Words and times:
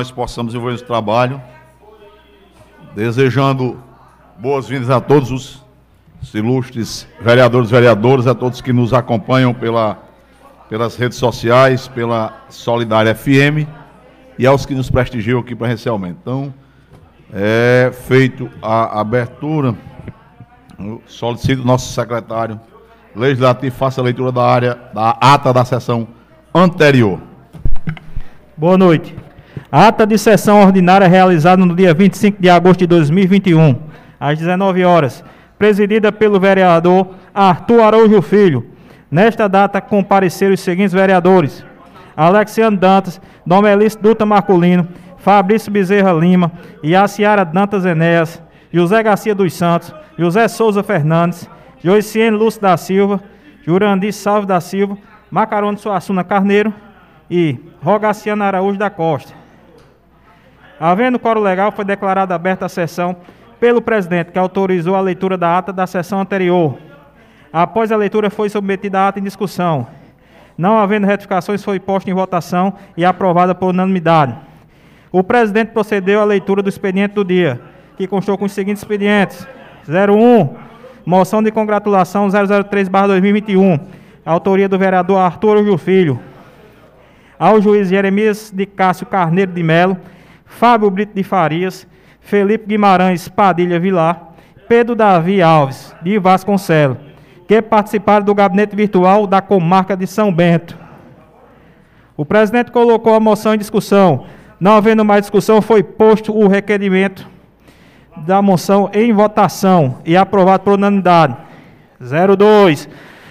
nós 0.00 0.10
possamos 0.10 0.52
desenvolver 0.52 0.76
esse 0.76 0.84
trabalho, 0.84 1.42
desejando 2.94 3.78
boas-vindas 4.38 4.88
a 4.88 4.98
todos 4.98 5.30
os 5.30 6.34
ilustres 6.34 7.06
vereadores 7.20 7.68
e 7.68 7.72
vereadoras, 7.72 8.26
a 8.26 8.34
todos 8.34 8.62
que 8.62 8.72
nos 8.72 8.94
acompanham 8.94 9.52
pela, 9.52 9.98
pelas 10.70 10.96
redes 10.96 11.18
sociais, 11.18 11.86
pela 11.86 12.44
Solidária 12.48 13.14
FM 13.14 13.68
e 14.38 14.46
aos 14.46 14.64
que 14.64 14.74
nos 14.74 14.90
prestigiam 14.90 15.38
aqui 15.38 15.54
presencialmente. 15.54 16.16
Então, 16.22 16.54
é 17.30 17.92
feito 17.92 18.48
a 18.62 19.00
abertura, 19.00 19.76
solicito 21.04 21.62
nosso 21.62 21.92
secretário 21.92 22.58
legislativo 23.14 23.76
faça 23.76 24.00
a 24.00 24.04
leitura 24.04 24.32
da 24.32 24.44
área 24.44 24.78
da 24.94 25.10
ata 25.20 25.52
da 25.52 25.62
sessão 25.62 26.08
anterior. 26.54 27.20
Boa 28.56 28.78
noite. 28.78 29.14
Ata 29.72 30.04
de 30.04 30.18
sessão 30.18 30.60
ordinária 30.60 31.06
realizada 31.06 31.64
no 31.64 31.76
dia 31.76 31.94
25 31.94 32.42
de 32.42 32.50
agosto 32.50 32.80
de 32.80 32.88
2021, 32.88 33.78
às 34.18 34.36
19 34.36 34.84
horas, 34.84 35.22
presidida 35.56 36.10
pelo 36.10 36.40
vereador 36.40 37.10
Arthur 37.32 37.80
Araújo 37.80 38.20
Filho. 38.20 38.66
Nesta 39.08 39.48
data 39.48 39.80
compareceram 39.80 40.54
os 40.54 40.60
seguintes 40.60 40.92
vereadores: 40.92 41.64
Alexandre 42.16 42.80
Dantas, 42.80 43.20
Domelice 43.46 43.96
Duta 43.96 44.26
Marculino, 44.26 44.88
Fabrício 45.18 45.70
Bezerra 45.70 46.12
Lima, 46.12 46.50
Yaciara 46.82 47.44
Dantas 47.44 47.84
Enéas, 47.84 48.42
José 48.74 49.00
Garcia 49.04 49.36
dos 49.36 49.54
Santos, 49.54 49.94
José 50.18 50.48
Souza 50.48 50.82
Fernandes, 50.82 51.48
Joiciene 51.78 52.36
Lúcio 52.36 52.60
da 52.60 52.76
Silva, 52.76 53.22
Jurandir 53.64 54.12
Salve 54.12 54.48
da 54.48 54.60
Silva, 54.60 54.98
Macarone 55.30 55.78
Suassuna 55.78 56.24
Carneiro 56.24 56.74
e 57.30 57.56
Rogaciano 57.80 58.42
Araújo 58.42 58.76
da 58.76 58.90
Costa. 58.90 59.39
Havendo 60.82 61.18
coro 61.18 61.40
legal, 61.40 61.70
foi 61.70 61.84
declarada 61.84 62.34
aberta 62.34 62.64
a 62.64 62.68
sessão 62.68 63.14
pelo 63.60 63.82
presidente, 63.82 64.32
que 64.32 64.38
autorizou 64.38 64.96
a 64.96 65.00
leitura 65.02 65.36
da 65.36 65.58
ata 65.58 65.74
da 65.74 65.86
sessão 65.86 66.18
anterior. 66.18 66.78
Após 67.52 67.92
a 67.92 67.96
leitura, 67.96 68.30
foi 68.30 68.48
submetida 68.48 68.98
a 68.98 69.08
ata 69.08 69.20
em 69.20 69.22
discussão. 69.22 69.86
Não 70.56 70.78
havendo 70.78 71.06
retificações, 71.06 71.62
foi 71.62 71.78
posta 71.78 72.10
em 72.10 72.14
votação 72.14 72.72
e 72.96 73.04
aprovada 73.04 73.54
por 73.54 73.68
unanimidade. 73.68 74.34
O 75.12 75.22
presidente 75.22 75.72
procedeu 75.72 76.20
à 76.20 76.24
leitura 76.24 76.62
do 76.62 76.68
expediente 76.70 77.14
do 77.14 77.24
dia, 77.24 77.60
que 77.98 78.06
constou 78.06 78.38
com 78.38 78.46
os 78.46 78.52
seguintes 78.52 78.82
expedientes: 78.82 79.46
01, 79.86 80.48
moção 81.04 81.42
de 81.42 81.50
congratulação 81.50 82.28
003/2021, 82.28 83.80
autoria 84.24 84.68
do 84.68 84.78
vereador 84.78 85.18
Arthur 85.18 85.58
Ujo 85.58 85.76
Filho. 85.76 86.18
Ao 87.38 87.60
juiz 87.60 87.88
Jeremias 87.88 88.50
de 88.54 88.64
Cássio 88.64 89.06
Carneiro 89.06 89.52
de 89.52 89.62
Melo, 89.62 89.98
Fábio 90.50 90.90
Brito 90.90 91.14
de 91.14 91.22
Farias, 91.22 91.86
Felipe 92.20 92.66
Guimarães 92.66 93.28
Padilha 93.28 93.80
Vilar, 93.80 94.34
Pedro 94.68 94.94
Davi 94.94 95.40
Alves 95.40 95.94
de 96.02 96.18
Vasconcelos, 96.18 96.98
que 97.48 97.62
participaram 97.62 98.26
do 98.26 98.34
gabinete 98.34 98.76
virtual 98.76 99.26
da 99.26 99.40
comarca 99.40 99.96
de 99.96 100.06
São 100.06 100.32
Bento. 100.32 100.76
O 102.16 102.26
presidente 102.26 102.70
colocou 102.70 103.14
a 103.14 103.20
moção 103.20 103.54
em 103.54 103.58
discussão. 103.58 104.26
Não 104.58 104.76
havendo 104.76 105.04
mais 105.04 105.22
discussão, 105.22 105.62
foi 105.62 105.82
posto 105.82 106.36
o 106.36 106.46
requerimento 106.46 107.26
da 108.26 108.42
moção 108.42 108.90
em 108.92 109.12
votação 109.12 109.98
e 110.04 110.16
aprovado 110.16 110.64
por 110.64 110.74
unanimidade. 110.74 111.36
02. 111.98 112.88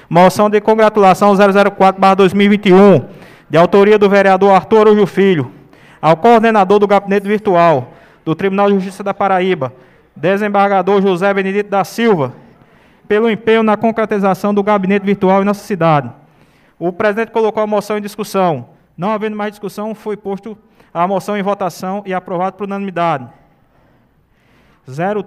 Moção 0.09 0.49
de 0.49 0.59
congratulação 0.59 1.35
004/2021, 1.35 3.05
de 3.47 3.57
autoria 3.57 3.99
do 3.99 4.09
vereador 4.09 4.53
Arthur 4.55 4.79
Araújo 4.81 5.05
Filho, 5.05 5.58
ao 6.01 6.15
coordenador 6.17 6.79
do 6.79 6.87
gabinete 6.87 7.27
virtual 7.27 7.93
do 8.23 8.35
Tribunal 8.35 8.67
de 8.69 8.75
Justiça 8.75 9.03
da 9.03 9.13
Paraíba, 9.13 9.73
desembargador 10.15 11.01
José 11.01 11.33
Benedito 11.33 11.69
da 11.69 11.83
Silva, 11.83 12.33
pelo 13.07 13.29
empenho 13.29 13.63
na 13.63 13.75
concretização 13.75 14.53
do 14.53 14.61
gabinete 14.61 15.05
virtual 15.05 15.41
em 15.41 15.45
nossa 15.45 15.65
cidade. 15.65 16.11
O 16.77 16.93
presidente 16.93 17.31
colocou 17.31 17.61
a 17.63 17.67
moção 17.67 17.97
em 17.97 18.01
discussão. 18.01 18.69
Não 18.95 19.11
havendo 19.11 19.35
mais 19.35 19.51
discussão, 19.51 19.95
foi 19.95 20.15
posto 20.15 20.57
a 20.93 21.07
moção 21.07 21.37
em 21.37 21.41
votação 21.41 22.03
e 22.05 22.13
aprovado 22.13 22.55
por 22.55 22.65
unanimidade. 22.65 23.27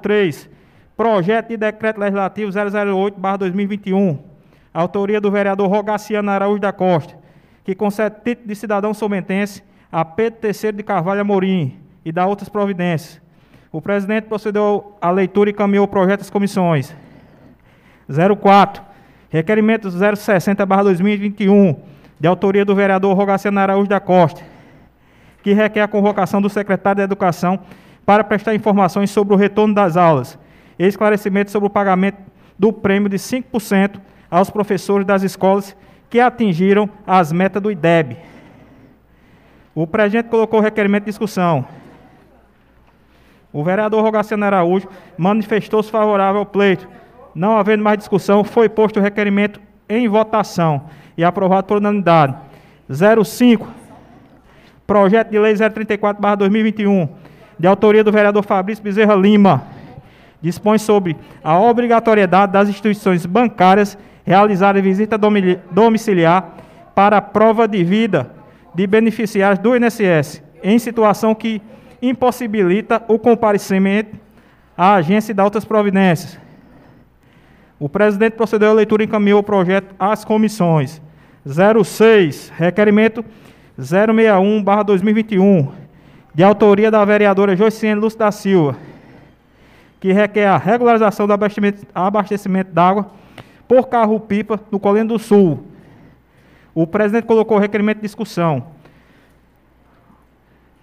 03. 0.01 0.49
Projeto 0.97 1.49
de 1.49 1.57
Decreto 1.57 1.99
Legislativo 1.99 2.53
008-2021. 2.53 4.19
Autoria 4.73 5.21
do 5.21 5.31
vereador 5.31 5.69
Rogaciano 5.69 6.31
Araújo 6.31 6.61
da 6.61 6.73
Costa, 6.73 7.15
que 7.65 7.75
concede 7.75 8.17
título 8.25 8.49
de 8.49 8.55
cidadão 8.55 8.95
somentense 8.95 9.63
a 9.93 10.05
Pedro 10.07 10.41
Terceiro 10.41 10.75
de 10.75 10.83
Carvalho 10.83 11.21
Amorim 11.21 11.77
e 12.03 12.11
dá 12.11 12.27
outras 12.27 12.49
providências. 12.49 13.21
O 13.71 13.81
presidente 13.81 14.25
procedeu 14.25 14.97
à 15.01 15.11
leitura 15.11 15.51
e 15.51 15.53
caminhou 15.53 15.85
o 15.85 15.89
projeto 15.89 16.23
às 16.23 16.31
comissões. 16.31 16.97
04. 18.41 18.83
Requerimento 19.29 19.89
060-2021, 19.89 21.77
de 22.19 22.27
autoria 22.27 22.65
do 22.65 22.75
vereador 22.75 23.17
Rogaciano 23.17 23.61
Araújo 23.61 23.89
da 23.89 24.01
Costa, 24.01 24.43
que 25.43 25.53
requer 25.53 25.83
a 25.83 25.89
convocação 25.89 26.41
do 26.41 26.49
secretário 26.49 26.99
de 26.99 27.05
Educação 27.05 27.61
para 28.05 28.25
prestar 28.25 28.55
informações 28.55 29.11
sobre 29.11 29.35
o 29.35 29.37
retorno 29.37 29.75
das 29.75 29.97
aulas 29.97 30.39
e 30.79 30.87
esclarecimento 30.87 31.51
sobre 31.51 31.67
o 31.67 31.71
pagamento 31.71 32.19
do 32.59 32.73
prêmio 32.73 33.09
de 33.09 33.17
5% 33.17 34.01
aos 34.31 34.51
professores 34.51 35.07
das 35.07 35.23
escolas 35.23 35.77
que 36.11 36.21
atingiram 36.21 36.89
as 37.07 37.33
metas 37.33 37.63
do 37.63 37.71
IDEB. 37.71 38.19
O 39.75 39.87
presidente 39.87 40.29
colocou 40.29 40.61
o 40.61 40.63
requerimento 40.63 41.05
de 41.05 41.11
discussão. 41.11 41.65
O 43.53 43.63
vereador 43.63 44.03
Rogaciano 44.03 44.45
Araújo 44.45 44.89
manifestou-se 45.17 45.91
favorável 45.91 46.41
ao 46.41 46.47
pleito. 46.47 46.89
Não 47.35 47.57
havendo 47.57 47.83
mais 47.83 47.99
discussão, 47.99 48.45
foi 48.45 48.69
posto 48.69 48.99
o 48.99 49.03
requerimento 49.03 49.61
em 49.89 50.09
votação 50.09 50.85
e 51.17 51.25
aprovado 51.25 51.67
por 51.67 51.79
unanimidade. 51.79 52.35
05. 52.91 53.67
Projeto 54.87 55.31
de 55.31 55.39
Lei 55.39 55.55
034-2021 55.55 57.09
de 57.59 57.67
autoria 57.67 58.03
do 58.03 58.11
vereador 58.11 58.43
Fabrício 58.43 58.83
Bezerra 58.83 59.15
Lima, 59.15 59.63
dispõe 60.41 60.79
sobre 60.79 61.17
a 61.45 61.59
obrigatoriedade 61.61 62.53
das 62.53 62.69
instituições 62.69 63.25
bancárias 63.25 63.97
realizarem 64.25 64.83
visita 64.83 65.17
domiciliar 65.71 66.57
para 66.95 67.21
prova 67.21 67.69
de 67.69 67.85
vida 67.85 68.31
de 68.75 68.87
beneficiários 68.87 69.59
do 69.59 69.77
INSS, 69.77 70.43
em 70.63 70.79
situação 70.79 71.35
que 71.35 71.61
impossibilita 72.01 73.03
o 73.09 73.19
comparecimento 73.19 74.17
à 74.77 74.95
agência 74.95 75.33
e 75.33 75.35
da 75.35 75.45
outras 75.45 75.65
providências. 75.65 76.39
O 77.79 77.89
presidente 77.89 78.35
procedeu 78.35 78.71
à 78.71 78.73
leitura 78.73 79.03
e 79.03 79.07
encaminhou 79.07 79.41
o 79.41 79.43
projeto 79.43 79.95
às 79.99 80.25
comissões. 80.25 81.03
06, 81.45 82.53
requerimento 82.57 83.25
061-2021, 83.79 85.69
de 86.35 86.43
autoria 86.45 86.91
da 86.91 87.05
vereadora 87.05 87.57
Joiciene 87.57 88.01
Lúcia 88.01 88.21
da 88.21 88.31
Silva, 88.31 88.77
que 90.01 90.13
requer 90.13 90.47
a 90.47 90.57
regularização 90.57 91.27
do 91.27 91.33
abastecimento 91.95 92.73
d'água 92.73 93.11
por 93.67 93.89
carro-pipa 93.89 94.61
no 94.71 94.79
Colino 94.79 95.09
do 95.09 95.19
Sul. 95.19 95.72
O 96.75 96.87
presidente 96.87 97.27
colocou 97.27 97.57
o 97.57 97.61
requerimento 97.61 97.99
de 97.99 98.03
discussão. 98.03 98.65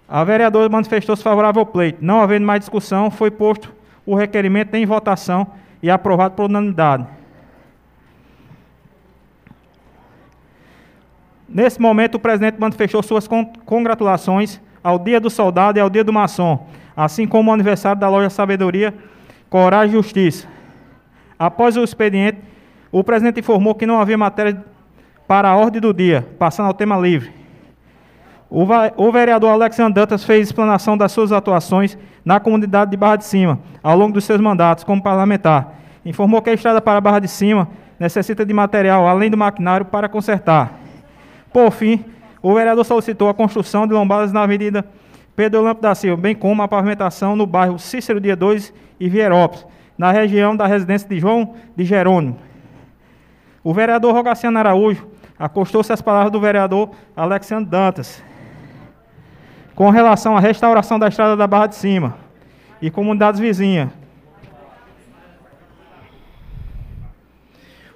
A 0.08 0.24
vereadora 0.24 0.68
manifestou-se 0.68 1.22
favorável 1.22 1.60
ao 1.60 1.66
pleito. 1.66 1.98
Não 2.04 2.20
havendo 2.20 2.44
mais 2.44 2.60
discussão, 2.60 3.10
foi 3.10 3.30
posto 3.30 3.72
o 4.04 4.14
requerimento 4.14 4.74
em 4.74 4.84
votação 4.84 5.46
e 5.82 5.90
aprovado 5.90 6.34
por 6.34 6.46
unanimidade. 6.46 7.06
Nesse 11.48 11.80
momento, 11.80 12.14
o 12.14 12.18
presidente 12.20 12.60
manifestou 12.60 13.02
suas 13.02 13.28
congratulações 13.64 14.60
ao 14.82 14.98
Dia 14.98 15.20
do 15.20 15.28
Soldado 15.28 15.78
e 15.78 15.80
ao 15.80 15.90
Dia 15.90 16.04
do 16.04 16.12
Maçom, 16.12 16.66
assim 16.96 17.26
como 17.26 17.50
o 17.50 17.54
aniversário 17.54 18.00
da 18.00 18.08
loja 18.08 18.30
Sabedoria, 18.30 18.94
Coragem 19.48 19.90
e 19.90 20.02
Justiça. 20.02 20.46
Após 21.38 21.76
o 21.76 21.82
expediente, 21.82 22.38
o 22.92 23.02
presidente 23.02 23.40
informou 23.40 23.74
que 23.74 23.86
não 23.86 24.00
havia 24.00 24.16
matéria 24.16 24.64
para 25.30 25.48
a 25.48 25.54
ordem 25.54 25.80
do 25.80 25.94
dia, 25.94 26.26
passando 26.40 26.66
ao 26.66 26.74
tema 26.74 26.98
livre. 26.98 27.30
O 28.50 29.12
vereador 29.12 29.50
Alexandre 29.50 29.94
Dantas 29.94 30.24
fez 30.24 30.48
explanação 30.48 30.98
das 30.98 31.12
suas 31.12 31.30
atuações 31.30 31.96
na 32.24 32.40
comunidade 32.40 32.90
de 32.90 32.96
Barra 32.96 33.14
de 33.14 33.24
Cima, 33.26 33.60
ao 33.80 33.96
longo 33.96 34.12
dos 34.12 34.24
seus 34.24 34.40
mandatos 34.40 34.82
como 34.82 35.00
parlamentar. 35.00 35.72
Informou 36.04 36.42
que 36.42 36.50
a 36.50 36.52
estrada 36.52 36.80
para 36.80 37.00
Barra 37.00 37.20
de 37.20 37.28
Cima 37.28 37.68
necessita 37.96 38.44
de 38.44 38.52
material, 38.52 39.06
além 39.06 39.30
do 39.30 39.36
maquinário, 39.36 39.86
para 39.86 40.08
consertar. 40.08 40.72
Por 41.52 41.70
fim, 41.70 42.04
o 42.42 42.52
vereador 42.52 42.84
solicitou 42.84 43.28
a 43.28 43.34
construção 43.34 43.86
de 43.86 43.94
lombadas 43.94 44.32
na 44.32 44.42
Avenida 44.42 44.84
Pedro 45.36 45.62
Lampo 45.62 45.80
da 45.80 45.94
Silva, 45.94 46.20
bem 46.20 46.34
como 46.34 46.60
a 46.60 46.66
pavimentação 46.66 47.36
no 47.36 47.46
bairro 47.46 47.78
Cícero 47.78 48.20
Dia 48.20 48.34
2 48.34 48.74
e 48.98 49.08
Vierópolis, 49.08 49.64
na 49.96 50.10
região 50.10 50.56
da 50.56 50.66
residência 50.66 51.08
de 51.08 51.20
João 51.20 51.54
de 51.76 51.84
Jerônimo. 51.84 52.36
O 53.62 53.72
vereador 53.72 54.12
Rogaciano 54.12 54.58
Araújo 54.58 55.19
acostou-se 55.40 55.90
às 55.90 56.02
palavras 56.02 56.30
do 56.30 56.38
vereador 56.38 56.90
Alexandre 57.16 57.70
Dantas. 57.70 58.22
com 59.74 59.88
relação 59.88 60.36
à 60.36 60.40
restauração 60.40 60.98
da 60.98 61.08
estrada 61.08 61.34
da 61.34 61.46
Barra 61.46 61.68
de 61.68 61.74
Cima 61.74 62.14
e 62.82 62.90
comunidades 62.90 63.40
vizinhas. 63.40 63.88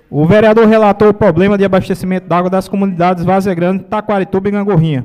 O 0.08 0.24
vereador 0.24 0.66
relatou 0.66 1.10
o 1.10 1.14
problema 1.14 1.58
de 1.58 1.64
abastecimento 1.64 2.26
d'água 2.26 2.48
das 2.48 2.68
comunidades 2.68 3.22
Vazia 3.22 3.52
Grande, 3.52 3.84
Taquarituba 3.84 4.48
e 4.48 4.52
Gangorrinha, 4.52 5.04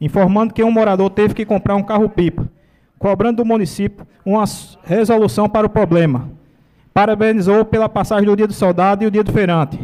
informando 0.00 0.54
que 0.54 0.62
um 0.62 0.70
morador 0.70 1.10
teve 1.10 1.34
que 1.34 1.44
comprar 1.44 1.74
um 1.74 1.82
carro-pipa, 1.82 2.48
cobrando 2.96 3.38
do 3.38 3.44
município 3.44 4.06
uma 4.24 4.44
resolução 4.84 5.48
para 5.48 5.66
o 5.66 5.70
problema. 5.70 6.30
Parabenizou 6.94 7.64
pela 7.64 7.88
passagem 7.88 8.26
do 8.26 8.36
Dia 8.36 8.46
do 8.46 8.52
Soldado 8.52 9.02
e 9.02 9.06
o 9.08 9.10
Dia 9.10 9.24
do 9.24 9.32
Feirante. 9.32 9.80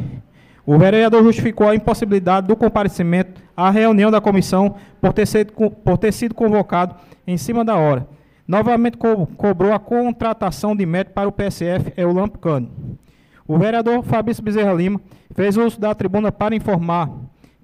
O 0.67 0.77
vereador 0.77 1.23
justificou 1.23 1.69
a 1.69 1.77
impossibilidade 1.77 2.49
do 2.49 2.57
comparecimento 2.57 3.41
à 3.57 3.71
reunião 3.71 4.11
da 4.11 4.21
comissão 4.21 4.75
por 5.01 5.13
ter 5.13 5.25
sido, 5.25 5.53
por 5.53 5.97
ter 5.97 6.13
sido 6.13 6.35
convocado 6.35 6.97
em 7.25 7.37
cima 7.37 7.65
da 7.65 7.77
hora. 7.77 8.09
Novamente 8.49 8.97
co 8.97 9.29
cobrou 9.29 9.73
a 9.73 9.79
contratação 9.79 10.75
de 10.75 10.85
médico 10.85 11.15
para 11.15 11.29
o 11.29 11.33
PSF 11.33 11.93
Eulamp 11.97 12.37
Cândido. 12.39 12.99
O 13.47 13.57
vereador 13.57 14.03
Fabrício 14.03 14.43
Bezerra 14.43 14.73
Lima 14.73 15.01
fez 15.37 15.57
uso 15.57 15.81
da 15.81 15.95
tribuna 15.95 16.33
para 16.33 16.57
informar 16.57 17.11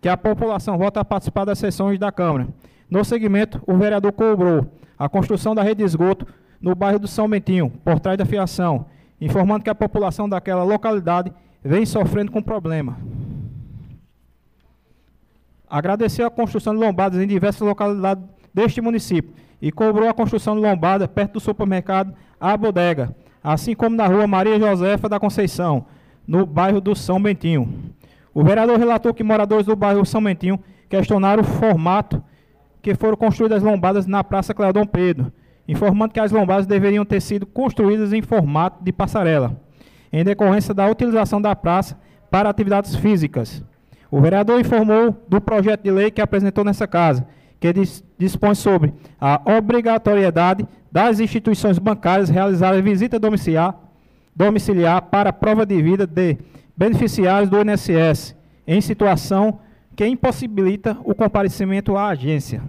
que 0.00 0.08
a 0.08 0.16
população 0.16 0.78
volta 0.78 1.00
a 1.00 1.04
participar 1.04 1.44
das 1.44 1.58
sessões 1.58 1.98
da 1.98 2.12
Câmara. 2.12 2.46
No 2.88 3.04
segmento, 3.04 3.60
o 3.66 3.76
vereador 3.76 4.12
cobrou 4.12 4.66
a 4.96 5.08
construção 5.08 5.56
da 5.56 5.62
rede 5.62 5.78
de 5.78 5.84
esgoto 5.84 6.24
no 6.60 6.74
bairro 6.76 7.00
do 7.00 7.08
São 7.08 7.28
Bentinho, 7.28 7.72
por 7.84 7.98
trás 7.98 8.16
da 8.16 8.24
fiação, 8.24 8.86
informando 9.20 9.64
que 9.64 9.70
a 9.70 9.74
população 9.74 10.28
daquela 10.28 10.62
localidade 10.62 11.32
vem 11.64 11.86
sofrendo 11.86 12.32
com 12.32 12.42
problema. 12.42 12.98
Agradeceu 15.68 16.26
a 16.26 16.30
construção 16.30 16.74
de 16.74 16.80
lombadas 16.80 17.20
em 17.20 17.26
diversas 17.26 17.62
localidades 17.62 18.24
deste 18.52 18.80
município 18.80 19.32
e 19.60 19.72
cobrou 19.72 20.08
a 20.08 20.14
construção 20.14 20.54
de 20.54 20.60
lombada 20.60 21.08
perto 21.08 21.34
do 21.34 21.40
supermercado 21.40 22.12
A 22.38 22.56
Bodega, 22.56 23.14
assim 23.42 23.74
como 23.74 23.96
na 23.96 24.06
rua 24.06 24.26
Maria 24.26 24.58
Josefa 24.58 25.08
da 25.08 25.18
Conceição, 25.18 25.86
no 26.26 26.44
bairro 26.44 26.80
do 26.80 26.94
São 26.94 27.22
Bentinho. 27.22 27.72
O 28.34 28.42
vereador 28.42 28.78
relatou 28.78 29.14
que 29.14 29.22
moradores 29.22 29.66
do 29.66 29.76
bairro 29.76 30.04
São 30.04 30.22
Bentinho 30.22 30.58
questionaram 30.88 31.42
o 31.42 31.46
formato 31.46 32.22
que 32.82 32.94
foram 32.94 33.16
construídas 33.16 33.58
as 33.58 33.62
lombadas 33.62 34.06
na 34.06 34.24
Praça 34.24 34.52
Cleodon 34.52 34.84
Pedro, 34.84 35.32
informando 35.66 36.12
que 36.12 36.20
as 36.20 36.32
lombadas 36.32 36.66
deveriam 36.66 37.04
ter 37.04 37.20
sido 37.22 37.46
construídas 37.46 38.12
em 38.12 38.20
formato 38.20 38.82
de 38.82 38.92
passarela, 38.92 39.56
em 40.12 40.22
decorrência 40.24 40.74
da 40.74 40.86
utilização 40.86 41.40
da 41.40 41.56
praça 41.56 41.98
para 42.30 42.50
atividades 42.50 42.94
físicas. 42.94 43.62
O 44.10 44.20
vereador 44.20 44.60
informou 44.60 45.16
do 45.26 45.40
projeto 45.40 45.82
de 45.82 45.90
lei 45.90 46.10
que 46.10 46.20
apresentou 46.20 46.64
nessa 46.64 46.86
casa, 46.86 47.26
que 47.58 47.72
dispõe 48.18 48.54
sobre 48.54 48.92
a 49.20 49.40
obrigatoriedade 49.56 50.66
das 50.90 51.20
instituições 51.20 51.78
bancárias 51.78 52.28
realizarem 52.28 52.82
visita 52.82 53.18
domiciliar, 53.18 53.74
domiciliar 54.36 55.00
para 55.02 55.32
prova 55.32 55.64
de 55.64 55.80
vida 55.80 56.06
de 56.06 56.36
beneficiários 56.76 57.48
do 57.48 57.60
INSS 57.62 58.36
em 58.66 58.80
situação 58.80 59.60
que 59.96 60.06
impossibilita 60.06 60.96
o 61.04 61.14
comparecimento 61.14 61.96
à 61.96 62.08
agência. 62.08 62.62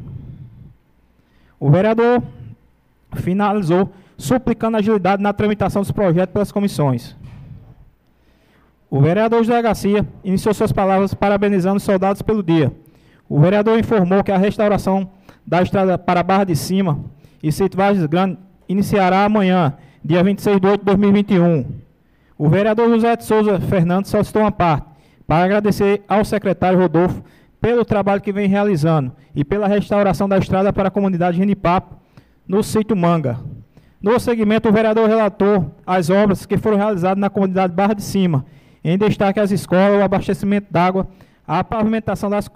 O 1.60 1.70
vereador 1.70 2.22
finalizou 3.16 3.92
suplicando 4.18 4.78
agilidade 4.78 5.22
na 5.22 5.34
tramitação 5.34 5.82
dos 5.82 5.92
projetos 5.92 6.34
pelas 6.34 6.52
comissões. 6.52 7.16
O 8.94 9.02
vereador 9.02 9.44
José 9.44 9.60
Garcia 9.60 10.08
iniciou 10.24 10.54
suas 10.54 10.72
palavras 10.72 11.16
parabenizando 11.16 11.78
os 11.78 11.84
soldados 11.84 12.22
pelo 12.22 12.44
dia 12.44 12.72
o 13.34 13.40
vereador 13.40 13.80
informou 13.80 14.24
que 14.24 14.32
a 14.32 14.38
restauração 14.38 15.10
da 15.44 15.64
estrada 15.64 15.98
para 15.98 16.20
a 16.20 16.24
Barra 16.24 16.44
de 16.44 16.56
Cima 16.56 17.04
e 17.42 17.52
Sítio 17.52 17.78
Vargas 17.78 18.06
Grande 18.06 18.38
iniciará 18.70 19.26
amanhã, 19.26 19.74
dia 20.06 20.24
26 20.24 20.62
de 20.62 20.68
8 20.68 20.82
de 20.82 20.86
2021. 20.86 21.66
O 22.38 22.48
vereador 22.48 22.90
José 22.90 23.16
de 23.16 23.26
Souza 23.26 23.60
Fernandes 23.60 24.12
solicitou 24.12 24.44
uma 24.44 24.52
parte 24.52 24.86
para 25.26 25.46
agradecer 25.46 26.04
ao 26.08 26.24
secretário 26.24 26.78
Rodolfo 26.78 27.24
pelo 27.60 27.84
trabalho 27.84 28.22
que 28.22 28.32
vem 28.32 28.48
realizando 28.48 29.12
e 29.34 29.44
pela 29.44 29.68
restauração 29.68 30.30
da 30.30 30.38
estrada 30.38 30.72
para 30.72 30.90
a 30.90 30.92
comunidade 30.92 31.38
Genipapo, 31.38 31.96
no 32.48 32.62
sítio 32.62 32.96
Manga. 32.96 33.40
No 34.00 34.20
segmento, 34.20 34.70
o 34.70 34.72
vereador 34.72 35.10
relatou 35.10 35.74
as 35.88 36.12
obras 36.12 36.46
que 36.46 36.58
foram 36.58 36.78
realizadas 36.78 37.20
na 37.20 37.32
comunidade 37.32 37.74
Barra 37.74 37.96
de 37.96 38.04
Cima, 38.04 38.46
em 38.84 38.98
destaque 38.98 39.40
as 39.40 39.52
escolas, 39.52 40.00
o 40.00 40.04
abastecimento 40.04 40.68
d'água, 40.72 41.08
a 41.48 41.64
pavimentação 41.64 42.30
das 42.30 42.50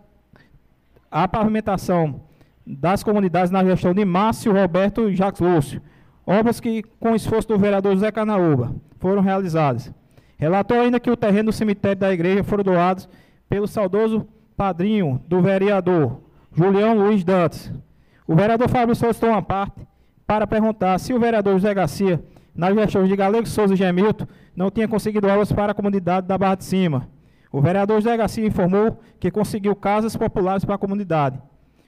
a 1.10 1.28
pavimentação 1.28 2.22
das 2.66 3.02
comunidades 3.02 3.50
na 3.50 3.64
gestão 3.64 3.94
de 3.94 4.04
Márcio, 4.04 4.52
Roberto 4.52 5.10
e 5.10 5.16
Jacques 5.16 5.40
Lúcio. 5.40 5.82
Obras 6.26 6.60
que, 6.60 6.84
com 7.00 7.16
esforço 7.16 7.48
do 7.48 7.58
vereador 7.58 7.94
José 7.94 8.12
Canaúba, 8.12 8.76
foram 9.00 9.22
realizadas. 9.22 9.92
Relatou 10.38 10.80
ainda 10.80 11.00
que 11.00 11.10
o 11.10 11.16
terreno 11.16 11.46
do 11.46 11.54
cemitério 11.54 11.98
da 11.98 12.14
igreja 12.14 12.44
foram 12.44 12.64
doados 12.64 13.08
pelo 13.50 13.68
saudoso 13.68 14.28
padrinho 14.58 15.22
do 15.28 15.42
vereador, 15.42 16.20
Julião 16.54 16.98
Luiz 16.98 17.24
Dantes. 17.24 17.72
O 18.28 18.36
vereador 18.36 18.68
Fábio 18.68 18.96
solicitou 18.96 19.30
uma 19.30 19.42
parte 19.42 19.88
para 20.26 20.46
perguntar 20.46 21.00
se 21.00 21.14
o 21.14 21.20
vereador 21.20 21.54
José 21.54 21.74
Garcia, 21.74 22.22
na 22.54 22.74
gestão 22.74 23.06
de 23.06 23.16
Galego 23.16 23.48
Souza 23.48 23.74
e 23.74 23.78
Gemilton, 23.78 24.28
não 24.58 24.72
tinha 24.72 24.88
conseguido 24.88 25.28
obras 25.28 25.52
para 25.52 25.72
a 25.72 25.76
comunidade 25.76 26.28
da 26.28 26.36
Barra 26.36 26.56
de 26.56 26.64
Cima. 26.64 27.08
O 27.52 27.62
vereador 27.62 28.02
José 28.02 28.18
Garcia 28.18 28.46
informou 28.46 29.00
que 29.20 29.30
conseguiu 29.30 29.76
casas 29.76 30.18
populares 30.18 30.66
para 30.66 30.74
a 30.74 30.80
comunidade. 30.80 31.40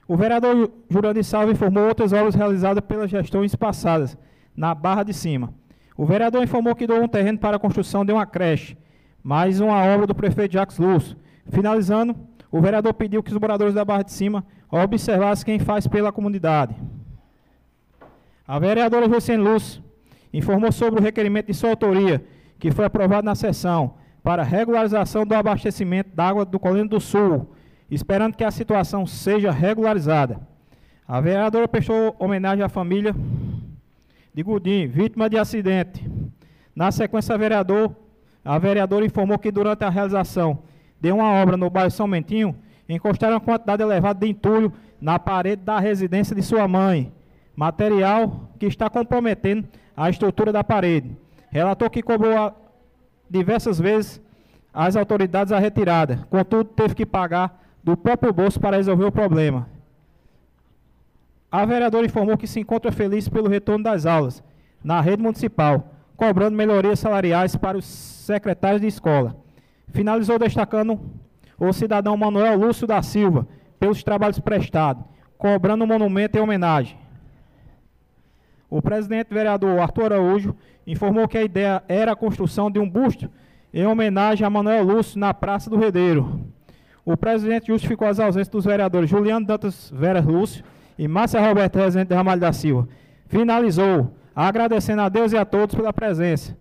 O 0.06 0.16
vereador 0.16 0.70
Jurandir 0.88 1.24
Salve 1.24 1.52
informou 1.52 1.88
outras 1.88 2.12
obras 2.12 2.36
realizadas 2.36 2.84
pelas 2.84 3.10
gestões 3.10 3.56
passadas, 3.56 4.16
na 4.56 4.72
Barra 4.72 5.02
de 5.02 5.12
Cima. 5.12 5.52
O 5.96 6.06
vereador 6.06 6.44
informou 6.44 6.76
que 6.76 6.86
doou 6.86 7.02
um 7.02 7.08
terreno 7.08 7.38
para 7.38 7.56
a 7.56 7.60
construção 7.60 8.04
de 8.04 8.12
uma 8.12 8.24
creche, 8.24 8.78
mais 9.20 9.60
uma 9.60 9.82
obra 9.84 10.06
do 10.06 10.14
prefeito 10.14 10.52
Jacques 10.52 10.78
Lúcio. 10.78 11.16
Finalizando, 11.48 12.14
o 12.52 12.60
vereador 12.60 12.94
pediu 12.94 13.20
que 13.20 13.32
os 13.32 13.38
moradores 13.38 13.74
da 13.74 13.84
Barra 13.84 14.04
de 14.04 14.12
Cima 14.12 14.44
observassem 14.70 15.44
quem 15.44 15.58
faz 15.58 15.88
pela 15.88 16.12
comunidade. 16.12 16.76
A 18.46 18.60
vereadora 18.60 19.08
Jocene 19.08 19.42
Lúcio 19.42 19.82
informou 20.32 20.70
sobre 20.70 21.00
o 21.00 21.02
requerimento 21.02 21.46
de 21.46 21.54
sua 21.54 21.70
autoria, 21.70 22.24
que 22.60 22.70
foi 22.70 22.84
aprovado 22.84 23.24
na 23.24 23.34
sessão, 23.34 23.94
para 24.22 24.42
regularização 24.42 25.24
do 25.24 25.34
abastecimento 25.34 26.10
d'água 26.14 26.44
do 26.44 26.60
Colino 26.60 26.88
do 26.88 27.00
Sul, 27.00 27.50
esperando 27.90 28.36
que 28.36 28.44
a 28.44 28.50
situação 28.50 29.06
seja 29.06 29.50
regularizada. 29.50 30.38
A 31.08 31.20
vereadora 31.20 31.66
prestou 31.66 32.14
homenagem 32.18 32.62
à 32.62 32.68
família 32.68 33.14
de 34.32 34.42
Gudim, 34.42 34.86
vítima 34.86 35.28
de 35.28 35.38
acidente. 35.38 36.08
Na 36.76 36.92
sequência, 36.92 37.34
a, 37.34 37.38
vereador, 37.38 37.96
a 38.44 38.58
vereadora 38.58 39.06
informou 39.06 39.38
que 39.38 39.50
durante 39.50 39.82
a 39.82 39.88
realização 39.88 40.62
de 41.00 41.10
uma 41.10 41.32
obra 41.32 41.56
no 41.56 41.70
bairro 41.70 41.90
São 41.90 42.06
Mentinho, 42.06 42.54
encostaram 42.88 43.34
uma 43.34 43.40
quantidade 43.40 43.82
elevada 43.82 44.20
de 44.20 44.30
entulho 44.30 44.72
na 45.00 45.18
parede 45.18 45.62
da 45.62 45.80
residência 45.80 46.36
de 46.36 46.42
sua 46.42 46.68
mãe, 46.68 47.10
material 47.56 48.50
que 48.58 48.66
está 48.66 48.90
comprometendo 48.90 49.66
a 49.96 50.10
estrutura 50.10 50.52
da 50.52 50.62
parede. 50.62 51.16
Relatou 51.50 51.90
que 51.90 52.02
cobrou 52.02 52.54
diversas 53.28 53.78
vezes 53.78 54.20
as 54.72 54.96
autoridades 54.96 55.52
a 55.52 55.58
retirada, 55.58 56.26
contudo 56.30 56.64
teve 56.64 56.94
que 56.94 57.04
pagar 57.04 57.60
do 57.82 57.96
próprio 57.96 58.32
bolso 58.32 58.60
para 58.60 58.76
resolver 58.76 59.04
o 59.04 59.12
problema. 59.12 59.68
A 61.50 61.64
vereadora 61.64 62.06
informou 62.06 62.38
que 62.38 62.46
se 62.46 62.60
encontra 62.60 62.92
feliz 62.92 63.28
pelo 63.28 63.48
retorno 63.48 63.82
das 63.82 64.06
aulas 64.06 64.42
na 64.82 65.00
rede 65.00 65.22
municipal, 65.22 65.92
cobrando 66.16 66.56
melhorias 66.56 67.00
salariais 67.00 67.56
para 67.56 67.76
os 67.76 67.84
secretários 67.84 68.80
de 68.80 68.86
escola. 68.86 69.36
Finalizou 69.88 70.38
destacando 70.38 71.00
o 71.58 71.72
cidadão 71.72 72.16
Manuel 72.16 72.56
Lúcio 72.56 72.86
da 72.86 73.02
Silva 73.02 73.46
pelos 73.78 74.04
trabalhos 74.04 74.38
prestados, 74.38 75.02
cobrando 75.36 75.82
um 75.82 75.86
monumento 75.86 76.38
em 76.38 76.40
homenagem. 76.40 76.96
O 78.70 78.80
presidente 78.80 79.34
vereador 79.34 79.80
Arthur 79.80 80.12
Araújo 80.12 80.54
informou 80.86 81.26
que 81.26 81.36
a 81.36 81.42
ideia 81.42 81.82
era 81.88 82.12
a 82.12 82.16
construção 82.16 82.70
de 82.70 82.78
um 82.78 82.88
busto 82.88 83.28
em 83.74 83.84
homenagem 83.84 84.46
a 84.46 84.50
Manuel 84.50 84.84
Lúcio 84.84 85.18
na 85.18 85.34
Praça 85.34 85.68
do 85.68 85.76
Redeiro. 85.76 86.40
O 87.04 87.16
presidente 87.16 87.66
justificou 87.66 88.06
as 88.06 88.20
ausências 88.20 88.48
dos 88.48 88.64
vereadores 88.64 89.10
Juliano 89.10 89.44
Dantas 89.44 89.90
Veras 89.92 90.24
Lúcio 90.24 90.64
e 90.96 91.08
Márcia 91.08 91.40
Roberto 91.40 91.76
Rezende 91.76 92.10
de 92.10 92.14
Ramalho 92.14 92.40
da 92.40 92.52
Silva. 92.52 92.88
Finalizou 93.26 94.14
agradecendo 94.34 95.02
a 95.02 95.08
Deus 95.08 95.32
e 95.32 95.36
a 95.36 95.44
todos 95.44 95.74
pela 95.74 95.92
presença, 95.92 96.56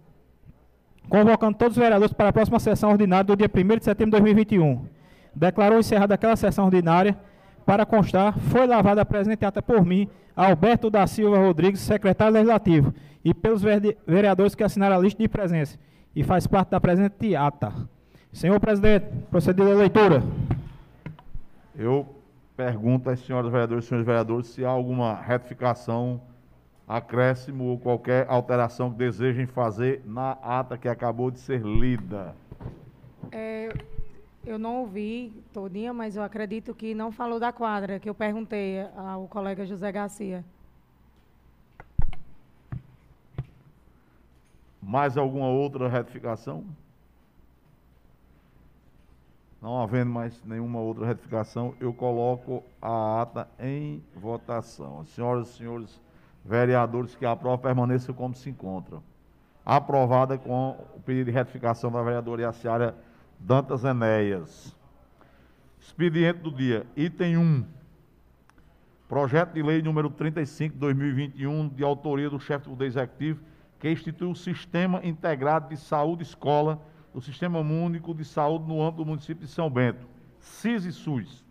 convocando 1.07 1.57
todos 1.57 1.77
os 1.77 1.81
vereadores 1.81 2.13
para 2.13 2.29
a 2.29 2.33
próxima 2.33 2.59
sessão 2.59 2.89
ordinária 2.89 3.23
do 3.23 3.35
dia 3.35 3.49
1 3.53 3.77
de 3.77 3.85
setembro 3.85 4.17
de 4.17 4.23
2021. 4.23 4.85
Declarou 5.35 5.79
encerrada 5.79 6.15
aquela 6.15 6.35
sessão 6.35 6.65
ordinária 6.65 7.15
para 7.69 7.85
constar, 7.85 8.35
foi 8.35 8.65
lavada 8.65 9.03
a 9.03 9.05
presente 9.05 9.45
ata 9.45 9.61
por 9.61 9.85
mim, 9.85 10.09
Alberto 10.35 10.89
da 10.89 11.05
Silva 11.05 11.37
Rodrigues, 11.37 11.81
secretário 11.81 12.33
legislativo, 12.33 12.91
e 13.23 13.31
pelos 13.31 13.61
vereadores 14.07 14.55
que 14.55 14.63
assinaram 14.63 14.95
a 14.95 14.99
lista 14.99 15.21
de 15.21 15.29
presença, 15.29 15.77
e 16.15 16.23
faz 16.23 16.47
parte 16.47 16.71
da 16.71 16.81
presente 16.81 17.35
ata. 17.35 17.71
Senhor 18.33 18.59
presidente, 18.59 19.05
procedido 19.29 19.69
a 19.69 19.75
leitura. 19.75 20.23
Eu 21.77 22.07
pergunto 22.57 23.07
às 23.07 23.19
senhoras 23.19 23.51
vereadoras 23.51 23.85
e 23.85 23.87
senhores 23.87 24.07
vereadores 24.07 24.47
se 24.47 24.65
há 24.65 24.69
alguma 24.69 25.13
retificação, 25.13 26.19
acréscimo 26.87 27.65
ou 27.65 27.77
qualquer 27.77 28.25
alteração 28.27 28.89
que 28.89 28.97
desejem 28.97 29.45
fazer 29.45 30.01
na 30.07 30.31
ata 30.41 30.75
que 30.75 30.87
acabou 30.87 31.29
de 31.29 31.37
ser 31.37 31.61
lida. 31.61 32.33
É, 33.31 33.71
eu 34.45 34.57
não 34.57 34.81
ouvi 34.81 35.33
todinha, 35.53 35.93
mas 35.93 36.15
eu 36.15 36.23
acredito 36.23 36.73
que 36.73 36.93
não 36.93 37.11
falou 37.11 37.39
da 37.39 37.51
quadra, 37.51 37.99
que 37.99 38.09
eu 38.09 38.15
perguntei 38.15 38.81
ao 38.95 39.27
colega 39.27 39.65
José 39.65 39.91
Garcia. 39.91 40.43
Mais 44.81 45.17
alguma 45.17 45.47
outra 45.47 45.87
retificação? 45.87 46.65
Não 49.61 49.81
havendo 49.81 50.09
mais 50.09 50.41
nenhuma 50.45 50.79
outra 50.79 51.05
retificação, 51.05 51.75
eu 51.79 51.93
coloco 51.93 52.63
a 52.81 53.21
ata 53.21 53.47
em 53.59 54.01
votação. 54.15 55.01
As 55.01 55.09
senhoras 55.09 55.49
e 55.49 55.57
senhores 55.57 56.01
vereadores 56.45 57.13
que 57.15 57.25
aprovam 57.25 57.59
permaneçam 57.59 58.15
como 58.15 58.33
se 58.33 58.49
encontram. 58.49 59.03
Aprovada 59.65 60.37
com 60.37 60.77
o 60.95 60.99
pedido 61.01 61.25
de 61.25 61.31
retificação 61.31 61.91
da 61.91 62.01
vereadora 62.01 62.41
Iaciara 62.43 62.95
Dantas 63.39 63.85
Enéas. 63.85 64.75
Expediente 65.79 66.39
do 66.39 66.51
dia, 66.51 66.85
item 66.95 67.37
1. 67.37 67.65
Projeto 69.07 69.53
de 69.53 69.63
lei 69.63 69.81
número 69.81 70.09
35 70.09 70.73
de 70.73 70.79
2021, 70.79 71.69
de 71.69 71.83
autoria 71.83 72.29
do 72.29 72.39
chefe 72.39 72.65
do 72.65 72.71
Poder 72.71 72.85
Executivo, 72.85 73.39
que 73.79 73.89
institui 73.89 74.29
o 74.29 74.35
Sistema 74.35 74.99
Integrado 75.03 75.69
de 75.69 75.77
Saúde 75.77 76.21
Escola 76.21 76.79
do 77.13 77.21
Sistema 77.21 77.59
Único 77.59 78.13
de 78.13 78.23
Saúde 78.23 78.67
no 78.67 78.83
âmbito 78.83 79.03
do 79.03 79.05
município 79.07 79.47
de 79.47 79.51
São 79.51 79.69
Bento, 79.69 80.05
CIS 80.37 80.85
e 80.85 80.91
SUS. 80.91 81.45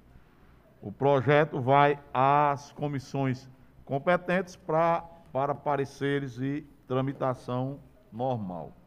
O 0.81 0.93
projeto 0.93 1.61
vai 1.61 1.99
às 2.15 2.71
comissões 2.71 3.51
competentes 3.85 4.55
pra, 4.55 5.03
para 5.33 5.55
pareceres 5.55 6.39
e 6.39 6.65
tramitação 6.87 7.81
normal. 8.13 8.78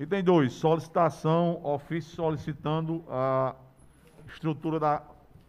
Item 0.00 0.24
2, 0.24 0.54
solicitação, 0.54 1.60
ofício 1.62 2.14
solicitando 2.14 3.04
a 3.06 3.54
estrutura 4.26 4.80
da 4.80 5.02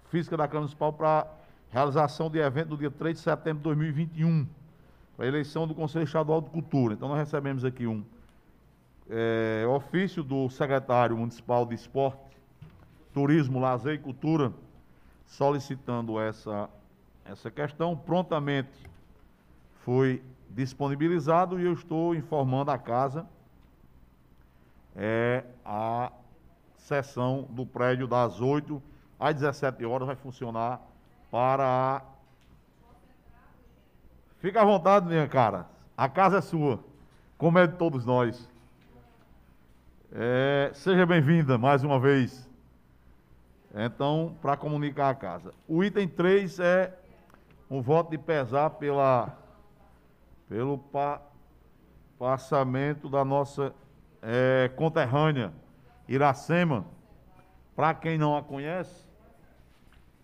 física 0.09 0.35
da 0.35 0.45
Câmara 0.45 0.63
Municipal 0.63 0.91
para 0.91 1.25
realização 1.69 2.29
de 2.29 2.37
evento 2.37 2.67
do 2.67 2.77
dia 2.77 2.91
3 2.91 3.15
de 3.15 3.23
setembro 3.23 3.59
de 3.59 3.63
2021, 3.63 4.45
para 5.15 5.25
eleição 5.25 5.65
do 5.65 5.73
Conselho 5.73 6.03
Estadual 6.03 6.41
de 6.41 6.49
Cultura. 6.49 6.95
Então, 6.95 7.07
nós 7.07 7.17
recebemos 7.17 7.63
aqui 7.63 7.87
um 7.87 8.03
é, 9.09 9.65
ofício 9.69 10.21
do 10.21 10.49
secretário 10.49 11.15
municipal 11.15 11.65
de 11.65 11.75
Esporte, 11.75 12.37
Turismo, 13.13 13.57
Lazer 13.57 13.93
e 13.93 13.99
Cultura, 13.99 14.51
solicitando 15.27 16.19
essa, 16.19 16.69
essa 17.23 17.49
questão. 17.49 17.95
Prontamente 17.95 18.85
foi 19.85 20.21
disponibilizado 20.49 21.57
e 21.57 21.63
eu 21.63 21.71
estou 21.71 22.13
informando 22.13 22.69
a 22.69 22.77
casa 22.77 23.25
é, 24.95 25.43
a 25.63 26.11
sessão 26.77 27.47
do 27.49 27.65
prédio 27.65 28.07
das 28.07 28.41
8 28.41 28.81
às 29.19 29.35
17 29.35 29.85
horas 29.85 30.07
vai 30.07 30.15
funcionar 30.15 30.81
para 31.29 31.63
a... 31.65 32.01
Fica 34.39 34.61
à 34.61 34.65
vontade, 34.65 35.05
minha 35.05 35.27
cara. 35.27 35.67
A 35.95 36.09
casa 36.09 36.39
é 36.39 36.41
sua, 36.41 36.83
como 37.37 37.59
é 37.59 37.67
de 37.67 37.75
todos 37.75 38.05
nós. 38.05 38.49
É, 40.11 40.71
seja 40.73 41.05
bem-vinda 41.05 41.57
mais 41.57 41.83
uma 41.83 41.99
vez. 41.99 42.49
Então, 43.73 44.35
para 44.41 44.57
comunicar 44.57 45.09
a 45.09 45.15
casa. 45.15 45.53
O 45.67 45.83
item 45.83 46.07
3 46.07 46.59
é 46.59 46.93
um 47.69 47.81
voto 47.81 48.11
de 48.11 48.17
pesar 48.17 48.71
pela, 48.71 49.37
pelo 50.49 50.77
pa, 50.77 51.21
passamento 52.19 53.07
da 53.07 53.23
nossa 53.23 53.73
é, 54.21 54.69
conterrânea 54.75 55.53
Iracema. 56.07 56.85
Para 57.75 57.93
quem 57.93 58.17
não 58.17 58.35
a 58.35 58.43
conhece, 58.43 59.07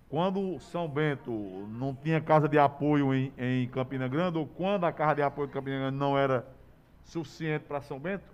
quando 0.09 0.59
São 0.59 0.87
Bento 0.87 1.31
não 1.69 1.95
tinha 1.95 2.21
casa 2.21 2.47
de 2.47 2.59
apoio 2.59 3.13
em, 3.13 3.33
em 3.37 3.67
Campina 3.69 4.07
Grande, 4.07 4.37
ou 4.37 4.45
quando 4.45 4.85
a 4.85 4.91
casa 4.91 5.15
de 5.15 5.21
apoio 5.21 5.47
em 5.47 5.51
Campina 5.51 5.77
Grande 5.77 5.97
não 5.97 6.17
era 6.17 6.45
suficiente 7.03 7.63
para 7.63 7.81
São 7.81 7.99
Bento, 7.99 8.25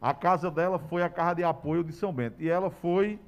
a 0.00 0.14
casa 0.14 0.50
dela 0.50 0.78
foi 0.78 1.02
a 1.02 1.08
casa 1.08 1.34
de 1.34 1.44
apoio 1.44 1.84
de 1.84 1.92
São 1.92 2.12
Bento. 2.12 2.40
E 2.40 2.48
ela 2.48 2.70
foi, 2.70 3.18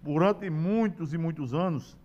durante 0.00 0.48
muitos 0.48 1.12
e 1.12 1.18
muitos 1.18 1.52
anos, 1.52 1.98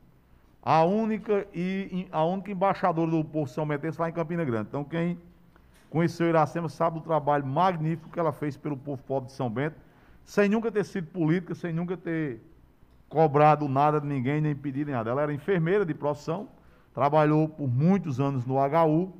a 0.61 0.83
única, 0.83 1.47
e, 1.53 2.07
a 2.11 2.25
única 2.25 2.51
embaixadora 2.51 3.11
do 3.11 3.23
povo 3.23 3.47
São 3.47 3.67
Bentense 3.67 4.01
lá 4.01 4.09
em 4.09 4.13
Campina 4.13 4.43
Grande. 4.43 4.67
Então, 4.69 4.83
quem 4.83 5.17
conheceu 5.95 6.27
Iracema 6.27 6.67
sabe 6.67 6.99
do 6.99 7.05
trabalho 7.05 7.45
magnífico 7.45 8.09
que 8.09 8.19
ela 8.19 8.33
fez 8.33 8.57
pelo 8.57 8.75
povo 8.75 9.01
pobre 9.03 9.27
de 9.27 9.31
São 9.31 9.49
Bento, 9.49 9.77
sem 10.25 10.49
nunca 10.49 10.69
ter 10.69 10.83
sido 10.83 11.07
política, 11.07 11.55
sem 11.55 11.71
nunca 11.71 11.95
ter 11.95 12.41
cobrado 13.07 13.69
nada 13.69 14.01
de 14.01 14.05
ninguém, 14.05 14.41
nem 14.41 14.53
pedido 14.53 14.91
nada. 14.91 15.09
Ela 15.09 15.21
era 15.21 15.33
enfermeira 15.33 15.85
de 15.85 15.93
profissão, 15.93 16.49
trabalhou 16.93 17.47
por 17.47 17.69
muitos 17.69 18.19
anos 18.19 18.45
no 18.45 18.55
HU, 18.55 19.13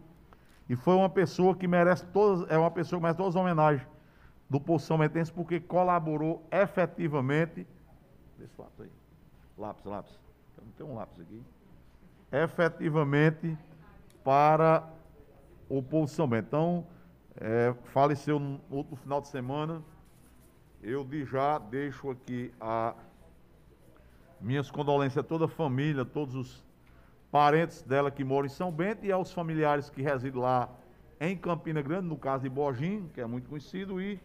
e 0.68 0.76
foi 0.76 0.96
uma 0.96 1.08
pessoa 1.08 1.56
que 1.56 1.66
merece 1.66 2.06
todas, 2.08 2.46
é 2.52 2.58
uma 2.58 2.72
pessoa 2.72 3.00
que 3.00 3.04
merece 3.04 3.20
todas 3.20 3.38
as 3.38 3.42
homenagens 3.42 3.88
do 4.50 4.60
Poção 4.60 4.98
Metense, 4.98 5.32
porque 5.32 5.62
colaborou 5.62 6.46
efetivamente. 6.52 7.66
Esse 8.44 8.60
lápis 8.60 8.82
aí. 8.82 8.92
Lápis, 9.58 9.86
lápis. 9.86 10.20
Não 10.58 10.72
tem 10.74 10.86
um 10.86 10.96
lápis 10.96 11.22
aqui. 11.22 11.42
Efetivamente 12.34 13.58
para 14.26 14.84
o 15.70 15.82
povo 15.82 16.08
São 16.08 16.28
Bento. 16.28 16.48
Então, 16.48 16.88
é, 17.36 17.74
faleceu 17.86 18.40
no 18.40 18.62
outro 18.70 18.96
final 18.96 19.22
de 19.22 19.28
semana. 19.28 19.84
Eu 20.82 21.04
de 21.04 21.26
já 21.26 21.58
deixo 21.58 22.10
aqui 22.10 22.54
a 22.60 22.94
minhas 24.40 24.70
condolências 24.70 25.24
a 25.24 25.28
toda 25.28 25.46
a 25.46 25.48
família, 25.48 26.06
todos 26.06 26.36
os 26.36 26.66
parentes 27.32 27.82
dela 27.82 28.12
que 28.12 28.24
moram 28.24 28.46
em 28.46 28.50
São 28.50 28.72
Bento 28.72 29.06
e 29.06 29.12
aos 29.12 29.32
familiares 29.32 29.90
que 29.90 30.02
residem 30.02 30.40
lá 30.40 30.70
em 31.20 31.36
Campina 31.36 31.82
Grande, 31.82 32.08
no 32.08 32.18
caso 32.18 32.44
de 32.44 32.50
Bojim, 32.50 33.10
que 33.14 33.22
é 33.22 33.26
muito 33.26 33.50
conhecido, 33.50 34.00
e 34.02 34.20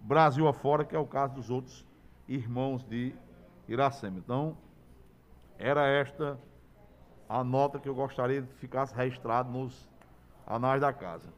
Brasil 0.00 0.46
afora, 0.48 0.84
que 0.84 0.94
é 0.94 0.98
o 0.98 1.06
caso 1.06 1.34
dos 1.34 1.50
outros 1.50 1.86
irmãos 2.28 2.82
de 2.84 3.14
Iracema. 3.68 4.18
Então, 4.18 4.56
era 5.58 5.86
esta 5.86 6.38
a 7.28 7.42
nota 7.42 7.78
que 7.78 7.88
eu 7.88 7.94
gostaria 7.94 8.42
de 8.42 8.52
ficasse 8.54 8.94
registrado 8.94 9.50
nos 9.50 9.88
anais 10.46 10.80
da 10.80 10.92
casa. 10.92 11.28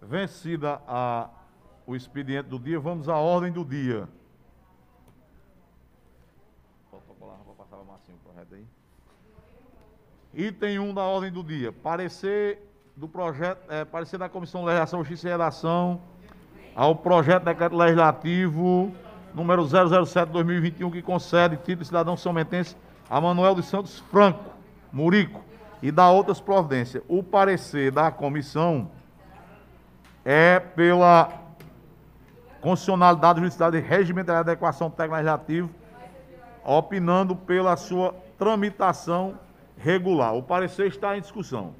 Vencida 0.00 0.80
a, 0.86 1.28
o 1.86 1.96
expediente 1.96 2.48
do 2.48 2.58
dia, 2.58 2.78
vamos 2.78 3.08
à 3.08 3.16
ordem 3.16 3.52
do 3.52 3.64
dia. 3.64 4.08
Item 10.34 10.78
1 10.78 10.94
da 10.94 11.02
ordem 11.02 11.32
do 11.32 11.42
dia. 11.42 11.72
Parecer 11.72 12.62
do 12.94 13.08
projeto, 13.08 13.58
é, 13.70 13.84
parecer 13.84 14.18
da 14.18 14.28
Comissão 14.28 14.60
de 14.60 14.66
Legislação, 14.66 15.00
Justiça 15.00 15.28
e 15.28 15.30
Redação 15.30 16.00
ao 16.74 16.94
projeto 16.94 17.40
de 17.40 17.46
decreto 17.46 17.74
legislativo 17.74 18.92
número 19.34 19.64
007-2021, 19.64 20.92
que 20.92 21.02
concede 21.02 21.56
título 21.56 21.78
de 21.78 21.86
cidadão 21.86 22.16
sometense 22.16 22.76
a 23.08 23.20
Manuel 23.20 23.54
dos 23.54 23.66
Santos 23.66 24.00
Franco, 24.10 24.44
Murico, 24.92 25.42
e 25.82 25.90
dá 25.90 26.10
outras 26.10 26.40
providências. 26.40 27.02
O 27.08 27.22
parecer 27.22 27.90
da 27.90 28.10
comissão 28.10 28.90
é 30.24 30.58
pela 30.58 31.28
constitucionalidade, 32.60 33.40
justiça 33.40 33.76
e 33.76 33.80
regimentalidade 33.80 34.46
de 34.46 34.50
adequação 34.50 34.90
técnica 34.90 35.16
legislativa, 35.16 35.70
opinando 36.64 37.36
pela 37.36 37.76
sua 37.76 38.14
tramitação 38.38 39.38
regular. 39.78 40.34
O 40.34 40.42
parecer 40.42 40.86
está 40.88 41.16
em 41.16 41.20
discussão. 41.20 41.74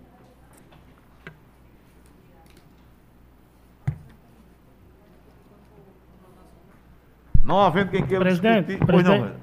Não 7.42 7.60
havendo 7.60 7.90
quem 7.90 8.04
queira 8.04 8.24
presidente, 8.24 8.66
discutir. 8.66 8.86
Presidente, 8.86 9.20
não, 9.20 9.36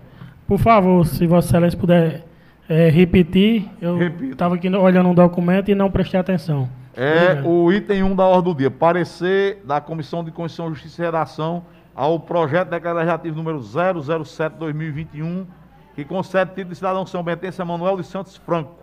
por 0.45 0.59
favor, 0.59 1.05
se 1.05 1.25
Vossa 1.25 1.47
Excelência 1.47 1.79
puder 1.79 2.25
é, 2.73 2.89
repetir, 2.89 3.69
eu 3.79 3.99
estava 4.31 4.55
aqui 4.55 4.67
olhando 4.67 5.09
um 5.09 5.13
documento 5.13 5.69
e 5.69 5.75
não 5.75 5.91
prestei 5.91 6.19
atenção. 6.19 6.67
É 6.95 7.39
o 7.43 7.71
item 7.71 8.01
1 8.01 8.15
da 8.15 8.25
ordem 8.25 8.51
do 8.51 8.57
dia. 8.57 8.71
Parecer 8.71 9.61
da 9.63 9.79
Comissão 9.79 10.23
de 10.23 10.31
Constituição, 10.31 10.73
Justiça 10.73 11.01
e 11.01 11.05
Redação 11.05 11.63
ao 11.95 12.19
projeto 12.19 12.65
de 12.65 12.71
decreto 12.71 12.95
legislativo 12.95 13.35
número 13.35 13.59
007-2021, 13.59 15.45
que 15.93 16.03
concede 16.03 16.49
título 16.49 16.69
de 16.69 16.75
cidadão 16.75 17.05
São 17.05 17.21
Bentense 17.21 17.61
a 17.61 17.65
Manuel 17.65 17.97
de 17.97 18.03
Santos 18.03 18.37
Franco. 18.37 18.73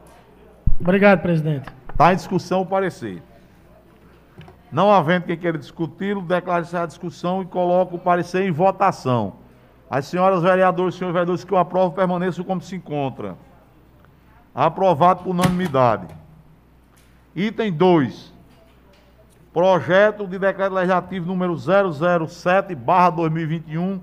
Obrigado, 0.81 1.21
presidente. 1.21 1.69
Está 1.91 2.13
em 2.13 2.17
discussão 2.17 2.63
o 2.63 2.67
parecer. 2.67 3.21
Não 4.71 4.93
havendo 4.93 5.25
quem 5.25 5.37
queira 5.37 5.59
discuti-lo, 5.59 6.23
declaro 6.23 6.63
essa 6.63 6.87
discussão 6.87 7.43
e 7.43 7.45
coloco 7.45 7.97
o 7.97 7.99
parecer 7.99 8.43
em 8.43 8.53
votação. 8.53 9.35
As 9.91 10.07
senhoras 10.07 10.43
vereadoras 10.43 10.95
e 10.95 10.99
senhores 10.99 11.13
vereadores 11.13 11.43
que 11.43 11.53
eu 11.53 11.59
aprovo 11.59 11.93
permaneçam 11.93 12.45
como 12.45 12.61
se 12.61 12.77
encontra. 12.77 13.37
Aprovado 14.55 15.25
por 15.25 15.31
unanimidade. 15.31 16.07
Item 17.35 17.73
2. 17.73 18.33
Projeto 19.53 20.25
de 20.27 20.39
decreto 20.39 20.75
legislativo 20.75 21.27
número 21.27 21.55
007/2021 21.55 24.01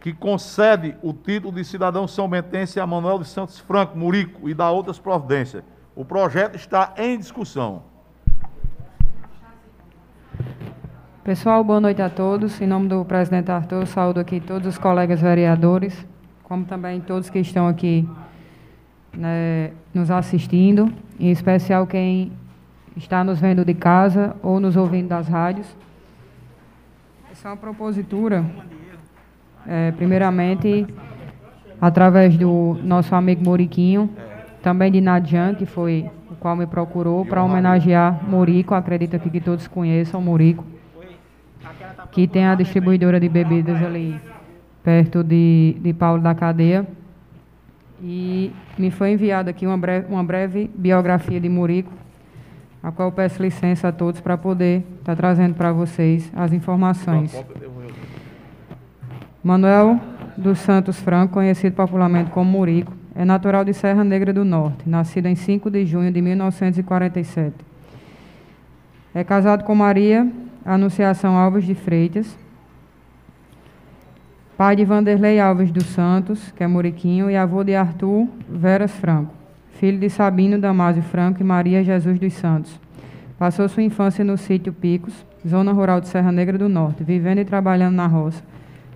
que 0.00 0.12
concede 0.12 0.96
o 1.02 1.12
título 1.12 1.52
de 1.52 1.64
cidadão 1.64 2.06
são 2.06 2.28
bentense 2.28 2.78
a 2.78 2.86
Manuel 2.86 3.18
de 3.18 3.26
Santos 3.26 3.58
Franco 3.58 3.98
Murico 3.98 4.48
e 4.48 4.54
dá 4.54 4.70
outras 4.70 4.98
providências. 4.98 5.64
O 5.94 6.04
projeto 6.04 6.56
está 6.56 6.94
em 6.96 7.18
discussão. 7.18 7.82
Pessoal, 11.24 11.64
boa 11.64 11.80
noite 11.80 12.00
a 12.00 12.08
todos. 12.08 12.60
Em 12.60 12.66
nome 12.66 12.88
do 12.88 13.04
presidente 13.04 13.50
Arthur, 13.50 13.86
saúdo 13.86 14.20
aqui 14.20 14.40
todos 14.40 14.66
os 14.66 14.78
colegas 14.78 15.20
vereadores, 15.20 16.06
como 16.44 16.64
também 16.64 17.00
todos 17.00 17.28
que 17.28 17.40
estão 17.40 17.66
aqui 17.66 18.08
né, 19.12 19.70
nos 19.92 20.10
assistindo, 20.10 20.92
em 21.18 21.30
especial 21.30 21.86
quem 21.86 22.32
está 22.96 23.22
nos 23.22 23.40
vendo 23.40 23.64
de 23.64 23.74
casa 23.74 24.36
ou 24.42 24.60
nos 24.60 24.76
ouvindo 24.76 25.08
das 25.08 25.28
rádios. 25.28 25.66
Essa 27.30 27.48
é 27.48 27.50
uma 27.52 27.56
propositura 27.56 28.44
é, 29.66 29.92
primeiramente, 29.92 30.86
através 31.80 32.36
do 32.36 32.78
nosso 32.82 33.14
amigo 33.14 33.44
Moriquinho, 33.44 34.10
também 34.62 34.90
de 34.90 35.00
Nadian, 35.00 35.54
que 35.54 35.66
foi 35.66 36.10
o 36.30 36.34
qual 36.34 36.56
me 36.56 36.66
procurou 36.66 37.24
para 37.24 37.44
homenagear 37.44 38.18
Morico, 38.28 38.74
acredito 38.74 39.14
aqui 39.14 39.30
que 39.30 39.40
todos 39.40 39.68
conheçam 39.68 40.20
Morico, 40.20 40.64
que 42.10 42.26
tem 42.26 42.46
a 42.46 42.54
distribuidora 42.54 43.20
de 43.20 43.28
bebidas 43.28 43.82
ali 43.82 44.18
perto 44.82 45.22
de, 45.22 45.76
de 45.80 45.92
Paulo 45.92 46.22
da 46.22 46.34
Cadeia. 46.34 46.86
E 48.00 48.52
me 48.78 48.90
foi 48.90 49.12
enviada 49.12 49.50
aqui 49.50 49.66
uma 49.66 49.76
breve, 49.76 50.06
uma 50.08 50.22
breve 50.22 50.70
biografia 50.74 51.40
de 51.40 51.48
Murico, 51.48 51.92
a 52.82 52.92
qual 52.92 53.10
peço 53.10 53.42
licença 53.42 53.88
a 53.88 53.92
todos 53.92 54.20
para 54.20 54.38
poder 54.38 54.84
estar 55.00 55.14
tá 55.14 55.16
trazendo 55.16 55.54
para 55.54 55.72
vocês 55.72 56.30
as 56.34 56.52
informações. 56.52 57.34
Manuel 59.42 60.00
dos 60.36 60.58
Santos 60.60 61.00
Franco, 61.00 61.34
conhecido 61.34 61.74
popularmente 61.74 62.30
como 62.30 62.50
Murico, 62.50 62.92
é 63.14 63.24
natural 63.24 63.64
de 63.64 63.74
Serra 63.74 64.04
Negra 64.04 64.32
do 64.32 64.44
Norte, 64.44 64.88
nascido 64.88 65.26
em 65.26 65.34
5 65.34 65.68
de 65.70 65.84
junho 65.84 66.12
de 66.12 66.22
1947. 66.22 67.54
É 69.12 69.24
casado 69.24 69.64
com 69.64 69.74
Maria 69.74 70.30
Anunciação 70.64 71.36
Alves 71.36 71.64
de 71.64 71.74
Freitas, 71.74 72.38
pai 74.58 74.74
de 74.74 74.84
Vanderlei 74.84 75.38
Alves 75.38 75.70
dos 75.70 75.86
Santos, 75.86 76.50
que 76.50 76.64
é 76.64 76.66
Muriquinho, 76.66 77.30
e 77.30 77.36
avô 77.36 77.62
de 77.62 77.76
Arthur 77.76 78.26
Veras 78.48 78.90
Franco, 78.90 79.32
filho 79.74 80.00
de 80.00 80.10
Sabino 80.10 80.58
Damásio 80.58 81.02
Franco 81.02 81.40
e 81.40 81.44
Maria 81.44 81.84
Jesus 81.84 82.18
dos 82.18 82.34
Santos. 82.34 82.78
Passou 83.38 83.68
sua 83.68 83.84
infância 83.84 84.24
no 84.24 84.36
sítio 84.36 84.72
Picos, 84.72 85.24
zona 85.46 85.72
rural 85.72 86.00
de 86.00 86.08
Serra 86.08 86.32
Negra 86.32 86.58
do 86.58 86.68
Norte, 86.68 87.04
vivendo 87.04 87.38
e 87.38 87.44
trabalhando 87.44 87.94
na 87.94 88.08
roça 88.08 88.42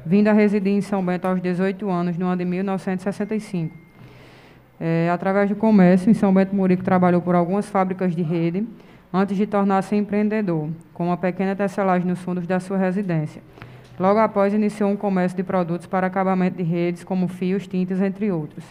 vindo 0.05 0.27
a 0.27 0.33
residir 0.33 0.73
em 0.73 0.81
São 0.81 1.05
Bento 1.05 1.27
aos 1.27 1.41
18 1.41 1.89
anos, 1.89 2.19
no 2.19 2.27
ano 2.27 2.39
de 2.39 2.45
1965. 2.45 3.73
É, 4.81 5.09
através 5.11 5.49
do 5.49 5.55
comércio, 5.55 6.11
em 6.11 6.15
São 6.15 6.35
Bento 6.35 6.55
Murico 6.55 6.83
trabalhou 6.83 7.23
por 7.23 7.37
algumas 7.37 7.69
fábricas 7.69 8.17
de 8.17 8.23
rede, 8.23 8.67
antes 9.13 9.37
de 9.37 9.47
tornar-se 9.47 9.95
empreendedor, 9.95 10.71
com 10.93 11.07
uma 11.07 11.17
pequena 11.17 11.55
tecelagem 11.55 12.09
nos 12.09 12.19
fundos 12.19 12.49
da 12.49 12.59
sua 12.59 12.77
residência. 12.77 13.41
Logo 13.99 14.19
após, 14.19 14.55
iniciou 14.55 14.91
um 14.91 14.97
comércio 14.97 15.37
de 15.37 15.43
produtos 15.43 15.87
para 15.87 16.07
acabamento 16.07 16.57
de 16.57 16.63
redes, 16.63 17.05
como 17.05 17.29
fios, 17.29 17.67
tintas, 17.67 18.01
entre 18.01 18.31
outros. 18.31 18.65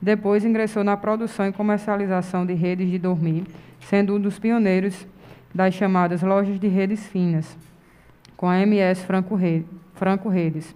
Depois, 0.00 0.44
ingressou 0.44 0.84
na 0.84 0.96
produção 0.96 1.46
e 1.46 1.52
comercialização 1.52 2.46
de 2.46 2.54
redes 2.54 2.90
de 2.90 2.98
dormir, 2.98 3.44
sendo 3.80 4.14
um 4.14 4.20
dos 4.20 4.38
pioneiros 4.38 5.06
das 5.54 5.74
chamadas 5.74 6.22
lojas 6.22 6.58
de 6.58 6.68
redes 6.68 7.06
finas, 7.06 7.56
com 8.36 8.48
a 8.48 8.58
MS 8.60 9.04
Franco 9.04 9.34
Rede 9.34 9.66
Franco 9.94 10.28
Redes. 10.28 10.74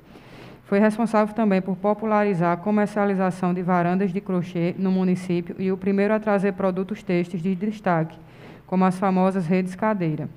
Foi 0.65 0.79
responsável 0.79 1.35
também 1.35 1.61
por 1.61 1.77
popularizar 1.77 2.53
a 2.53 2.57
comercialização 2.57 3.55
de 3.55 3.63
varandas 3.63 4.13
de 4.13 4.21
crochê 4.21 4.75
no 4.79 4.91
município 4.91 5.57
e 5.59 5.73
o 5.73 5.77
primeiro 5.77 6.15
a 6.15 6.21
trazer 6.21 6.53
produtos 6.53 7.03
textos 7.03 7.43
de 7.43 7.55
destaque, 7.55 8.19
como 8.67 8.85
as 8.85 8.99
famosas 8.99 9.47
redes 9.47 9.75
cadeira. 9.75 10.29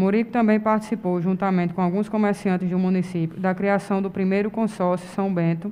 Murico 0.00 0.30
também 0.30 0.58
participou, 0.58 1.20
juntamente 1.20 1.74
com 1.74 1.82
alguns 1.82 2.08
comerciantes 2.08 2.70
do 2.70 2.78
município, 2.78 3.38
da 3.38 3.54
criação 3.54 4.00
do 4.00 4.10
primeiro 4.10 4.50
consórcio 4.50 5.06
São 5.10 5.32
Bento 5.32 5.70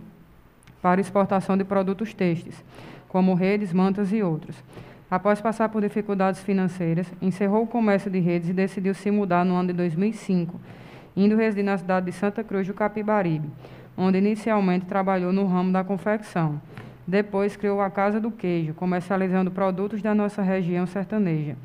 para 0.82 1.00
exportação 1.00 1.56
de 1.56 1.64
produtos 1.64 2.12
textos, 2.12 2.54
como 3.08 3.32
redes, 3.32 3.72
mantas 3.72 4.12
e 4.12 4.22
outros. 4.22 4.62
Após 5.10 5.40
passar 5.40 5.70
por 5.70 5.80
dificuldades 5.80 6.42
financeiras, 6.42 7.10
encerrou 7.22 7.62
o 7.62 7.66
comércio 7.66 8.10
de 8.10 8.18
redes 8.18 8.50
e 8.50 8.52
decidiu 8.52 8.92
se 8.92 9.10
mudar 9.10 9.46
no 9.46 9.54
ano 9.54 9.68
de 9.68 9.72
2005 9.72 10.60
indo 11.16 11.34
residir 11.34 11.64
na 11.64 11.78
cidade 11.78 12.06
de 12.06 12.12
Santa 12.12 12.44
Cruz 12.44 12.66
do 12.66 12.74
Capibaribe, 12.74 13.48
onde 13.96 14.18
inicialmente 14.18 14.84
trabalhou 14.84 15.32
no 15.32 15.46
ramo 15.46 15.72
da 15.72 15.82
confecção. 15.82 16.60
Depois 17.06 17.56
criou 17.56 17.80
a 17.80 17.90
Casa 17.90 18.20
do 18.20 18.30
Queijo, 18.30 18.74
comercializando 18.74 19.50
produtos 19.50 20.02
da 20.02 20.14
nossa 20.14 20.42
região 20.42 20.86
sertaneja. 20.86 21.56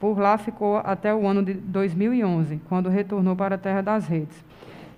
Por 0.00 0.18
lá 0.18 0.38
ficou 0.38 0.78
até 0.78 1.14
o 1.14 1.26
ano 1.26 1.42
de 1.42 1.52
2011, 1.52 2.62
quando 2.70 2.88
retornou 2.88 3.36
para 3.36 3.56
a 3.56 3.58
Terra 3.58 3.82
das 3.82 4.08
Redes. 4.08 4.42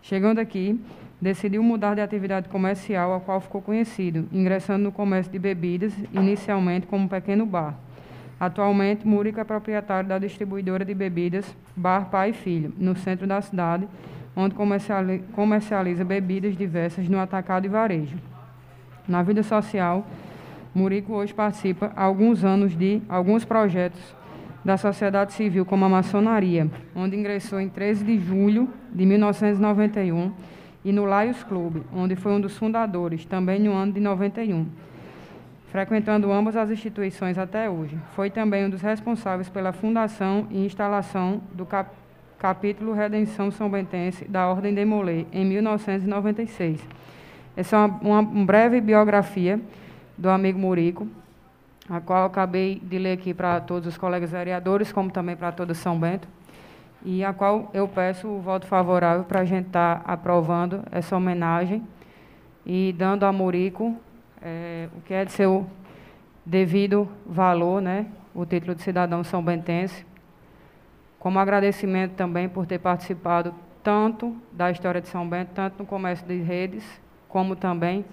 Chegando 0.00 0.38
aqui, 0.38 0.80
decidiu 1.20 1.60
mudar 1.60 1.96
de 1.96 2.00
atividade 2.00 2.48
comercial, 2.48 3.12
a 3.12 3.18
qual 3.18 3.40
ficou 3.40 3.60
conhecido, 3.60 4.28
ingressando 4.32 4.84
no 4.84 4.92
comércio 4.92 5.32
de 5.32 5.40
bebidas, 5.40 5.92
inicialmente 6.12 6.86
como 6.86 7.06
um 7.06 7.08
pequeno 7.08 7.44
bar. 7.44 7.74
Atualmente, 8.38 9.04
Múrica 9.04 9.40
é 9.40 9.44
proprietário 9.44 10.08
da 10.08 10.20
distribuidora 10.20 10.84
de 10.84 10.94
bebidas 10.94 11.44
Bar 11.74 12.08
Pai 12.08 12.30
e 12.30 12.32
Filho, 12.32 12.72
no 12.78 12.94
centro 12.94 13.26
da 13.26 13.40
cidade, 13.40 13.88
onde 14.36 14.54
comercializa 15.32 16.04
bebidas 16.04 16.56
diversas 16.56 17.08
no 17.08 17.18
atacado 17.18 17.66
e 17.66 17.68
varejo. 17.68 18.16
Na 19.08 19.20
vida 19.20 19.42
social, 19.42 20.06
Murico 20.72 21.12
hoje 21.12 21.34
participa 21.34 21.92
há 21.96 22.04
alguns 22.04 22.44
anos 22.44 22.76
de 22.76 23.02
alguns 23.08 23.44
projetos 23.44 24.00
da 24.64 24.76
sociedade 24.76 25.32
civil, 25.32 25.64
como 25.64 25.84
a 25.84 25.88
maçonaria, 25.88 26.70
onde 26.94 27.16
ingressou 27.16 27.60
em 27.60 27.68
13 27.68 28.04
de 28.04 28.18
julho 28.18 28.68
de 28.92 29.04
1991, 29.04 30.32
e 30.84 30.92
no 30.92 31.04
Laios 31.04 31.42
Clube, 31.44 31.82
onde 31.94 32.16
foi 32.16 32.32
um 32.32 32.40
dos 32.40 32.56
fundadores, 32.56 33.24
também 33.24 33.60
no 33.60 33.72
ano 33.72 33.92
de 33.92 34.00
91 34.00 34.66
frequentando 35.72 36.30
ambas 36.30 36.54
as 36.54 36.70
instituições 36.70 37.38
até 37.38 37.70
hoje. 37.70 37.98
Foi 38.14 38.28
também 38.28 38.66
um 38.66 38.68
dos 38.68 38.82
responsáveis 38.82 39.48
pela 39.48 39.72
fundação 39.72 40.46
e 40.50 40.66
instalação 40.66 41.40
do 41.50 41.64
cap 41.64 41.90
capítulo 42.38 42.92
Redenção 42.92 43.50
São 43.50 43.70
Bentense 43.70 44.26
da 44.26 44.48
Ordem 44.48 44.74
de 44.74 44.84
Molay, 44.84 45.26
em 45.32 45.46
1996. 45.46 46.78
Essa 47.56 47.76
é 47.76 47.78
uma, 47.78 48.18
uma 48.18 48.44
breve 48.44 48.80
biografia 48.80 49.60
do 50.18 50.28
amigo 50.28 50.58
Murico, 50.58 51.06
a 51.88 52.00
qual 52.00 52.24
acabei 52.24 52.80
de 52.82 52.98
ler 52.98 53.12
aqui 53.12 53.34
para 53.34 53.60
todos 53.60 53.88
os 53.88 53.98
colegas 53.98 54.30
vereadores, 54.30 54.92
como 54.92 55.10
também 55.10 55.36
para 55.36 55.52
todo 55.52 55.74
São 55.74 55.98
Bento, 55.98 56.28
e 57.04 57.24
a 57.24 57.32
qual 57.32 57.70
eu 57.74 57.88
peço 57.88 58.28
o 58.28 58.40
voto 58.40 58.66
favorável 58.66 59.24
para 59.24 59.40
a 59.40 59.44
gente 59.44 59.66
estar 59.66 60.00
tá 60.00 60.12
aprovando 60.12 60.84
essa 60.92 61.16
homenagem 61.16 61.86
e 62.64 62.94
dando 62.96 63.24
a 63.24 63.32
Murico 63.32 63.96
é, 64.40 64.88
o 64.96 65.00
que 65.00 65.14
é 65.14 65.24
de 65.24 65.32
seu 65.32 65.66
devido 66.44 67.08
valor, 67.24 67.80
né, 67.80 68.06
o 68.34 68.44
título 68.44 68.74
de 68.74 68.82
cidadão 68.82 69.22
são 69.22 69.42
bentense, 69.42 70.04
como 71.18 71.38
agradecimento 71.38 72.14
também 72.14 72.48
por 72.48 72.66
ter 72.66 72.78
participado 72.78 73.54
tanto 73.82 74.36
da 74.52 74.70
história 74.70 75.00
de 75.00 75.08
São 75.08 75.28
Bento, 75.28 75.50
tanto 75.54 75.78
no 75.78 75.86
comércio 75.86 76.26
de 76.26 76.36
redes, 76.40 76.84
como 77.28 77.54
também 77.54 78.04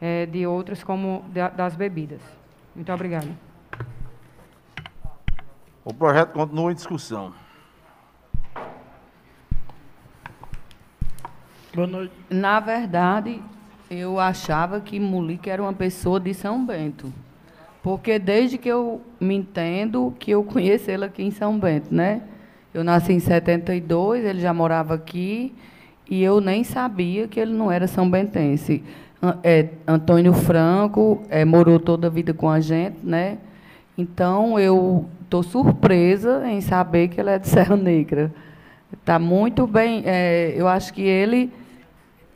é, 0.00 0.26
de 0.26 0.46
outros, 0.46 0.84
como 0.84 1.24
de, 1.28 1.48
das 1.50 1.74
bebidas. 1.74 2.37
Muito 2.78 2.92
obrigado. 2.92 3.28
O 5.84 5.92
projeto 5.92 6.32
continua 6.32 6.70
em 6.70 6.76
discussão. 6.76 7.34
Boa 11.74 11.88
noite. 11.88 12.14
Na 12.30 12.60
verdade, 12.60 13.42
eu 13.90 14.20
achava 14.20 14.80
que 14.80 15.00
Mulica 15.00 15.50
era 15.50 15.60
uma 15.60 15.72
pessoa 15.72 16.20
de 16.20 16.32
São 16.32 16.64
Bento. 16.64 17.12
Porque 17.82 18.16
desde 18.16 18.56
que 18.56 18.68
eu 18.68 19.02
me 19.18 19.34
entendo, 19.34 20.14
que 20.16 20.30
eu 20.30 20.44
conheço 20.44 20.88
ele 20.88 21.04
aqui 21.04 21.24
em 21.24 21.32
São 21.32 21.58
Bento, 21.58 21.92
né? 21.92 22.22
Eu 22.72 22.84
nasci 22.84 23.12
em 23.12 23.18
72, 23.18 24.24
ele 24.24 24.38
já 24.38 24.54
morava 24.54 24.94
aqui, 24.94 25.52
e 26.08 26.22
eu 26.22 26.40
nem 26.40 26.62
sabia 26.62 27.26
que 27.26 27.40
ele 27.40 27.52
não 27.52 27.72
era 27.72 27.88
são 27.88 28.08
bentense. 28.08 28.84
É, 29.42 29.68
Antônio 29.86 30.32
Franco 30.32 31.22
é, 31.28 31.44
morou 31.44 31.80
toda 31.80 32.06
a 32.06 32.10
vida 32.10 32.32
com 32.32 32.48
a 32.48 32.60
gente, 32.60 32.98
né? 33.02 33.38
Então, 33.96 34.58
eu 34.58 35.06
estou 35.24 35.42
surpresa 35.42 36.48
em 36.48 36.60
saber 36.60 37.08
que 37.08 37.20
ele 37.20 37.30
é 37.30 37.38
de 37.38 37.48
Serra 37.48 37.76
Negra. 37.76 38.32
Está 38.92 39.18
muito 39.18 39.66
bem. 39.66 40.02
É, 40.06 40.54
eu 40.56 40.68
acho 40.68 40.94
que 40.94 41.02
ele 41.02 41.52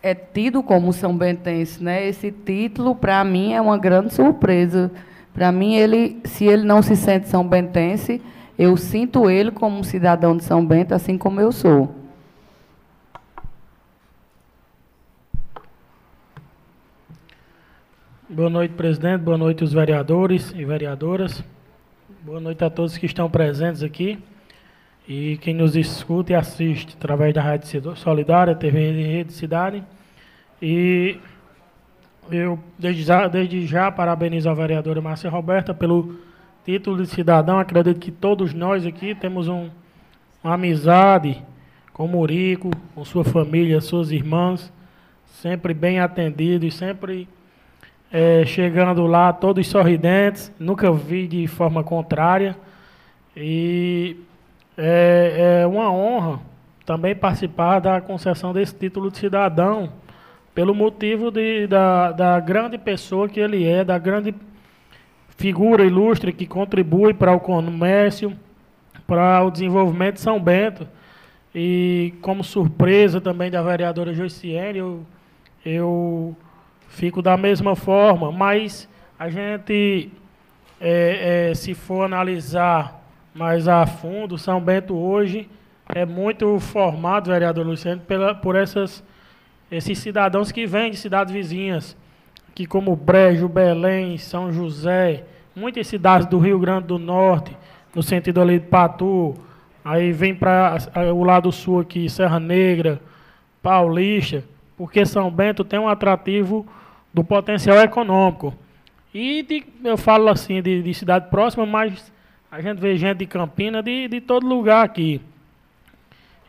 é 0.03 0.13
tido 0.13 0.63
como 0.63 0.93
São 0.93 1.17
Bentense, 1.17 1.83
né? 1.83 2.07
Esse 2.07 2.33
título, 2.33 2.97
para 2.97 3.23
mim, 3.23 3.53
é 3.53 3.61
uma 3.61 3.79
grande 3.79 4.13
surpresa. 4.13 4.91
Para 5.33 5.53
mim, 5.53 5.75
ele, 5.75 6.21
se 6.25 6.45
ele 6.45 6.65
não 6.65 6.83
se 6.83 6.97
sente 6.97 7.29
São 7.29 7.47
Bentense, 7.47 8.21
eu 8.59 8.77
sinto 8.77 9.31
ele 9.31 9.53
como 9.53 9.79
um 9.79 9.85
cidadão 9.85 10.37
de 10.37 10.43
São 10.43 10.65
Bento, 10.67 10.95
assim 10.95 11.17
como 11.17 11.41
eu 11.41 11.53
sou. 11.53 12.02
Boa 18.35 18.49
noite, 18.49 18.73
presidente. 18.73 19.21
Boa 19.21 19.37
noite, 19.37 19.63
os 19.63 19.75
vereadores 19.75 20.55
e 20.57 20.65
vereadoras. 20.65 21.45
Boa 22.23 22.41
noite 22.41 22.65
a 22.65 22.71
todos 22.71 22.97
que 22.97 23.05
estão 23.05 23.29
presentes 23.29 23.83
aqui 23.83 24.19
e 25.07 25.37
quem 25.43 25.53
nos 25.53 25.77
escuta 25.77 26.33
e 26.33 26.35
assiste 26.35 26.97
através 26.97 27.35
da 27.35 27.43
Rádio 27.43 27.95
Solidária, 27.95 28.55
TV 28.55 28.91
Rede 28.91 29.35
Cidade. 29.35 29.85
E 30.63 31.19
eu, 32.31 32.59
desde 32.79 33.03
já, 33.03 33.29
desde 33.29 33.67
já, 33.67 33.93
parabenizo 33.93 34.49
a 34.49 34.55
vereadora 34.55 35.03
Márcia 35.03 35.29
Roberta 35.29 35.75
pelo 35.75 36.17
título 36.65 37.03
de 37.03 37.11
cidadão. 37.11 37.59
Acredito 37.59 38.01
que 38.01 38.11
todos 38.11 38.55
nós 38.55 38.87
aqui 38.87 39.15
temos 39.15 39.47
um, 39.47 39.69
uma 40.43 40.55
amizade 40.55 41.45
com 41.93 42.07
o 42.07 42.09
Murico, 42.09 42.71
com 42.95 43.05
sua 43.05 43.25
família, 43.25 43.79
suas 43.83 44.11
irmãs, 44.11 44.73
sempre 45.27 45.75
bem 45.75 46.01
atendido 46.01 46.65
e 46.65 46.71
sempre 46.71 47.29
é, 48.13 48.45
chegando 48.45 49.07
lá 49.07 49.33
todos 49.33 49.67
sorridentes, 49.67 50.53
nunca 50.59 50.93
vi 50.93 51.27
de 51.27 51.47
forma 51.47 51.83
contrária. 51.83 52.55
E 53.35 54.17
é, 54.77 55.61
é 55.63 55.67
uma 55.67 55.91
honra 55.91 56.41
também 56.85 57.17
participar 57.17 57.81
da 57.81 58.01
concessão 58.03 58.53
desse 58.53 58.75
título 58.75 59.11
de 59.11 59.17
cidadão, 59.17 59.91
pelo 60.55 60.75
motivo 60.75 61.31
de, 61.31 61.67
da, 61.67 62.13
da 62.13 62.39
grande 62.39 62.77
pessoa 62.77 63.29
que 63.29 63.41
ele 63.41 63.65
é, 63.65 63.83
da 63.83 63.97
grande 63.99 64.35
figura 65.39 65.83
ilustre 65.83 66.35
que 66.35 66.47
contribui 66.47 67.15
para 67.15 67.33
o 67.33 67.41
comércio, 67.41 68.37
para 69.07 69.43
o 69.43 69.51
desenvolvimento 69.51 70.17
de 70.17 70.21
São 70.21 70.39
Bento. 70.39 70.87
E 71.55 72.13
como 72.21 72.45
surpresa 72.45 73.21
também 73.21 73.51
da 73.51 73.63
vereadora 73.63 74.13
Joiciene, 74.13 74.79
eu, 74.79 75.01
eu 75.65 76.37
fico 76.93 77.23
da 77.23 77.37
mesma 77.39 77.75
forma, 77.75 78.31
mas 78.31 78.89
a 79.19 79.29
gente, 79.31 80.11
é, 80.81 81.51
é, 81.51 81.55
se 81.55 81.75
for 81.75 82.05
analisar 82.05 83.03
mais 83.35 83.67
a 83.67 83.87
fundo, 83.87 84.37
São 84.37 84.61
Bento 84.61 84.95
hoje 84.95 85.49
é 85.89 86.05
muito 86.05 86.61
formado, 86.61 87.31
vereador 87.31 87.67
Luciano, 87.67 88.03
pela, 88.03 88.35
por 88.35 88.55
essas, 88.55 89.03
esses 89.71 89.99
cidadãos 89.99 90.53
que 90.53 90.67
vêm 90.67 90.91
de 90.91 90.99
cidades 90.99 91.33
vizinhas, 91.33 91.97
que 92.55 92.67
como 92.67 92.95
Brejo, 92.95 93.49
Belém, 93.49 94.19
São 94.19 94.53
José, 94.53 95.25
muitas 95.57 95.87
cidades 95.87 96.27
do 96.27 96.39
Rio 96.39 96.59
Grande 96.59 96.89
do 96.89 96.99
Norte, 96.99 97.57
no 97.95 98.03
sentido 98.03 98.41
ali 98.43 98.59
de 98.59 98.67
Patu, 98.67 99.35
aí 99.83 100.13
vem 100.13 100.35
para 100.35 100.77
o 101.15 101.25
lado 101.25 101.51
sul 101.51 101.81
aqui, 101.81 102.09
Serra 102.11 102.39
Negra, 102.39 103.01
Paulista, 103.63 104.45
porque 104.77 105.07
São 105.07 105.31
Bento 105.31 105.65
tem 105.65 105.79
um 105.79 105.89
atrativo 105.89 106.67
do 107.13 107.23
potencial 107.23 107.79
econômico. 107.79 108.55
E 109.15 109.43
de, 109.43 109.65
eu 109.85 109.97
falo 109.97 110.29
assim 110.29 110.63
de, 110.63 110.83
de, 110.83 110.95
cidade 110.95 111.29
próxima, 111.29 111.67
mas 111.67 112.13
a 112.51 112.61
gente 112.61 112.79
vê 112.79 112.97
gente 112.97 113.19
de 113.19 113.27
Campina 113.27 113.83
de, 113.83 114.09
de 114.09 114.21
todo 114.21 114.47
lugar 114.47 114.85
aqui. 114.85 115.21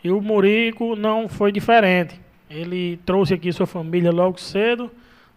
E 0.03 0.09
o 0.09 0.21
Murico 0.21 0.95
não 0.95 1.27
foi 1.27 1.51
diferente. 1.51 2.19
Ele 2.49 2.97
trouxe 3.05 3.33
aqui 3.33 3.51
sua 3.51 3.65
família 3.65 4.11
logo 4.11 4.39
cedo, 4.39 4.91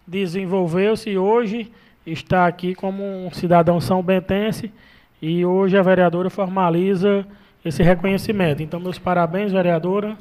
desenvolveu-se 0.05 1.09
e 1.09 1.17
hoje 1.17 1.71
está 2.05 2.47
aqui 2.47 2.73
como 2.75 3.03
um 3.03 3.31
cidadão 3.31 3.81
são 3.81 4.01
bentense 4.01 4.71
e 5.21 5.45
hoje 5.45 5.77
a 5.77 5.81
vereadora 5.81 6.29
formaliza 6.29 7.25
esse 7.65 7.83
reconhecimento. 7.83 8.61
Então, 8.61 8.79
meus 8.79 8.99
parabéns, 8.99 9.51
vereadora, 9.51 10.17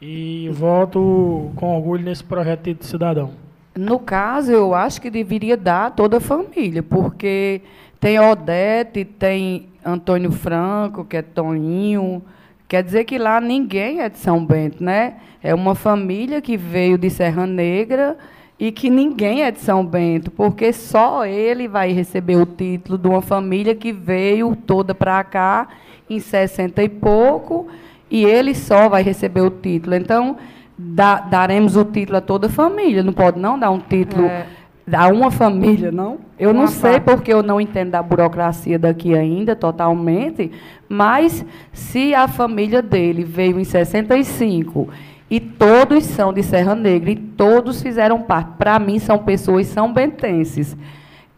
e 0.00 0.48
voto 0.52 1.50
com 1.56 1.74
orgulho 1.76 2.04
nesse 2.04 2.22
projeto 2.22 2.74
de 2.74 2.84
cidadão. 2.84 3.45
No 3.76 3.98
caso, 3.98 4.50
eu 4.50 4.74
acho 4.74 5.00
que 5.00 5.10
deveria 5.10 5.56
dar 5.56 5.90
toda 5.90 6.16
a 6.16 6.20
família, 6.20 6.82
porque 6.82 7.60
tem 8.00 8.18
Odete, 8.18 9.04
tem 9.04 9.66
Antônio 9.84 10.32
Franco, 10.32 11.04
que 11.04 11.18
é 11.18 11.22
Toninho. 11.22 12.22
Quer 12.66 12.82
dizer 12.82 13.04
que 13.04 13.18
lá 13.18 13.38
ninguém 13.38 14.00
é 14.00 14.08
de 14.08 14.18
São 14.18 14.44
Bento, 14.44 14.82
né? 14.82 15.16
É 15.42 15.54
uma 15.54 15.74
família 15.74 16.40
que 16.40 16.56
veio 16.56 16.96
de 16.96 17.10
Serra 17.10 17.46
Negra 17.46 18.16
e 18.58 18.72
que 18.72 18.88
ninguém 18.88 19.42
é 19.42 19.50
de 19.50 19.60
São 19.60 19.84
Bento, 19.84 20.30
porque 20.30 20.72
só 20.72 21.26
ele 21.26 21.68
vai 21.68 21.92
receber 21.92 22.36
o 22.36 22.46
título 22.46 22.96
de 22.96 23.06
uma 23.06 23.20
família 23.20 23.74
que 23.74 23.92
veio 23.92 24.56
toda 24.56 24.94
para 24.94 25.22
cá 25.22 25.68
em 26.08 26.18
60 26.18 26.82
e 26.82 26.88
pouco, 26.88 27.68
e 28.10 28.24
ele 28.24 28.54
só 28.54 28.88
vai 28.88 29.02
receber 29.02 29.42
o 29.42 29.50
título. 29.50 29.94
Então, 29.94 30.38
dá, 30.78 31.20
daremos 31.20 31.76
o 31.76 31.84
título 31.84 32.18
a 32.18 32.20
toda 32.20 32.46
a 32.48 32.50
família. 32.50 33.02
Não 33.02 33.12
pode 33.12 33.38
não 33.38 33.58
dar 33.58 33.70
um 33.70 33.78
título 33.78 34.26
é. 34.26 34.46
a 34.92 35.08
uma 35.08 35.30
família, 35.30 35.90
não? 35.90 36.18
Eu 36.38 36.50
uma 36.50 36.62
não 36.62 36.68
sei 36.68 37.00
parte. 37.00 37.04
porque 37.04 37.32
eu 37.32 37.42
não 37.42 37.60
entendo 37.60 37.90
da 37.90 38.02
burocracia 38.02 38.78
daqui 38.78 39.14
ainda 39.14 39.56
totalmente, 39.56 40.52
mas 40.88 41.44
se 41.72 42.14
a 42.14 42.28
família 42.28 42.82
dele 42.82 43.24
veio 43.24 43.58
em 43.58 43.64
65 43.64 44.88
e 45.30 45.40
todos 45.40 46.04
são 46.04 46.32
de 46.32 46.42
Serra 46.42 46.74
Negra 46.74 47.10
e 47.10 47.16
todos 47.16 47.82
fizeram 47.82 48.22
parte, 48.22 48.50
para 48.58 48.78
mim 48.78 48.98
são 48.98 49.18
pessoas 49.18 49.66
são 49.66 49.92
bentenses. 49.92 50.76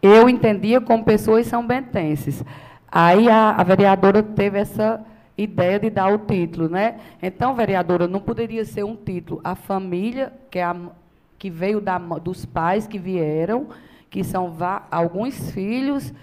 Eu 0.01 0.29
entendia 0.29 0.79
como 0.79 1.03
pessoas 1.03 1.47
são 1.47 1.65
bentenses. 1.65 2.43
Aí 2.91 3.29
a, 3.29 3.51
a 3.51 3.63
vereadora 3.63 4.23
teve 4.23 4.59
essa 4.59 5.01
ideia 5.43 5.79
de 5.79 5.89
dar 5.89 6.13
o 6.13 6.17
título, 6.19 6.67
né? 6.67 6.99
Então, 7.21 7.55
vereadora, 7.55 8.07
não 8.07 8.19
poderia 8.19 8.65
ser 8.65 8.83
um 8.83 8.95
título 8.95 9.39
a 9.43 9.55
família 9.55 10.33
que, 10.51 10.59
é 10.59 10.63
a, 10.63 10.75
que 11.37 11.49
veio 11.49 11.79
da, 11.79 11.97
dos 11.97 12.45
pais 12.45 12.85
que 12.85 12.99
vieram, 12.99 13.67
que 14.09 14.23
são 14.23 14.55
alguns 14.91 15.51
filhos, 15.51 16.13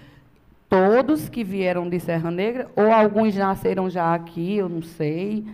todos 0.69 1.29
que 1.29 1.43
vieram 1.43 1.89
de 1.89 1.99
Serra 1.99 2.29
Negra, 2.29 2.69
ou 2.75 2.91
alguns 2.91 3.35
nasceram 3.35 3.89
já 3.89 4.13
aqui, 4.13 4.57
eu 4.57 4.69
não 4.69 4.81
sei, 4.81 5.45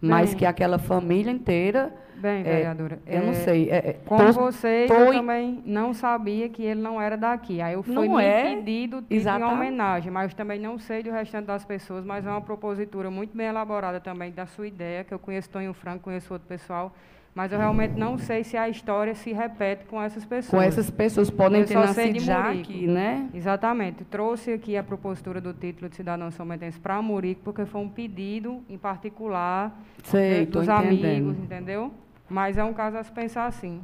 mas 0.00 0.30
Bem, 0.30 0.38
que 0.38 0.46
aquela 0.46 0.78
família 0.78 1.30
inteira 1.30 1.92
Bem, 2.20 2.40
é, 2.40 2.42
vereadora. 2.42 2.98
É, 3.06 3.16
eu 3.16 3.26
não 3.26 3.34
sei. 3.34 3.70
É, 3.70 3.76
é 3.76 3.92
como 4.04 4.26
tô, 4.26 4.32
vocês, 4.32 4.88
tô... 4.88 4.94
eu 4.94 5.12
também 5.12 5.62
não 5.64 5.94
sabia 5.94 6.48
que 6.50 6.62
ele 6.62 6.80
não 6.80 7.00
era 7.00 7.16
daqui. 7.16 7.62
Aí 7.62 7.72
eu 7.72 7.82
fui 7.82 7.94
não 7.94 8.16
me 8.16 8.22
é, 8.22 8.56
pedido 8.56 9.00
de 9.00 9.18
uma 9.18 9.52
homenagem, 9.52 10.12
mas 10.12 10.34
também 10.34 10.60
não 10.60 10.78
sei 10.78 11.02
do 11.02 11.10
restante 11.10 11.46
das 11.46 11.64
pessoas, 11.64 12.04
mas 12.04 12.26
é 12.26 12.30
uma 12.30 12.42
propositura 12.42 13.10
muito 13.10 13.34
bem 13.34 13.46
elaborada 13.46 13.98
também 14.00 14.30
da 14.30 14.46
sua 14.46 14.66
ideia, 14.66 15.02
que 15.02 15.14
eu 15.14 15.18
conheço 15.18 15.48
Tonho 15.48 15.72
Franco, 15.72 16.04
conheço 16.04 16.32
outro 16.32 16.46
pessoal, 16.46 16.94
mas 17.34 17.52
eu 17.52 17.58
realmente 17.58 17.94
não 17.94 18.18
sei 18.18 18.42
se 18.42 18.56
a 18.56 18.68
história 18.68 19.14
se 19.14 19.32
repete 19.32 19.84
com 19.84 20.02
essas 20.02 20.24
pessoas. 20.24 20.50
Com 20.50 20.60
essas 20.60 20.90
pessoas 20.90 21.30
podem 21.30 21.60
eu 21.60 21.66
ter 21.66 21.74
nascido 21.74 22.18
já 22.18 22.50
aqui, 22.50 22.86
né? 22.86 23.28
Exatamente. 23.32 24.04
Trouxe 24.04 24.52
aqui 24.52 24.76
a 24.76 24.82
propositura 24.82 25.40
do 25.40 25.54
título 25.54 25.88
de 25.88 25.96
cidadão 25.96 26.30
sometense 26.30 26.78
para 26.78 27.00
Murico, 27.00 27.42
porque 27.44 27.64
foi 27.64 27.80
um 27.80 27.88
pedido 27.88 28.62
em 28.68 28.76
particular 28.76 29.80
sei, 30.02 30.44
dos 30.44 30.68
amigos, 30.68 31.38
entendeu? 31.38 31.92
Mas 32.28 32.58
é 32.58 32.64
um 32.64 32.72
caso 32.72 32.96
a 32.96 33.04
se 33.04 33.12
pensar 33.12 33.46
assim. 33.46 33.80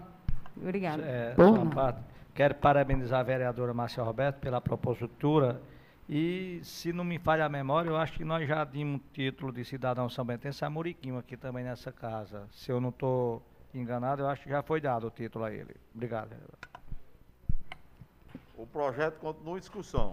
Obrigada. 0.57 1.03
É, 1.05 1.35
quero 2.35 2.55
parabenizar 2.57 3.21
a 3.21 3.23
vereadora 3.23 3.73
Márcia 3.73 4.03
Roberto 4.03 4.37
pela 4.37 4.61
propositura. 4.61 5.61
E, 6.09 6.61
se 6.63 6.93
não 6.93 7.03
me 7.03 7.19
falha 7.19 7.45
a 7.45 7.49
memória, 7.49 7.91
eu 7.91 7.97
acho 7.97 8.13
que 8.13 8.25
nós 8.25 8.47
já 8.47 8.65
dimos 8.65 9.01
título 9.13 9.53
de 9.53 9.65
cidadão 9.65 10.09
são 10.09 10.25
bentense 10.25 10.65
a 10.65 10.71
Muriquinho 10.71 11.19
aqui 11.19 11.37
também 11.37 11.65
nessa 11.65 11.91
casa. 11.91 12.45
Se 12.53 12.71
eu 12.71 12.81
não 12.81 12.91
estou 12.91 13.43
enganado, 13.75 14.23
eu 14.23 14.29
acho 14.29 14.45
que 14.45 14.49
já 14.49 14.63
foi 14.63 14.81
dado 14.81 15.09
o 15.09 15.11
título 15.11 15.45
a 15.45 15.53
ele. 15.53 15.75
Obrigado. 15.93 16.31
O 18.57 18.67
projeto 18.67 19.19
continua 19.19 19.57
em 19.57 19.61
discussão. 19.61 20.13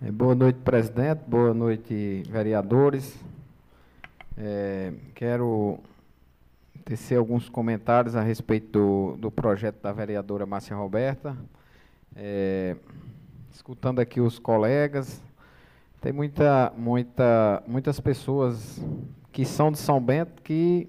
É, 0.00 0.12
boa 0.12 0.34
noite, 0.34 0.60
presidente. 0.60 1.22
Boa 1.26 1.52
noite, 1.52 2.22
vereadores. 2.28 3.18
É, 4.38 4.92
quero 5.14 5.80
tecer 6.84 7.18
alguns 7.18 7.48
comentários 7.48 8.14
a 8.14 8.22
respeito 8.22 8.70
do, 8.70 9.16
do 9.16 9.30
projeto 9.30 9.82
da 9.82 9.92
vereadora 9.92 10.46
Márcia 10.46 10.76
Roberta. 10.76 11.36
É, 12.14 12.76
escutando 13.56 14.00
aqui 14.00 14.20
os 14.20 14.38
colegas, 14.38 15.22
tem 16.00 16.12
muita, 16.12 16.72
muita, 16.76 17.62
muitas 17.66 17.98
pessoas 17.98 18.84
que 19.32 19.46
são 19.46 19.72
de 19.72 19.78
São 19.78 19.98
Bento 19.98 20.42
que 20.42 20.88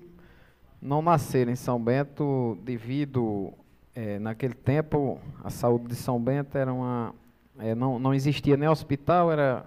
não 0.81 1.01
nasceram 1.01 1.51
em 1.51 1.55
São 1.55 1.81
Bento 1.81 2.57
devido, 2.61 3.53
é, 3.95 4.19
naquele 4.19 4.53
tempo, 4.53 5.17
a 5.43 5.49
saúde 5.49 5.87
de 5.87 5.95
São 5.95 6.21
Bento 6.21 6.57
era 6.57 6.71
uma, 6.73 7.15
é, 7.57 7.73
não, 7.73 7.97
não 7.97 8.13
existia 8.13 8.57
nem 8.57 8.67
hospital, 8.67 9.31
era, 9.31 9.65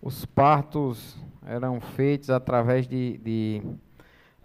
os 0.00 0.24
partos 0.24 1.18
eram 1.46 1.78
feitos 1.78 2.30
através 2.30 2.88
de, 2.88 3.18
de 3.18 3.62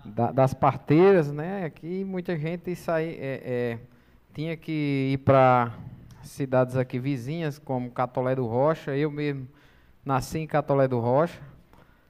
da, 0.04 0.34
das 0.34 0.54
parteiras, 0.54 1.32
né? 1.32 1.64
Aqui 1.64 2.04
muita 2.04 2.38
gente 2.38 2.76
sair, 2.76 3.18
é, 3.20 3.42
é, 3.46 3.80
tinha 4.34 4.58
que 4.58 5.12
ir 5.14 5.18
para 5.20 5.74
cidades 6.30 6.76
aqui 6.76 7.00
vizinhas, 7.00 7.58
como 7.60 7.92
Catolé 7.92 8.36
do 8.36 8.46
Rocha. 8.46 8.96
Eu 8.96 9.12
mesmo 9.12 9.48
nasci 10.04 10.40
em 10.40 10.48
Catolé 10.48 10.88
do 10.88 11.00
Rocha. 11.00 11.40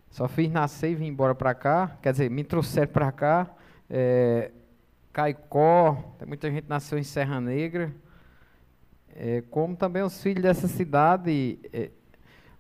Só 0.09 0.27
fiz 0.27 0.51
nascer 0.51 0.91
e 0.91 0.95
vim 0.95 1.07
embora 1.07 1.35
para 1.35 1.53
cá. 1.53 1.97
Quer 2.01 2.11
dizer, 2.11 2.29
me 2.29 2.43
trouxeram 2.43 2.91
para 2.91 3.11
cá. 3.11 3.49
É, 3.89 4.51
Caicó, 5.11 6.15
muita 6.25 6.49
gente 6.49 6.67
nasceu 6.67 6.97
em 6.97 7.03
Serra 7.03 7.39
Negra. 7.39 7.93
É, 9.15 9.41
como 9.49 9.75
também 9.75 10.03
os 10.03 10.21
filhos 10.21 10.43
dessa 10.43 10.67
cidade, 10.67 11.57
é, 11.71 11.89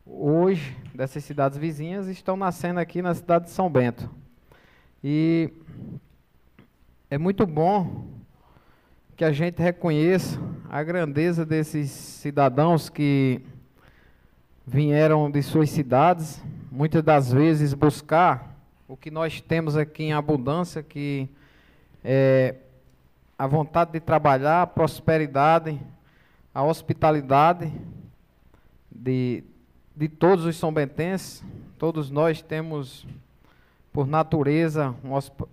hoje, 0.05 0.75
dessas 0.93 1.23
cidades 1.23 1.57
vizinhas, 1.57 2.07
estão 2.07 2.37
nascendo 2.37 2.79
aqui 2.79 3.01
na 3.01 3.13
cidade 3.13 3.45
de 3.45 3.51
São 3.51 3.69
Bento. 3.69 4.09
E 5.03 5.51
é 7.09 7.17
muito 7.17 7.45
bom 7.45 8.07
que 9.15 9.23
a 9.23 9.31
gente 9.31 9.61
reconheça 9.61 10.37
a 10.69 10.83
grandeza 10.83 11.45
desses 11.45 11.89
cidadãos 11.89 12.89
que 12.89 13.41
vieram 14.67 15.31
de 15.31 15.41
suas 15.41 15.69
cidades, 15.69 16.43
muitas 16.69 17.01
das 17.01 17.31
vezes 17.31 17.73
buscar 17.73 18.59
o 18.85 18.97
que 18.97 19.09
nós 19.09 19.39
temos 19.39 19.77
aqui 19.77 20.03
em 20.03 20.13
abundância, 20.13 20.83
que 20.83 21.29
é 22.03 22.55
a 23.39 23.47
vontade 23.47 23.93
de 23.93 24.01
trabalhar, 24.01 24.63
a 24.63 24.67
prosperidade, 24.67 25.79
a 26.53 26.63
hospitalidade 26.63 27.71
de, 28.91 29.45
de 29.95 30.09
todos 30.09 30.43
os 30.43 30.57
sombentenses. 30.57 31.41
Todos 31.77 32.11
nós 32.11 32.41
temos, 32.41 33.07
por 33.93 34.07
natureza, 34.07 34.93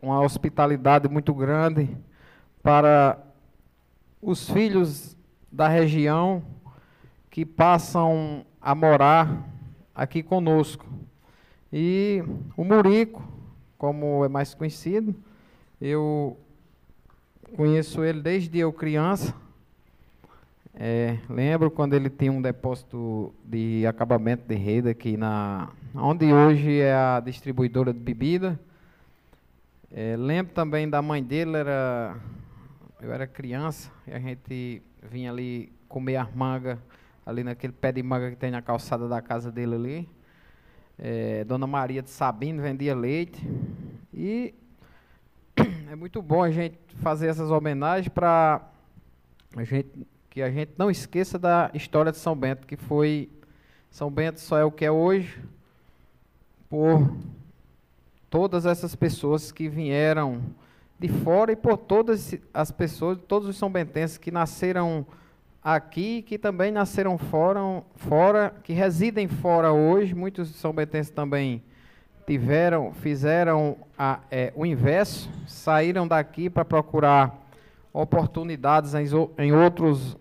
uma 0.01 0.20
hospitalidade 0.20 1.09
muito 1.09 1.33
grande 1.33 1.96
para 2.61 3.32
os 4.22 4.48
filhos 4.48 5.16
da 5.50 5.66
região 5.66 6.42
que 7.28 7.44
passam 7.44 8.46
a 8.61 8.74
morar 8.74 9.48
aqui 9.92 10.22
conosco. 10.22 10.87
E 11.72 12.22
o 12.56 12.64
Murico, 12.64 13.22
como 13.76 14.24
é 14.24 14.28
mais 14.28 14.54
conhecido, 14.54 15.12
eu 15.80 16.38
conheço 17.56 18.04
ele 18.04 18.22
desde 18.22 18.58
eu 18.58 18.72
criança. 18.72 19.35
É, 20.74 21.18
lembro 21.28 21.70
quando 21.70 21.94
ele 21.94 22.08
tinha 22.08 22.32
um 22.32 22.40
depósito 22.40 23.35
de 23.44 23.85
acabamento 23.87 24.44
de 24.46 24.54
rede 24.54 24.88
aqui 24.88 25.16
na 25.16 25.68
onde 25.94 26.32
hoje 26.32 26.80
é 26.80 26.94
a 26.94 27.20
distribuidora 27.20 27.92
de 27.92 27.98
bebida. 27.98 28.58
É, 29.90 30.16
lembro 30.16 30.54
também 30.54 30.88
da 30.88 31.02
mãe 31.02 31.22
dele, 31.22 31.56
era 31.56 32.16
eu 33.02 33.12
era 33.12 33.26
criança 33.26 33.90
e 34.06 34.12
a 34.12 34.18
gente 34.20 34.80
vinha 35.02 35.32
ali 35.32 35.72
comer 35.88 36.16
as 36.16 36.32
mangas 36.32 36.78
ali 37.26 37.42
naquele 37.42 37.72
pé 37.72 37.90
de 37.90 38.00
manga 38.00 38.30
que 38.30 38.36
tem 38.36 38.50
na 38.50 38.62
calçada 38.62 39.08
da 39.08 39.20
casa 39.20 39.50
dele 39.50 39.74
ali. 39.74 40.08
É, 40.96 41.42
Dona 41.44 41.66
Maria 41.66 42.00
de 42.00 42.10
Sabino 42.10 42.62
vendia 42.62 42.94
leite 42.94 43.44
e 44.14 44.54
é 45.90 45.96
muito 45.96 46.22
bom 46.22 46.44
a 46.44 46.50
gente 46.50 46.78
fazer 46.96 47.26
essas 47.26 47.50
homenagens 47.50 48.08
para 48.08 48.62
a 49.56 49.64
gente 49.64 50.06
que 50.30 50.40
a 50.40 50.50
gente 50.50 50.72
não 50.78 50.90
esqueça 50.90 51.38
da 51.38 51.70
história 51.74 52.10
de 52.10 52.18
São 52.18 52.34
Bento, 52.36 52.66
que 52.66 52.76
foi 52.76 53.28
São 53.90 54.10
Bento 54.10 54.40
só 54.40 54.56
é 54.56 54.64
o 54.64 54.70
que 54.70 54.84
é 54.84 54.90
hoje 54.90 55.42
por 56.70 57.14
todas 58.30 58.64
essas 58.64 58.94
pessoas 58.94 59.50
que 59.50 59.68
vieram 59.68 60.40
de 61.02 61.08
fora 61.08 61.50
e 61.50 61.56
por 61.56 61.76
todas 61.76 62.32
as 62.54 62.70
pessoas, 62.70 63.18
todos 63.26 63.48
os 63.48 63.56
são 63.56 63.68
bentenses 63.68 64.16
que 64.16 64.30
nasceram 64.30 65.04
aqui, 65.60 66.22
que 66.22 66.38
também 66.38 66.70
nasceram 66.70 67.18
fora, 67.18 67.82
fora, 67.96 68.54
que 68.62 68.72
residem 68.72 69.26
fora 69.26 69.72
hoje, 69.72 70.14
muitos 70.14 70.50
são 70.50 70.72
bentenses 70.72 71.10
também 71.10 71.60
tiveram, 72.24 72.92
fizeram 72.92 73.78
a, 73.98 74.20
é, 74.30 74.52
o 74.54 74.64
inverso, 74.64 75.28
saíram 75.44 76.06
daqui 76.06 76.48
para 76.48 76.64
procurar 76.64 77.36
oportunidades 77.92 78.94
em, 78.94 79.06
em 79.38 79.52
outros 79.52 80.16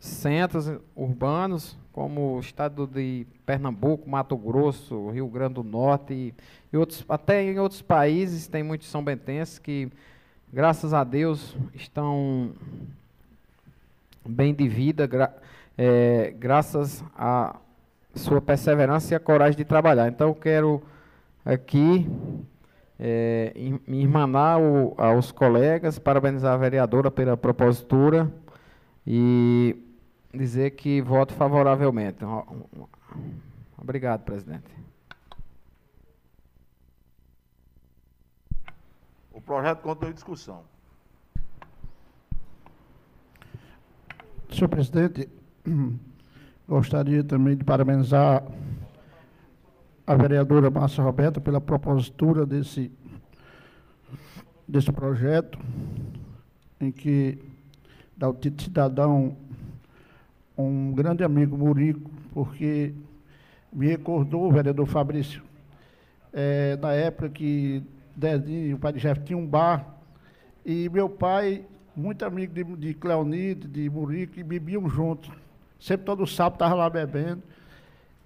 centros 0.00 0.72
urbanos, 0.96 1.78
como 1.92 2.36
o 2.36 2.40
estado 2.40 2.86
de 2.86 3.26
Pernambuco, 3.44 4.08
Mato 4.08 4.34
Grosso, 4.34 5.10
Rio 5.10 5.28
Grande 5.28 5.54
do 5.54 5.62
Norte 5.62 6.14
e, 6.14 6.34
e 6.72 6.76
outros, 6.76 7.04
até 7.06 7.42
em 7.42 7.58
outros 7.58 7.82
países 7.82 8.48
tem 8.48 8.62
muitos 8.62 8.88
são 8.88 9.04
bentenses 9.04 9.58
que, 9.58 9.92
graças 10.50 10.94
a 10.94 11.04
Deus, 11.04 11.54
estão 11.74 12.52
bem 14.26 14.54
de 14.54 14.66
vida, 14.66 15.06
gra, 15.06 15.36
é, 15.76 16.34
graças 16.38 17.04
à 17.14 17.56
sua 18.14 18.40
perseverança 18.40 19.12
e 19.12 19.16
a 19.16 19.20
coragem 19.20 19.58
de 19.58 19.64
trabalhar. 19.66 20.08
Então, 20.08 20.28
eu 20.28 20.34
quero 20.34 20.82
aqui 21.44 22.08
é, 22.98 23.52
me 23.86 24.00
irmanar 24.00 24.58
o, 24.58 24.94
aos 24.96 25.30
colegas, 25.30 25.98
parabenizar 25.98 26.54
a 26.54 26.56
vereadora 26.56 27.10
pela 27.10 27.36
propositura 27.36 28.32
e 29.06 29.76
dizer 30.32 30.70
que 30.72 31.00
voto 31.00 31.34
favoravelmente. 31.34 32.18
Obrigado, 33.76 34.24
presidente. 34.24 34.70
O 39.32 39.40
projeto 39.40 39.80
continua 39.80 40.10
em 40.10 40.14
discussão. 40.14 40.62
Senhor 44.52 44.68
presidente, 44.68 45.28
gostaria 46.68 47.22
também 47.24 47.56
de 47.56 47.64
parabenizar 47.64 48.44
a 50.06 50.14
vereadora 50.16 50.70
Márcia 50.70 51.02
Roberta 51.04 51.40
pela 51.40 51.60
propositura 51.60 52.44
desse, 52.44 52.92
desse 54.66 54.90
projeto, 54.92 55.58
em 56.80 56.90
que 56.90 57.38
dá 58.16 58.28
o 58.28 58.34
título 58.34 58.56
de 58.56 58.64
cidadão 58.64 59.36
um 60.60 60.92
grande 60.92 61.24
amigo 61.24 61.56
Murico, 61.56 62.10
porque 62.32 62.94
me 63.72 63.86
recordou 63.86 64.48
o 64.48 64.52
vereador 64.52 64.86
Fabrício, 64.86 65.42
é, 66.32 66.76
na 66.80 66.92
época 66.92 67.28
que 67.28 67.82
Dedinho, 68.14 68.76
o 68.76 68.78
pai 68.78 68.92
de 68.92 69.00
Jeff, 69.00 69.20
tinha 69.22 69.38
um 69.38 69.46
bar, 69.46 69.96
e 70.64 70.88
meu 70.88 71.08
pai, 71.08 71.64
muito 71.96 72.24
amigo 72.24 72.52
de, 72.52 72.64
de 72.76 72.94
Cleonide, 72.94 73.66
de 73.66 73.88
Murico, 73.88 74.38
e 74.38 74.42
bebiam 74.42 74.88
juntos. 74.88 75.30
Sempre 75.78 76.04
todo 76.04 76.26
sábado 76.26 76.54
estava 76.54 76.74
lá 76.74 76.90
bebendo. 76.90 77.42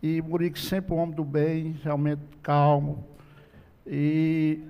E 0.02 0.20
Murico 0.20 0.58
sempre 0.58 0.92
um 0.92 0.98
homem 0.98 1.14
do 1.14 1.24
bem, 1.24 1.76
realmente 1.82 2.20
calmo. 2.42 3.04
E 3.86 4.60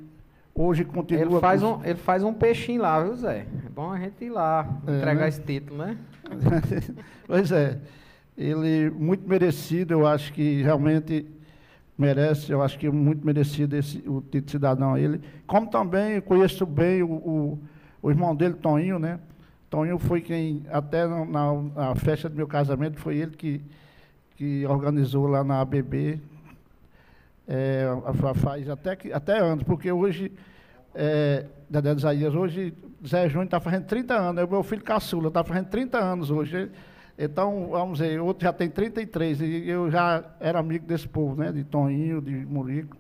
hoje 0.55 0.85
continua. 0.85 1.25
Ele 1.25 1.41
faz, 1.41 1.63
um, 1.63 1.83
ele 1.83 1.99
faz 1.99 2.23
um 2.23 2.33
peixinho 2.33 2.83
lá, 2.83 3.03
viu, 3.03 3.17
Zé? 3.17 3.47
É 3.65 3.69
bom 3.71 3.91
a 3.91 3.99
gente 3.99 4.25
ir 4.25 4.31
lá 4.31 4.69
é, 4.87 4.97
entregar 4.97 5.23
né? 5.23 5.29
esse 5.29 5.43
título, 5.43 5.79
né? 5.79 5.99
pois 7.27 7.53
é. 7.53 7.81
Ele, 8.37 8.91
muito 8.91 9.29
merecido, 9.29 9.95
eu 9.95 10.07
acho 10.07 10.33
que 10.33 10.61
realmente 10.63 11.27
merece, 11.97 12.51
eu 12.51 12.63
acho 12.63 12.79
que 12.79 12.89
é 12.89 12.91
muito 12.91 13.25
merecido 13.25 13.77
esse, 13.77 13.99
o 13.99 14.21
título 14.21 14.43
de 14.43 14.51
cidadão 14.51 14.95
a 14.95 15.01
ele. 15.01 15.21
Como 15.47 15.69
também 15.69 16.21
conheço 16.21 16.67
bem 16.67 17.03
o, 17.03 17.13
o, 17.13 17.59
o, 18.03 18.11
irmão 18.11 18.35
dele, 18.35 18.55
Toninho, 18.55 18.99
né? 18.99 19.21
Toninho 19.71 19.99
foi 19.99 20.21
quem, 20.21 20.65
até 20.71 21.07
na, 21.07 21.25
na 21.25 21.95
festa 21.95 22.29
do 22.29 22.37
meu 22.37 22.49
casamento, 22.49 22.99
foi 22.99 23.17
ele 23.17 23.37
que, 23.37 23.61
que 24.37 24.67
organizou 24.67 25.27
lá 25.29 25.45
na 25.45 25.61
ABB, 25.61 26.21
é, 27.47 27.87
faz 28.37 28.69
até, 28.69 28.97
que, 28.97 29.13
até 29.13 29.39
anos, 29.39 29.63
porque 29.65 29.93
hoje, 29.93 30.33
é, 30.95 31.47
Dedé 31.71 31.93
Isaías, 31.93 32.35
hoje 32.35 32.75
Zé 33.07 33.29
Júnior 33.29 33.45
está 33.45 33.61
fazendo 33.61 33.87
30 33.87 34.15
anos, 34.15 34.43
é 34.43 34.45
o 34.45 34.51
meu 34.51 34.63
filho 34.63 34.83
caçula, 34.83 35.29
está 35.29 35.45
fazendo 35.45 35.69
30 35.69 35.99
anos 35.99 36.31
hoje. 36.31 36.71
Então, 37.19 37.69
vamos 37.71 37.99
dizer, 37.99 38.21
outro 38.21 38.45
já 38.45 38.53
tem 38.53 38.69
33, 38.69 39.41
e 39.41 39.69
eu 39.69 39.91
já 39.91 40.25
era 40.41 40.59
amigo 40.59 40.87
desse 40.87 41.07
povo, 41.07 41.41
né? 41.41 41.53
De 41.53 41.63
Toninho, 41.63 42.21
de 42.21 42.33
Murico. 42.47 42.97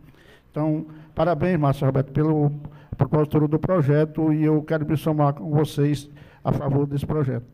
Então, 0.50 0.86
parabéns, 1.14 1.58
Márcio 1.58 1.86
Roberto, 1.86 2.12
pelo 2.12 2.52
propósito 2.96 3.48
do 3.48 3.58
projeto, 3.58 4.32
e 4.32 4.44
eu 4.44 4.62
quero 4.62 4.86
me 4.86 4.96
somar 4.96 5.34
com 5.34 5.50
vocês 5.50 6.08
a 6.44 6.52
favor 6.52 6.86
desse 6.86 7.04
projeto. 7.04 7.46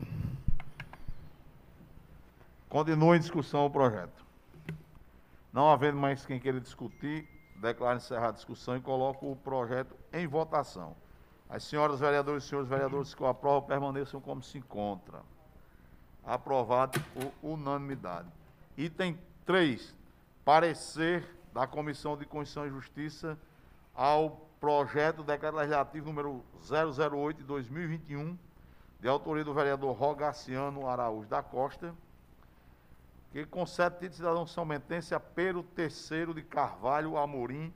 Continua 2.69 3.17
em 3.17 3.19
discussão 3.19 3.65
o 3.65 3.69
projeto. 3.69 4.23
Não 5.51 5.69
havendo 5.69 5.97
mais 5.97 6.25
quem 6.25 6.39
queira 6.39 6.59
discutir, 6.59 7.27
declaro 7.59 7.97
encerrar 7.97 8.29
a 8.29 8.31
discussão 8.31 8.77
e 8.77 8.81
coloco 8.81 9.31
o 9.31 9.35
projeto 9.35 9.95
em 10.13 10.27
votação. 10.27 10.95
As 11.51 11.65
senhoras 11.65 11.99
vereadoras 11.99 12.45
e 12.45 12.47
senhores 12.47 12.69
vereadores 12.69 13.13
que 13.13 13.21
o 13.21 13.27
aprovam 13.27 13.63
permaneçam 13.63 14.21
como 14.21 14.41
se 14.41 14.57
encontram. 14.57 15.19
Aprovado 16.23 16.97
por 17.13 17.33
unanimidade. 17.43 18.29
Item 18.77 19.19
3. 19.45 19.93
Parecer 20.45 21.27
da 21.53 21.67
Comissão 21.67 22.15
de 22.15 22.25
Constituição 22.25 22.65
e 22.65 22.69
Justiça 22.69 23.37
ao 23.93 24.47
projeto 24.61 25.17
do 25.17 25.23
decreto 25.23 25.57
legislativo 25.57 26.05
número 26.05 26.41
008 26.61 27.39
de 27.39 27.43
2021, 27.43 28.37
de 29.01 29.09
autoria 29.09 29.43
do 29.43 29.53
vereador 29.53 29.93
Rogaciano 29.93 30.87
Araújo 30.87 31.27
da 31.27 31.43
Costa, 31.43 31.93
que 33.33 33.45
concede 33.45 33.95
título 33.95 34.09
de 34.09 34.15
cidadão 34.15 34.47
são 34.47 34.63
mentense 34.63 35.13
a 35.13 35.19
Terceiro 35.75 36.33
de 36.33 36.43
Carvalho 36.43 37.17
Amorim 37.17 37.73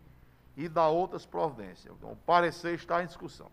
e 0.58 0.68
da 0.70 0.88
outras 0.88 1.26
providências. 1.26 1.94
Então, 1.98 2.12
o 2.12 2.16
parecer 2.16 2.76
está 2.76 3.04
em 3.04 3.08
discussão. 3.08 3.52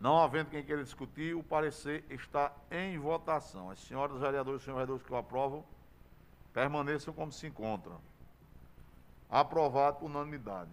Não 0.00 0.18
havendo 0.18 0.50
quem 0.50 0.64
queira 0.64 0.82
discutir, 0.82 1.34
o 1.34 1.44
parecer 1.44 2.04
está 2.10 2.52
em 2.70 2.98
votação. 2.98 3.70
As 3.70 3.78
senhoras 3.78 4.18
vereadoras 4.18 4.60
e 4.60 4.64
senhores 4.64 4.88
vereadores 4.88 5.06
que 5.06 5.12
o 5.12 5.16
aprovam, 5.16 5.64
permaneçam 6.52 7.14
como 7.14 7.30
se 7.30 7.46
encontram. 7.46 8.00
Aprovado 9.30 9.98
por 9.98 10.06
unanimidade. 10.06 10.70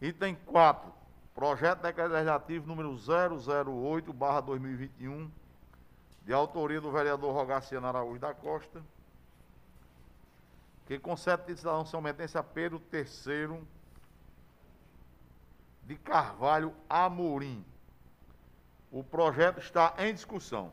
Item 0.00 0.34
4. 0.46 0.92
Projeto 1.34 1.78
de 1.78 1.84
Decreto 1.84 2.12
Legislativo 2.12 2.66
número 2.66 2.92
008-2021, 2.94 5.30
de 6.22 6.32
autoria 6.32 6.80
do 6.80 6.92
vereador 6.92 7.34
Rogaciano 7.34 7.86
Araújo 7.86 8.20
da 8.20 8.32
Costa, 8.32 8.82
que 10.86 10.98
concede 10.98 11.46
de 11.46 11.56
cidadão 11.56 11.84
são 11.84 12.02
a 12.06 12.42
Pedro 12.42 12.80
III 12.92 13.58
de 15.86 15.96
Carvalho 15.96 16.72
Amorim. 16.88 17.64
O 18.90 19.02
projeto 19.02 19.58
está 19.58 19.94
em 19.98 20.12
discussão. 20.12 20.70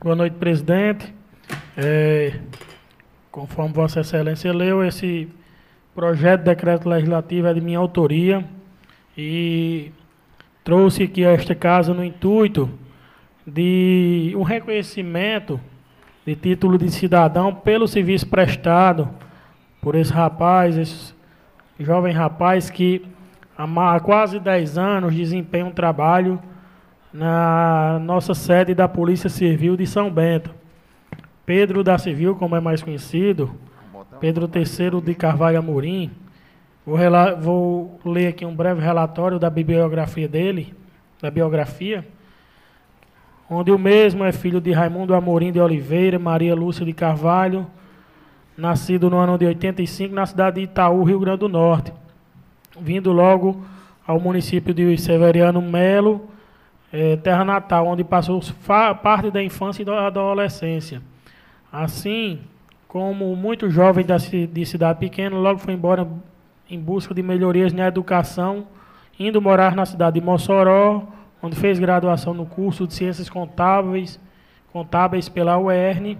Boa 0.00 0.14
noite, 0.14 0.36
presidente. 0.36 1.12
É, 1.76 2.40
conforme 3.30 3.74
Vossa 3.74 4.00
Excelência 4.00 4.52
leu, 4.52 4.84
esse 4.84 5.28
projeto 5.94 6.40
de 6.40 6.46
decreto 6.46 6.88
legislativo 6.88 7.48
é 7.48 7.54
de 7.54 7.60
minha 7.60 7.78
autoria 7.78 8.48
e 9.16 9.92
trouxe 10.62 11.02
aqui 11.02 11.24
a 11.24 11.30
esta 11.32 11.54
casa 11.54 11.92
no 11.92 12.04
intuito 12.04 12.70
de 13.46 14.32
um 14.36 14.42
reconhecimento 14.42 15.60
de 16.28 16.36
título 16.36 16.76
de 16.76 16.90
cidadão 16.90 17.54
pelo 17.54 17.88
serviço 17.88 18.26
prestado 18.26 19.08
por 19.80 19.94
esse 19.94 20.12
rapaz, 20.12 20.76
esse 20.76 21.14
jovem 21.80 22.12
rapaz 22.12 22.68
que 22.68 23.02
há 23.56 23.98
quase 24.00 24.38
10 24.38 24.76
anos 24.76 25.14
desempenha 25.14 25.64
um 25.64 25.70
trabalho 25.70 26.38
na 27.10 27.98
nossa 28.02 28.34
sede 28.34 28.74
da 28.74 28.86
Polícia 28.86 29.30
Civil 29.30 29.74
de 29.74 29.86
São 29.86 30.10
Bento. 30.10 30.54
Pedro 31.46 31.82
da 31.82 31.96
Civil, 31.96 32.36
como 32.36 32.54
é 32.54 32.60
mais 32.60 32.82
conhecido, 32.82 33.50
Pedro 34.20 34.50
III 34.54 35.00
de 35.00 35.14
Carvalho 35.14 35.58
Amorim. 35.58 36.10
Vou, 36.84 36.98
vou 37.40 38.00
ler 38.04 38.26
aqui 38.26 38.44
um 38.44 38.54
breve 38.54 38.82
relatório 38.82 39.38
da 39.38 39.48
bibliografia 39.48 40.28
dele, 40.28 40.74
da 41.22 41.30
biografia 41.30 42.06
onde 43.50 43.70
o 43.70 43.78
mesmo 43.78 44.24
é 44.24 44.32
filho 44.32 44.60
de 44.60 44.72
Raimundo 44.72 45.14
Amorim 45.14 45.50
de 45.50 45.60
Oliveira, 45.60 46.18
Maria 46.18 46.54
Lúcia 46.54 46.84
de 46.84 46.92
Carvalho, 46.92 47.66
nascido 48.56 49.08
no 49.08 49.16
ano 49.16 49.38
de 49.38 49.46
85 49.46 50.14
na 50.14 50.26
cidade 50.26 50.56
de 50.56 50.62
Itaú, 50.62 51.02
Rio 51.04 51.20
Grande 51.20 51.38
do 51.38 51.48
Norte, 51.48 51.92
vindo 52.78 53.12
logo 53.12 53.62
ao 54.06 54.20
município 54.20 54.74
de 54.74 54.98
Severiano 54.98 55.62
Melo, 55.62 56.28
eh, 56.92 57.16
terra 57.16 57.44
natal, 57.44 57.86
onde 57.86 58.04
passou 58.04 58.40
parte 59.02 59.30
da 59.30 59.42
infância 59.42 59.82
e 59.82 59.84
da 59.84 60.06
adolescência. 60.06 61.00
Assim, 61.72 62.40
como 62.86 63.34
muito 63.36 63.70
jovem 63.70 64.04
da, 64.04 64.16
de 64.16 64.66
cidade 64.66 64.98
pequena, 64.98 65.36
logo 65.36 65.58
foi 65.58 65.74
embora 65.74 66.06
em 66.68 66.78
busca 66.78 67.14
de 67.14 67.22
melhorias 67.22 67.72
na 67.72 67.86
educação, 67.86 68.66
indo 69.18 69.40
morar 69.40 69.74
na 69.74 69.86
cidade 69.86 70.18
de 70.18 70.24
Mossoró, 70.24 71.06
onde 71.42 71.56
fez 71.56 71.78
graduação 71.78 72.34
no 72.34 72.46
curso 72.46 72.86
de 72.86 72.94
Ciências 72.94 73.28
Contábeis, 73.28 74.18
Contábeis 74.72 75.28
pela 75.28 75.58
UERN. 75.58 76.18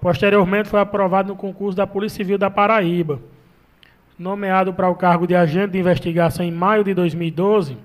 Posteriormente 0.00 0.68
foi 0.68 0.80
aprovado 0.80 1.28
no 1.28 1.36
concurso 1.36 1.76
da 1.76 1.86
Polícia 1.86 2.16
Civil 2.16 2.36
da 2.36 2.50
Paraíba. 2.50 3.20
Nomeado 4.18 4.74
para 4.74 4.88
o 4.88 4.94
cargo 4.94 5.26
de 5.26 5.34
agente 5.34 5.72
de 5.72 5.78
investigação 5.78 6.44
em 6.44 6.50
maio 6.50 6.84
de 6.84 6.94
2012, 6.94 7.76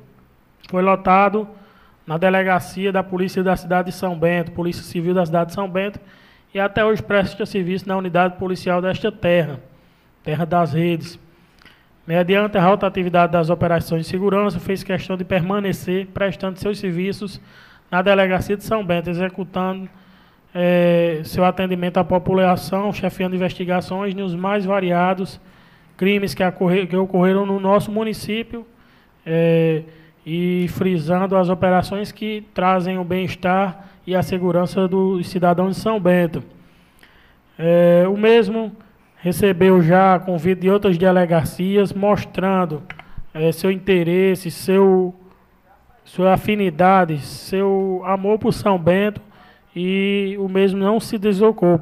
foi 0.69 0.81
lotado 0.81 1.47
na 2.05 2.17
delegacia 2.17 2.91
da 2.91 3.03
Polícia 3.03 3.43
da 3.43 3.55
cidade 3.55 3.91
de 3.91 3.95
São 3.95 4.17
Bento, 4.17 4.51
Polícia 4.51 4.83
Civil 4.83 5.13
da 5.13 5.25
cidade 5.25 5.49
de 5.49 5.55
São 5.55 5.69
Bento, 5.69 5.99
e 6.53 6.59
até 6.59 6.83
hoje 6.83 7.03
presta 7.03 7.45
serviço 7.45 7.87
na 7.87 7.97
unidade 7.97 8.37
policial 8.37 8.81
desta 8.81 9.11
terra, 9.11 9.59
terra 10.23 10.45
das 10.45 10.73
redes. 10.73 11.19
Mediante 12.07 12.57
a 12.57 12.65
rotatividade 12.65 13.33
das 13.33 13.49
operações 13.49 14.03
de 14.03 14.07
segurança, 14.07 14.61
fez 14.61 14.81
questão 14.81 15.17
de 15.17 15.25
permanecer 15.25 16.07
prestando 16.07 16.57
seus 16.57 16.79
serviços 16.79 17.41
na 17.91 18.01
delegacia 18.01 18.55
de 18.55 18.63
São 18.63 18.81
Bento, 18.85 19.09
executando 19.09 19.89
é, 20.55 21.19
seu 21.25 21.43
atendimento 21.43 21.97
à 21.97 22.05
população, 22.05 22.93
chefiando 22.93 23.35
investigações 23.35 24.15
nos 24.15 24.33
mais 24.33 24.63
variados 24.63 25.37
crimes 25.97 26.33
que, 26.33 26.41
ocorrer, 26.41 26.87
que 26.87 26.95
ocorreram 26.95 27.45
no 27.45 27.59
nosso 27.59 27.91
município 27.91 28.65
é, 29.25 29.83
e 30.25 30.67
frisando 30.69 31.35
as 31.35 31.49
operações 31.49 32.13
que 32.13 32.45
trazem 32.53 32.97
o 32.97 33.03
bem-estar 33.03 33.85
e 34.05 34.15
a 34.15 34.23
segurança 34.23 34.87
dos 34.87 35.27
cidadãos 35.27 35.75
de 35.75 35.81
São 35.81 35.99
Bento. 35.99 36.41
É, 37.59 38.05
o 38.07 38.15
mesmo 38.15 38.71
recebeu 39.17 39.81
já 39.81 40.19
convite 40.19 40.61
de 40.61 40.69
outras 40.69 40.97
delegacias 40.97 41.91
mostrando 41.91 42.83
é, 43.33 43.51
seu 43.51 43.71
interesse, 43.71 44.49
seu, 44.49 45.13
sua 46.03 46.33
afinidade, 46.33 47.19
seu 47.19 48.01
amor 48.05 48.39
por 48.39 48.53
São 48.53 48.77
Bento 48.77 49.21
e 49.75 50.35
o 50.39 50.47
mesmo 50.47 50.79
não 50.79 50.99
se 50.99 51.17
deslocou, 51.17 51.81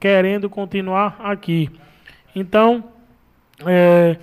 querendo 0.00 0.48
continuar 0.48 1.16
aqui. 1.20 1.70
Então, 2.34 2.84
é, 3.66 4.16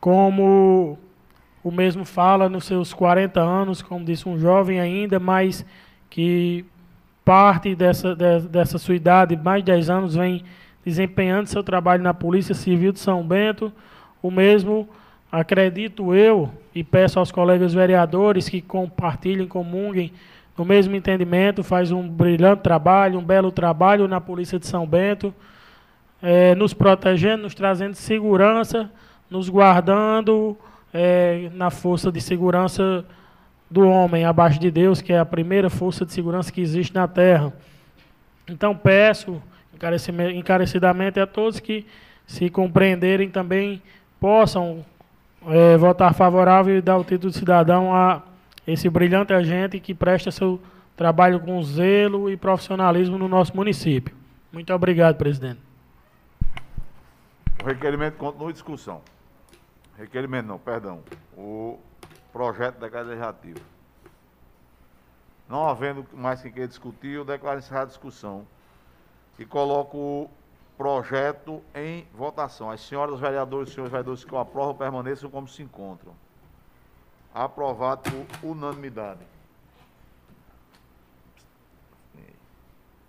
como 0.00 0.98
o 1.62 1.70
mesmo 1.70 2.04
fala 2.04 2.48
nos 2.48 2.64
seus 2.64 2.92
40 2.92 3.40
anos, 3.40 3.82
como 3.82 4.04
disse 4.04 4.28
um 4.28 4.38
jovem 4.38 4.80
ainda, 4.80 5.20
mas 5.20 5.64
que 6.10 6.64
parte 7.24 7.74
dessa, 7.74 8.14
dessa 8.14 8.78
sua 8.78 8.96
idade, 8.96 9.36
mais 9.36 9.64
de 9.64 9.72
10 9.72 9.90
anos, 9.90 10.14
vem 10.16 10.44
desempenhando 10.84 11.46
seu 11.46 11.62
trabalho 11.62 12.02
na 12.02 12.12
Polícia 12.12 12.54
Civil 12.54 12.92
de 12.92 13.00
São 13.00 13.22
Bento. 13.22 13.72
O 14.22 14.30
mesmo, 14.30 14.88
acredito 15.30 16.14
eu, 16.14 16.50
e 16.74 16.82
peço 16.82 17.18
aos 17.18 17.30
colegas 17.30 17.74
vereadores 17.74 18.48
que 18.48 18.60
compartilhem, 18.60 19.46
comunguem 19.46 20.12
no 20.56 20.64
mesmo 20.64 20.94
entendimento, 20.94 21.62
faz 21.62 21.90
um 21.90 22.06
brilhante 22.06 22.62
trabalho, 22.62 23.18
um 23.18 23.24
belo 23.24 23.50
trabalho 23.50 24.06
na 24.06 24.20
Polícia 24.20 24.58
de 24.58 24.66
São 24.66 24.86
Bento, 24.86 25.34
é, 26.22 26.54
nos 26.54 26.74
protegendo, 26.74 27.44
nos 27.44 27.54
trazendo 27.54 27.94
segurança, 27.94 28.90
nos 29.30 29.48
guardando 29.48 30.56
é, 30.92 31.50
na 31.54 31.70
força 31.70 32.12
de 32.12 32.20
segurança 32.20 33.04
do 33.70 33.88
homem, 33.88 34.24
abaixo 34.24 34.60
de 34.60 34.70
Deus, 34.70 35.00
que 35.00 35.12
é 35.12 35.18
a 35.18 35.24
primeira 35.24 35.70
força 35.70 36.04
de 36.04 36.12
segurança 36.12 36.52
que 36.52 36.60
existe 36.60 36.94
na 36.94 37.08
Terra. 37.08 37.52
Então 38.46 38.76
peço 38.76 39.42
encarecidamente 40.34 41.18
a 41.20 41.26
todos 41.26 41.60
que, 41.60 41.86
se 42.26 42.48
compreenderem, 42.48 43.30
também 43.30 43.82
possam 44.20 44.84
é, 45.46 45.76
votar 45.76 46.14
favorável 46.14 46.76
e 46.76 46.80
dar 46.80 46.96
o 46.96 47.04
título 47.04 47.32
de 47.32 47.38
cidadão 47.38 47.94
a 47.94 48.22
esse 48.66 48.88
brilhante 48.88 49.32
agente 49.32 49.80
que 49.80 49.94
presta 49.94 50.30
seu 50.30 50.60
trabalho 50.96 51.40
com 51.40 51.62
zelo 51.62 52.30
e 52.30 52.36
profissionalismo 52.36 53.18
no 53.18 53.28
nosso 53.28 53.56
município. 53.56 54.14
Muito 54.52 54.72
obrigado, 54.72 55.16
presidente. 55.16 55.60
O 57.62 57.66
requerimento 57.66 58.16
continua 58.16 58.50
em 58.50 58.52
discussão. 58.52 59.00
Requerimento 59.98 60.46
não, 60.46 60.58
perdão. 60.58 61.00
O 61.36 61.78
projeto 62.32 62.78
da 62.78 62.88
Casa 62.88 63.10
Legislativa. 63.10 63.60
Não 65.48 65.68
havendo 65.68 66.06
mais 66.12 66.40
quem 66.42 66.66
discutir, 66.66 67.12
eu 67.14 67.24
declaro 67.24 67.58
encerrada 67.58 67.84
a 67.84 67.88
discussão 67.88 68.46
e 69.42 69.44
coloco 69.44 69.98
o 69.98 70.30
projeto 70.78 71.60
em 71.74 72.06
votação. 72.14 72.70
As 72.70 72.80
senhoras 72.80 73.18
vereadoras 73.18 73.68
e 73.68 73.72
senhores 73.72 73.90
vereadores 73.90 74.24
que 74.24 74.32
o 74.32 74.38
aprovam 74.38 74.74
permaneçam 74.74 75.28
como 75.28 75.48
se 75.48 75.62
encontram. 75.64 76.14
Aprovado 77.34 78.02
por 78.08 78.50
unanimidade. 78.50 79.26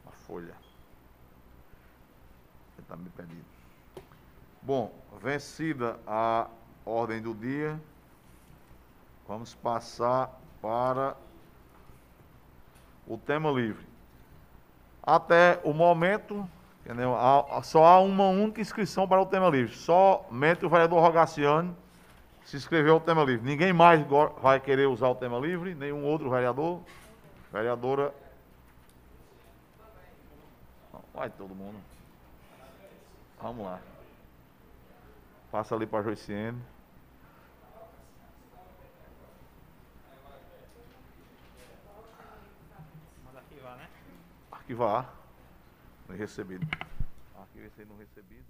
A 0.08 0.12
folha. 0.12 0.56
Está 2.80 2.96
me 2.96 3.10
pedindo. 3.12 3.46
Bom, 4.60 4.92
vencida 5.22 6.00
a 6.08 6.48
ordem 6.84 7.22
do 7.22 7.36
dia, 7.36 7.80
vamos 9.28 9.54
passar 9.54 10.42
para 10.62 11.16
o 13.06 13.20
tema 13.20 13.52
livre. 13.52 13.93
Até 15.06 15.60
o 15.64 15.74
momento, 15.74 16.48
Entendeu? 16.86 17.16
Só 17.64 17.86
há 17.86 18.00
uma 18.02 18.28
única 18.28 18.60
inscrição 18.60 19.08
para 19.08 19.22
o 19.22 19.26
tema 19.26 19.48
livre. 19.48 19.74
Somente 19.74 20.66
o 20.66 20.70
vereador 20.70 21.02
Rogaciano 21.02 21.76
se 22.44 22.58
inscreveu 22.58 22.96
ao 22.96 23.00
tema 23.00 23.24
livre. 23.24 23.46
Ninguém 23.46 23.72
mais 23.72 24.06
vai 24.42 24.60
querer 24.60 24.88
usar 24.88 25.08
o 25.08 25.16
tema 25.16 25.40
livre, 25.40 25.74
nenhum 25.74 26.04
outro 26.04 26.30
vereador. 26.30 26.82
Vereadora. 27.54 28.14
Vai 31.14 31.30
todo 31.30 31.56
mundo. 31.56 31.78
Vamos 33.42 33.66
lá. 33.66 33.80
Passa 35.50 35.76
ali 35.76 35.86
para 35.86 36.00
a 36.00 36.04
Joiciene. 36.04 36.62
Arquivar. 44.64 45.14
Não 46.08 46.16
recebido. 46.16 46.66
Arquiva 47.36 47.68
esse 47.68 47.82
aí 47.82 47.86
não 47.86 47.98
recebido. 47.98 48.46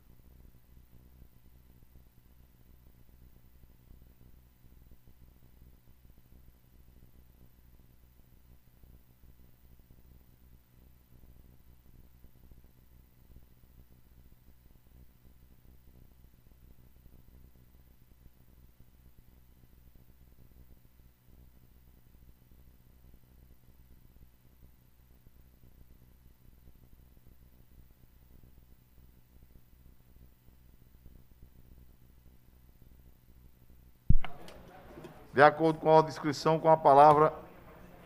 De 35.33 35.41
acordo 35.41 35.79
com 35.79 35.97
a 35.97 36.01
descrição, 36.01 36.59
com 36.59 36.69
a 36.69 36.77
palavra, 36.77 37.33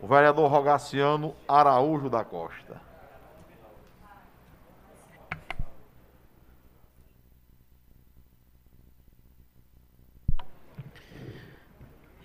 o 0.01 0.07
vereador 0.07 0.49
Rogaciano 0.49 1.35
Araújo 1.47 2.09
da 2.09 2.23
Costa. 2.23 2.79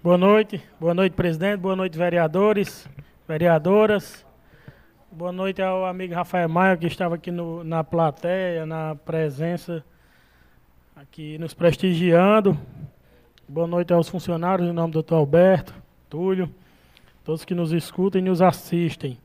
Boa 0.02 0.18
noite, 0.18 0.62
boa 0.80 0.94
noite, 0.94 1.14
presidente, 1.14 1.58
boa 1.58 1.76
noite, 1.76 1.96
vereadores, 1.96 2.88
vereadoras. 3.26 4.26
Boa 5.10 5.30
noite 5.30 5.62
ao 5.62 5.84
amigo 5.84 6.14
Rafael 6.14 6.48
Maia, 6.48 6.76
que 6.76 6.86
estava 6.86 7.14
aqui 7.14 7.30
no- 7.30 7.62
na 7.62 7.84
plateia, 7.84 8.66
na 8.66 8.96
presença, 8.96 9.84
aqui 10.96 11.38
nos 11.38 11.54
prestigiando. 11.54 12.58
Boa 13.48 13.66
noite 13.66 13.92
aos 13.92 14.08
funcionários, 14.08 14.68
em 14.68 14.72
nome 14.72 14.90
do 14.90 14.94
doutor 14.94 15.16
Alberto, 15.16 15.74
Túlio, 16.08 16.48
todos 17.24 17.44
que 17.44 17.54
nos 17.54 17.72
escutam 17.72 18.20
e 18.20 18.24
nos 18.24 18.40
assistem. 18.40 19.18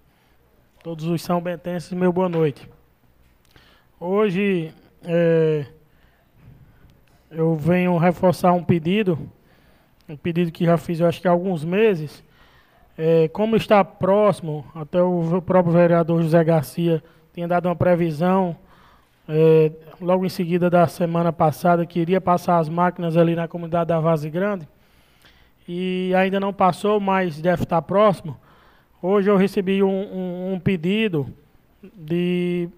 Todos 0.83 1.05
os 1.05 1.21
são 1.21 1.41
bentenses, 1.41 1.93
meu 1.93 2.11
boa 2.11 2.27
noite. 2.27 2.69
Hoje, 3.99 4.73
eh, 5.03 5.65
eu 7.31 7.55
venho 7.55 7.97
reforçar 7.97 8.53
um 8.53 8.63
pedido 8.63 9.17
um 10.09 10.15
pedido 10.15 10.51
que 10.51 10.63
já 10.63 10.77
fiz, 10.77 10.99
eu 10.99 11.07
acho 11.07 11.19
que 11.19 11.27
há 11.27 11.31
alguns 11.31 11.65
meses. 11.65 12.23
É, 12.97 13.27
como 13.27 13.55
está 13.55 13.83
próximo, 13.83 14.65
até 14.73 15.01
o 15.01 15.41
próprio 15.41 15.73
vereador 15.73 16.21
José 16.21 16.43
Garcia 16.43 17.03
tinha 17.33 17.47
dado 17.47 17.67
uma 17.67 17.75
previsão, 17.75 18.55
é, 19.27 19.71
logo 19.99 20.25
em 20.25 20.29
seguida 20.29 20.69
da 20.69 20.87
semana 20.87 21.31
passada, 21.33 21.85
que 21.85 21.99
iria 21.99 22.21
passar 22.21 22.59
as 22.59 22.69
máquinas 22.69 23.17
ali 23.17 23.35
na 23.35 23.47
comunidade 23.47 23.89
da 23.89 23.99
Vaze 23.99 24.29
Grande, 24.29 24.67
e 25.67 26.13
ainda 26.15 26.39
não 26.39 26.53
passou, 26.53 26.99
mas 26.99 27.41
deve 27.41 27.63
estar 27.63 27.81
próximo. 27.81 28.37
Hoje 29.01 29.29
eu 29.29 29.35
recebi 29.37 29.83
um, 29.83 29.89
um- 29.89 30.53
um 30.53 30.59
pedido 30.59 31.27
de 31.93 32.69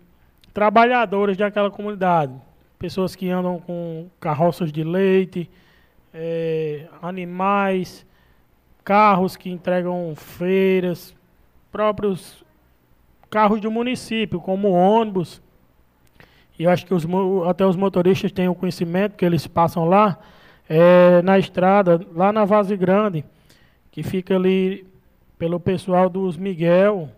trabalhadores 0.54 1.38
daquela 1.38 1.70
comunidade, 1.70 2.34
pessoas 2.78 3.16
que 3.16 3.30
andam 3.30 3.60
com 3.60 4.08
carroças 4.20 4.72
de 4.72 4.84
leite, 4.84 5.50
eh, 6.14 6.88
animais, 7.02 8.06
carros 8.84 9.38
que 9.38 9.50
entregam 9.52 10.14
feiras, 10.16 11.16
próprios 11.72 12.44
carros 13.30 13.62
do 13.62 13.70
município, 13.70 14.42
como 14.42 14.72
ônibus. 14.72 15.42
E 16.60 16.66
eu 16.66 16.70
acho 16.70 16.86
que 16.86 16.94
os, 16.94 17.08
até 17.48 17.66
os 17.66 17.78
motoristas 17.78 18.32
têm 18.34 18.50
o 18.50 18.54
conhecimento 18.54 19.16
que 19.16 19.24
eles 19.26 19.48
passam 19.48 19.86
lá, 19.86 20.20
eh, 20.70 21.22
na 21.24 21.40
estrada, 21.40 22.06
lá 22.14 22.34
na 22.34 22.44
Vaze 22.44 22.76
Grande, 22.76 23.24
que 23.90 24.04
fica 24.04 24.36
ali 24.36 24.86
pelo 25.38 25.58
pessoal 25.58 26.10
dos 26.10 26.36
Miguel 26.36 27.10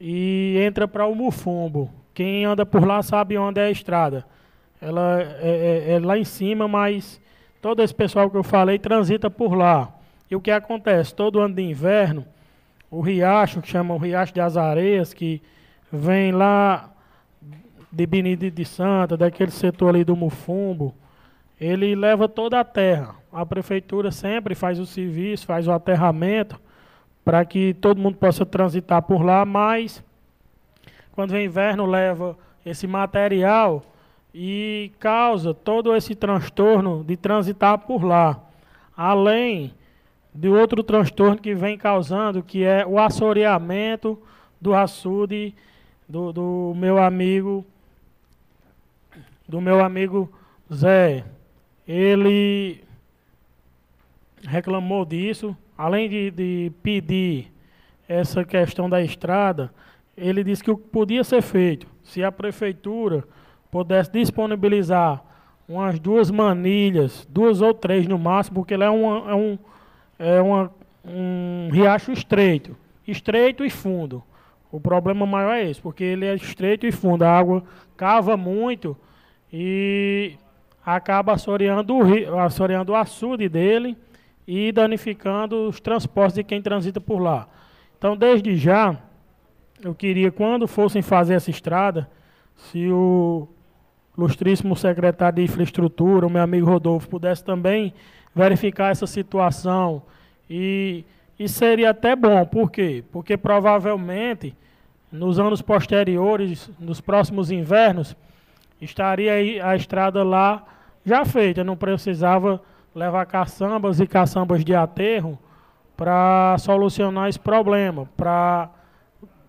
e 0.00 0.58
entra 0.60 0.88
para 0.88 1.06
o 1.06 1.14
Mufumbo. 1.14 1.88
Quem 2.12 2.44
anda 2.44 2.66
por 2.66 2.84
lá 2.84 3.00
sabe 3.00 3.38
onde 3.38 3.60
é 3.60 3.66
a 3.66 3.70
estrada. 3.70 4.26
Ela 4.82 5.20
é, 5.40 5.86
é- 5.90 5.92
é 5.94 5.98
lá 6.00 6.18
em 6.18 6.24
cima, 6.24 6.66
mas 6.66 7.20
todo 7.62 7.80
esse 7.80 7.94
pessoal 7.94 8.28
que 8.28 8.36
eu 8.36 8.42
falei 8.42 8.76
transita 8.78 9.30
por 9.30 9.54
lá. 9.54 9.88
E 10.28 10.34
o 10.34 10.40
que 10.40 10.50
acontece? 10.50 11.14
Todo 11.14 11.38
ano 11.38 11.54
de 11.54 11.62
inverno, 11.62 12.26
o 12.90 13.00
riacho, 13.00 13.62
que 13.62 13.68
chama 13.68 13.94
o 13.94 13.98
Riacho 13.98 14.34
das 14.34 14.56
Areias, 14.56 15.14
que 15.14 15.40
vem 15.92 16.32
lá 16.32 16.90
de 17.90 18.06
Benedito 18.06 18.54
de 18.54 18.64
Santa, 18.64 19.16
daquele 19.16 19.50
setor 19.50 19.90
ali 19.90 20.04
do 20.04 20.14
Mufumbo, 20.14 20.94
ele 21.60 21.94
leva 21.94 22.28
toda 22.28 22.60
a 22.60 22.64
terra. 22.64 23.14
A 23.32 23.44
prefeitura 23.44 24.10
sempre 24.10 24.54
faz 24.54 24.78
o 24.78 24.86
serviço, 24.86 25.46
faz 25.46 25.66
o 25.66 25.72
aterramento, 25.72 26.60
para 27.24 27.44
que 27.44 27.74
todo 27.74 28.00
mundo 28.00 28.16
possa 28.16 28.46
transitar 28.46 29.02
por 29.02 29.22
lá, 29.22 29.44
mas 29.44 30.02
quando 31.12 31.32
vem 31.32 31.46
inverno 31.46 31.84
leva 31.84 32.36
esse 32.64 32.86
material 32.86 33.82
e 34.32 34.92
causa 34.98 35.52
todo 35.52 35.94
esse 35.94 36.14
transtorno 36.14 37.02
de 37.04 37.16
transitar 37.16 37.78
por 37.78 38.04
lá. 38.04 38.40
Além 38.96 39.74
de 40.34 40.48
outro 40.48 40.82
transtorno 40.82 41.38
que 41.38 41.54
vem 41.54 41.76
causando, 41.76 42.42
que 42.42 42.62
é 42.64 42.86
o 42.86 42.98
assoreamento 42.98 44.18
do 44.60 44.74
açude 44.74 45.54
do, 46.08 46.32
do 46.32 46.72
meu 46.76 46.98
amigo 46.98 47.64
do 49.48 49.60
meu 49.60 49.82
amigo 49.82 50.30
Zé. 50.72 51.24
Ele 51.86 52.84
reclamou 54.46 55.04
disso, 55.04 55.56
além 55.76 56.08
de, 56.08 56.30
de 56.30 56.72
pedir 56.82 57.50
essa 58.06 58.44
questão 58.44 58.88
da 58.88 59.02
estrada, 59.02 59.72
ele 60.16 60.44
disse 60.44 60.62
que 60.62 60.70
o 60.70 60.76
que 60.76 60.88
podia 60.88 61.24
ser 61.24 61.40
feito, 61.40 61.86
se 62.02 62.22
a 62.22 62.30
prefeitura 62.30 63.24
pudesse 63.70 64.10
disponibilizar 64.12 65.22
umas 65.68 65.98
duas 65.98 66.30
manilhas, 66.30 67.26
duas 67.30 67.60
ou 67.60 67.72
três 67.72 68.06
no 68.06 68.18
máximo, 68.18 68.56
porque 68.56 68.74
ele 68.74 68.84
é, 68.84 68.90
uma, 68.90 69.30
é, 69.30 69.34
um, 69.34 69.58
é 70.18 70.40
uma, 70.40 70.72
um 71.04 71.68
riacho 71.70 72.10
estreito, 72.10 72.76
estreito 73.06 73.64
e 73.64 73.70
fundo. 73.70 74.22
O 74.70 74.80
problema 74.80 75.24
maior 75.26 75.54
é 75.54 75.70
esse, 75.70 75.80
porque 75.80 76.04
ele 76.04 76.26
é 76.26 76.34
estreito 76.34 76.86
e 76.86 76.92
fundo, 76.92 77.22
a 77.22 77.30
água 77.30 77.62
cava 77.96 78.36
muito 78.36 78.96
e 79.52 80.36
acaba 80.84 81.32
assoreando 81.32 81.94
o, 81.94 82.02
rio, 82.02 82.38
assoreando 82.38 82.92
o 82.92 82.96
açude 82.96 83.48
dele 83.48 83.96
e 84.46 84.72
danificando 84.72 85.68
os 85.68 85.80
transportes 85.80 86.36
de 86.36 86.44
quem 86.44 86.62
transita 86.62 87.00
por 87.00 87.18
lá. 87.18 87.48
Então, 87.96 88.16
desde 88.16 88.56
já, 88.56 88.96
eu 89.82 89.94
queria, 89.94 90.30
quando 90.30 90.66
fossem 90.66 91.02
fazer 91.02 91.34
essa 91.34 91.50
estrada, 91.50 92.08
se 92.54 92.88
o 92.90 93.48
ilustríssimo 94.16 94.74
secretário 94.74 95.36
de 95.36 95.42
infraestrutura, 95.42 96.26
o 96.26 96.30
meu 96.30 96.42
amigo 96.42 96.66
Rodolfo, 96.66 97.08
pudesse 97.08 97.44
também 97.44 97.92
verificar 98.34 98.90
essa 98.90 99.06
situação. 99.06 100.02
E, 100.48 101.04
e 101.38 101.48
seria 101.48 101.90
até 101.90 102.16
bom, 102.16 102.44
por 102.44 102.70
quê? 102.70 103.04
Porque 103.12 103.36
provavelmente, 103.36 104.56
nos 105.10 105.38
anos 105.38 105.62
posteriores, 105.62 106.70
nos 106.78 107.00
próximos 107.00 107.50
invernos, 107.50 108.16
estaria 108.80 109.32
aí 109.32 109.60
a 109.60 109.74
estrada 109.74 110.22
lá 110.22 110.64
já 111.04 111.24
feita, 111.24 111.64
não 111.64 111.76
precisava 111.76 112.60
levar 112.94 113.24
caçambas 113.26 114.00
e 114.00 114.06
caçambas 114.06 114.64
de 114.64 114.74
aterro 114.74 115.38
para 115.96 116.56
solucionar 116.58 117.28
esse 117.28 117.40
problema, 117.40 118.08
para 118.16 118.70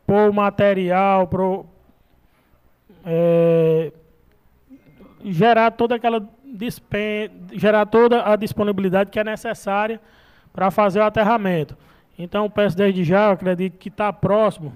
pôr 0.06 0.34
material, 0.34 1.28
pro, 1.28 1.66
é, 3.06 3.92
gerar 5.24 5.72
toda 5.72 5.96
aquela 5.96 6.28
dispen 6.44 7.30
gerar 7.54 7.86
toda 7.86 8.28
a 8.28 8.36
disponibilidade 8.36 9.12
que 9.12 9.20
é 9.20 9.24
necessária 9.24 10.02
para 10.52 10.72
fazer 10.72 11.00
o 11.00 11.04
aterramento. 11.04 11.78
Então, 12.18 12.50
peço 12.50 12.76
desde 12.76 13.04
já, 13.04 13.32
acredito 13.32 13.78
que 13.78 13.90
está 13.90 14.12
próximo 14.12 14.74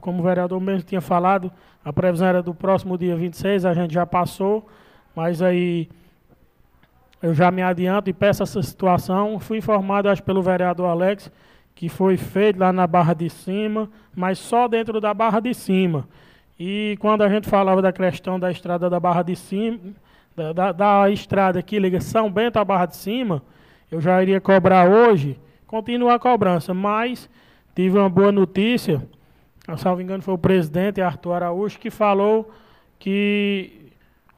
como 0.00 0.20
o 0.20 0.22
vereador 0.22 0.60
mesmo 0.60 0.82
tinha 0.82 1.00
falado, 1.00 1.50
a 1.84 1.92
previsão 1.92 2.28
era 2.28 2.42
do 2.42 2.54
próximo 2.54 2.96
dia 2.98 3.16
26, 3.16 3.64
a 3.64 3.74
gente 3.74 3.92
já 3.92 4.06
passou, 4.06 4.66
mas 5.14 5.40
aí 5.40 5.88
eu 7.22 7.32
já 7.32 7.50
me 7.50 7.62
adianto 7.62 8.10
e 8.10 8.12
peço 8.12 8.42
essa 8.42 8.62
situação. 8.62 9.38
Fui 9.40 9.58
informado, 9.58 10.08
acho, 10.08 10.22
pelo 10.22 10.42
vereador 10.42 10.86
Alex, 10.86 11.30
que 11.74 11.88
foi 11.88 12.16
feito 12.16 12.58
lá 12.58 12.72
na 12.72 12.86
Barra 12.86 13.14
de 13.14 13.30
Cima, 13.30 13.90
mas 14.14 14.38
só 14.38 14.68
dentro 14.68 15.00
da 15.00 15.14
Barra 15.14 15.40
de 15.40 15.54
Cima. 15.54 16.06
E 16.58 16.96
quando 17.00 17.22
a 17.22 17.28
gente 17.28 17.48
falava 17.48 17.80
da 17.80 17.92
questão 17.92 18.38
da 18.38 18.50
estrada 18.50 18.90
da 18.90 19.00
Barra 19.00 19.22
de 19.22 19.34
Cima, 19.34 19.78
da, 20.36 20.52
da, 20.52 20.72
da 20.72 21.10
estrada 21.10 21.62
que 21.62 21.78
liga 21.78 22.00
São 22.00 22.30
Bento 22.30 22.58
à 22.58 22.64
Barra 22.64 22.86
de 22.86 22.96
Cima, 22.96 23.42
eu 23.90 24.00
já 24.00 24.22
iria 24.22 24.40
cobrar 24.40 24.88
hoje, 24.88 25.38
continua 25.66 26.14
a 26.14 26.18
cobrança, 26.18 26.74
mas 26.74 27.28
tive 27.74 27.98
uma 27.98 28.08
boa 28.08 28.30
notícia, 28.30 29.02
salvo 29.76 30.00
engano 30.00 30.22
foi 30.22 30.34
o 30.34 30.38
presidente 30.38 31.00
Arthur 31.00 31.32
Araújo, 31.32 31.78
que 31.78 31.90
falou 31.90 32.50
que 32.98 33.90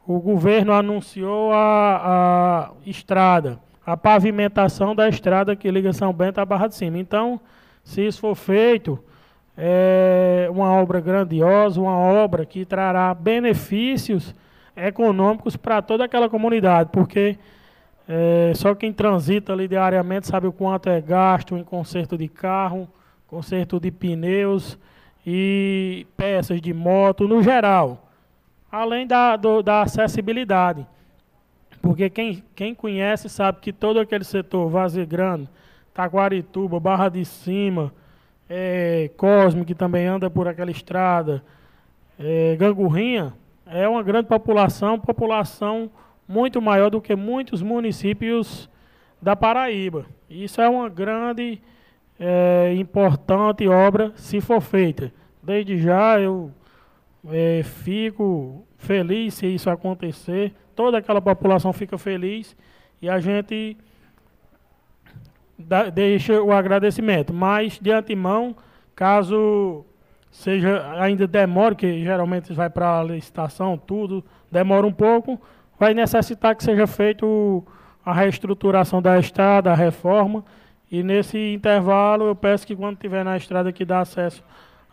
o 0.07 0.20
governo 0.20 0.72
anunciou 0.72 1.53
a, 1.53 2.01
a 2.03 2.70
estrada, 2.89 3.59
a 3.84 3.97
pavimentação 3.97 4.95
da 4.95 5.09
estrada 5.09 5.57
que 5.57 5.70
liga 5.70 5.93
São 5.93 6.12
Bento 6.12 6.39
à 6.39 6.45
Barra 6.45 6.68
de 6.68 6.76
Cima. 6.76 6.99
Então, 6.99 7.41
se 7.84 8.07
isso 8.07 8.20
for 8.20 8.34
feito, 8.34 8.99
é 9.57 10.49
uma 10.51 10.72
obra 10.72 11.01
grandiosa, 11.01 11.80
uma 11.80 11.97
obra 11.97 12.45
que 12.47 12.64
trará 12.64 13.12
benefícios 13.14 14.34
econômicos 14.76 15.57
para 15.57 15.80
toda 15.80 16.05
aquela 16.05 16.28
comunidade, 16.28 16.91
porque 16.93 17.39
é, 18.09 18.53
só 18.55 18.74
quem 18.74 18.93
transita 18.93 19.53
ali 19.53 19.66
diariamente 19.66 20.26
sabe 20.26 20.47
o 20.47 20.53
quanto 20.53 20.89
é 20.89 21.01
gasto 21.01 21.57
em 21.57 21.64
conserto 21.64 22.16
de 22.16 22.28
carro, 22.28 22.89
conserto 23.27 23.81
de 23.81 23.91
pneus 23.91 24.79
e 25.27 26.07
peças 26.16 26.61
de 26.61 26.72
moto 26.72 27.27
no 27.27 27.43
geral, 27.43 28.09
além 28.70 29.07
da, 29.07 29.37
do, 29.37 29.62
da 29.62 29.83
acessibilidade. 29.83 30.87
Porque 31.83 32.11
quem, 32.11 32.43
quem 32.55 32.74
conhece 32.74 33.29
sabe 33.29 33.61
que 33.61 33.72
todo 33.72 34.01
aquele 34.01 34.24
setor, 34.24 34.68
Vazegrande, 34.68 35.49
Taquarituba, 35.95 36.81
Barra 36.81 37.09
de 37.09 37.24
Cima, 37.24 37.93
é, 38.49 39.11
Cosme, 39.16 39.64
que 39.64 39.74
também 39.74 40.07
anda 40.07 40.31
por 40.31 40.47
aquela 40.47 40.70
estrada, 40.70 41.43
é, 42.18 42.57
Gangurrinha, 42.57 43.35
é 43.66 43.89
uma 43.89 44.03
grande 44.03 44.29
população, 44.29 44.99
população 44.99 45.91
muito 46.29 46.61
maior 46.61 46.91
do 46.91 47.01
que 47.01 47.14
muitos 47.14 47.62
municípios 47.62 48.68
da 49.20 49.35
Paraíba. 49.35 50.07
Isso 50.29 50.61
é 50.61 50.68
uma 50.68 50.89
grande, 50.89 51.61
é, 52.19 52.75
importante 52.75 53.67
obra 53.69 54.12
se 54.17 54.41
for 54.41 54.61
feita. 54.61 55.12
Desde 55.43 55.79
já 55.79 56.19
eu 56.19 56.51
é, 57.29 57.62
fico 57.62 58.67
feliz 58.79 59.35
se 59.35 59.47
isso 59.47 59.71
acontecer, 59.71 60.55
toda 60.75 60.99
aquela 60.99 61.21
população 61.21 61.73
fica 61.73 61.97
feliz 61.99 62.57
e 63.01 63.09
a 63.09 63.19
gente 63.19 63.77
deixa 65.93 66.41
o 66.43 66.53
agradecimento. 66.53 67.33
Mas, 67.33 67.79
de 67.79 67.91
antemão, 67.91 68.55
caso 68.95 69.85
seja 70.31 70.93
ainda 71.01 71.27
demore, 71.27 71.75
que 71.75 72.05
geralmente 72.05 72.53
vai 72.53 72.69
para 72.69 73.01
a 73.01 73.05
licitação, 73.05 73.79
tudo, 73.79 74.23
demora 74.53 74.87
um 74.87 74.93
pouco, 74.93 75.41
vai 75.79 75.95
necessitar 75.95 76.55
que 76.55 76.62
seja 76.62 76.87
feito 76.87 77.64
a 78.05 78.12
reestruturação 78.12 79.01
da 79.01 79.19
estrada, 79.19 79.73
a 79.73 79.75
reforma, 79.75 80.45
e 80.91 81.03
nesse 81.03 81.55
intervalo 81.55 82.26
eu 82.26 82.34
peço 82.34 82.66
que 82.66 82.76
quando 82.76 82.97
tiver 82.97 83.24
na 83.24 83.37
estrada 83.37 83.72
que 83.72 83.84
dá 83.84 84.01
acesso 84.01 84.43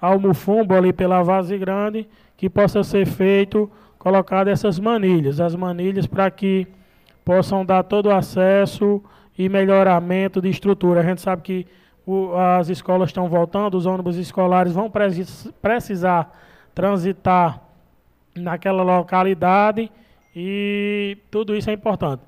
ao 0.02 0.20
Mufumbo 0.20 0.76
ali 0.76 0.92
pela 0.92 1.24
Vaze 1.24 1.58
Grande, 1.58 2.08
que 2.36 2.50
possa 2.50 2.84
ser 2.84 3.06
feito, 3.06 3.72
colocado 3.98 4.50
essas 4.50 4.80
manilhas, 4.80 5.40
as 5.40 5.56
manilhas 5.56 6.06
para 6.06 6.30
que 6.30 6.68
possam 7.24 7.66
dar 7.66 7.84
todo 7.84 8.08
o 8.08 8.12
acesso 8.14 9.02
e 9.38 9.48
melhoramento 9.48 10.42
de 10.42 10.50
estrutura. 10.50 11.00
A 11.00 11.04
gente 11.04 11.22
sabe 11.22 11.42
que 11.42 11.68
o, 12.06 12.36
as 12.36 12.70
escolas 12.70 13.10
estão 13.10 13.30
voltando, 13.30 13.78
os 13.78 13.86
ônibus 13.86 14.18
escolares 14.18 14.74
vão 14.74 14.92
precisar 15.62 16.38
transitar 16.76 17.62
naquela 18.36 18.84
localidade 18.84 19.90
e 20.36 21.18
tudo 21.30 21.56
isso 21.56 21.70
é 21.70 21.74
importante. 21.74 22.24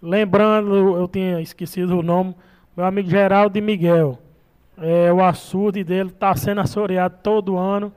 Lembrando, 0.00 0.96
eu 0.96 1.08
tinha 1.08 1.40
esquecido 1.40 1.98
o 1.98 2.02
nome, 2.02 2.34
meu 2.76 2.84
amigo 2.84 3.08
Geraldo 3.08 3.54
de 3.54 3.60
Miguel. 3.60 4.18
É, 4.76 5.10
o 5.10 5.24
açude 5.24 5.82
dele 5.82 6.10
está 6.10 6.36
sendo 6.36 6.60
assoreado 6.60 7.16
todo 7.22 7.56
ano. 7.56 7.90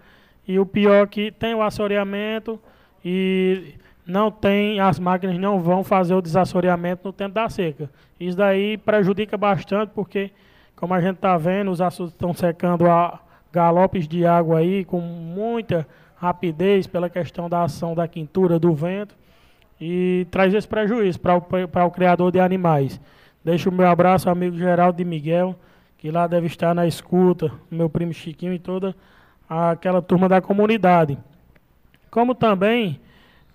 E 0.48 0.58
o 0.58 0.66
pior 0.66 1.04
é 1.04 1.08
que 1.08 1.32
tem 1.32 1.54
o 1.54 1.62
assoreamento 1.62 2.58
e 3.04 3.76
não 4.06 4.32
tem, 4.32 4.80
as 4.80 4.98
máquinas 4.98 5.38
não 5.38 5.60
vão 5.60 5.84
fazer 5.84 6.16
o 6.16 6.22
desassoreamento 6.22 7.02
no 7.04 7.14
tempo 7.14 7.36
da 7.36 7.50
seca. 7.50 7.90
Isso 8.20 8.38
daí 8.38 8.78
prejudica 8.78 9.38
bastante 9.38 9.92
porque 9.94 10.32
como 10.76 10.94
a 10.94 11.02
gente 11.02 11.16
está 11.16 11.38
vendo, 11.38 11.70
os 11.72 11.82
açudes 11.82 12.14
estão 12.14 12.34
secando 12.34 12.90
a 12.90 13.20
galopes 13.52 14.08
de 14.08 14.26
água 14.26 14.60
aí 14.60 14.86
com 14.86 15.02
muita 15.02 15.86
rapidez 16.16 16.88
pela 16.88 17.10
questão 17.10 17.50
da 17.50 17.64
ação 17.64 17.94
da 17.94 18.08
quintura 18.08 18.58
do 18.58 18.74
vento 18.74 19.14
e 19.80 20.26
traz 20.32 20.54
esse 20.54 20.68
prejuízo 20.68 21.20
para 21.20 21.36
o, 21.36 21.44
o 21.86 21.92
criador 21.92 22.32
de 22.32 22.40
animais. 22.40 23.00
Deixo 23.44 23.70
o 23.70 23.74
meu 23.74 23.88
abraço 23.88 24.28
ao 24.28 24.34
amigo 24.34 24.58
Geraldo 24.58 24.98
de 24.98 25.06
Miguel, 25.06 25.56
que 25.98 26.12
lá 26.12 26.28
deve 26.28 26.48
estar 26.48 26.74
na 26.74 26.86
escuta, 26.86 27.52
meu 27.70 27.90
primo 27.90 28.14
Chiquinho 28.14 28.54
e 28.54 28.60
toda 28.60 28.96
aquela 29.50 30.02
turma 30.02 30.30
da 30.30 30.42
comunidade. 30.42 31.18
Como 32.12 32.36
também 32.36 33.00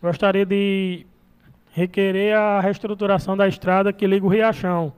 gostaria 0.03 0.45
de 0.45 1.07
requerer 1.73 2.37
a 2.37 2.61
reestruturação 2.61 3.37
da 3.37 3.49
estrada 3.49 3.93
que 3.93 4.07
liga 4.07 4.25
o 4.25 4.29
Riachão 4.29 4.93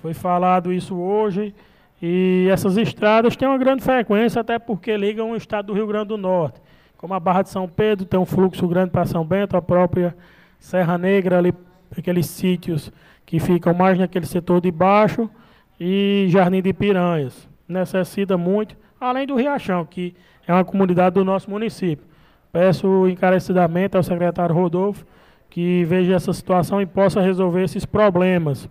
foi 0.00 0.14
falado 0.14 0.72
isso 0.72 0.96
hoje. 0.96 1.54
E 2.00 2.48
essas 2.50 2.76
estradas 2.76 3.36
têm 3.36 3.48
uma 3.48 3.58
grande 3.58 3.82
frequência, 3.82 4.40
até 4.40 4.58
porque 4.58 4.96
ligam 4.96 5.32
o 5.32 5.36
estado 5.36 5.66
do 5.66 5.72
Rio 5.72 5.86
Grande 5.86 6.08
do 6.08 6.16
Norte. 6.16 6.60
Como 6.96 7.14
a 7.14 7.20
Barra 7.20 7.42
de 7.42 7.50
São 7.50 7.68
Pedro 7.68 8.06
tem 8.06 8.18
um 8.18 8.24
fluxo 8.24 8.66
grande 8.68 8.90
para 8.90 9.04
São 9.04 9.24
Bento, 9.24 9.56
a 9.56 9.62
própria 9.62 10.16
Serra 10.58 10.96
Negra, 10.96 11.38
ali, 11.38 11.52
aqueles 11.96 12.26
sítios 12.26 12.92
que 13.28 13.38
ficam 13.38 13.74
mais 13.74 13.98
naquele 13.98 14.24
setor 14.24 14.58
de 14.58 14.70
baixo, 14.70 15.28
e 15.78 16.24
Jardim 16.30 16.62
de 16.62 16.72
Piranhas. 16.72 17.46
Necessita 17.68 18.38
muito, 18.38 18.74
além 18.98 19.26
do 19.26 19.36
Riachão, 19.36 19.84
que 19.84 20.14
é 20.46 20.52
uma 20.54 20.64
comunidade 20.64 21.16
do 21.16 21.24
nosso 21.26 21.50
município. 21.50 22.06
Peço 22.50 23.06
encarecidamente 23.06 23.98
ao 23.98 24.02
secretário 24.02 24.54
Rodolfo 24.54 25.04
que 25.50 25.84
veja 25.84 26.14
essa 26.14 26.32
situação 26.32 26.80
e 26.80 26.86
possa 26.86 27.20
resolver 27.20 27.64
esses 27.64 27.84
problemas. 27.84 28.66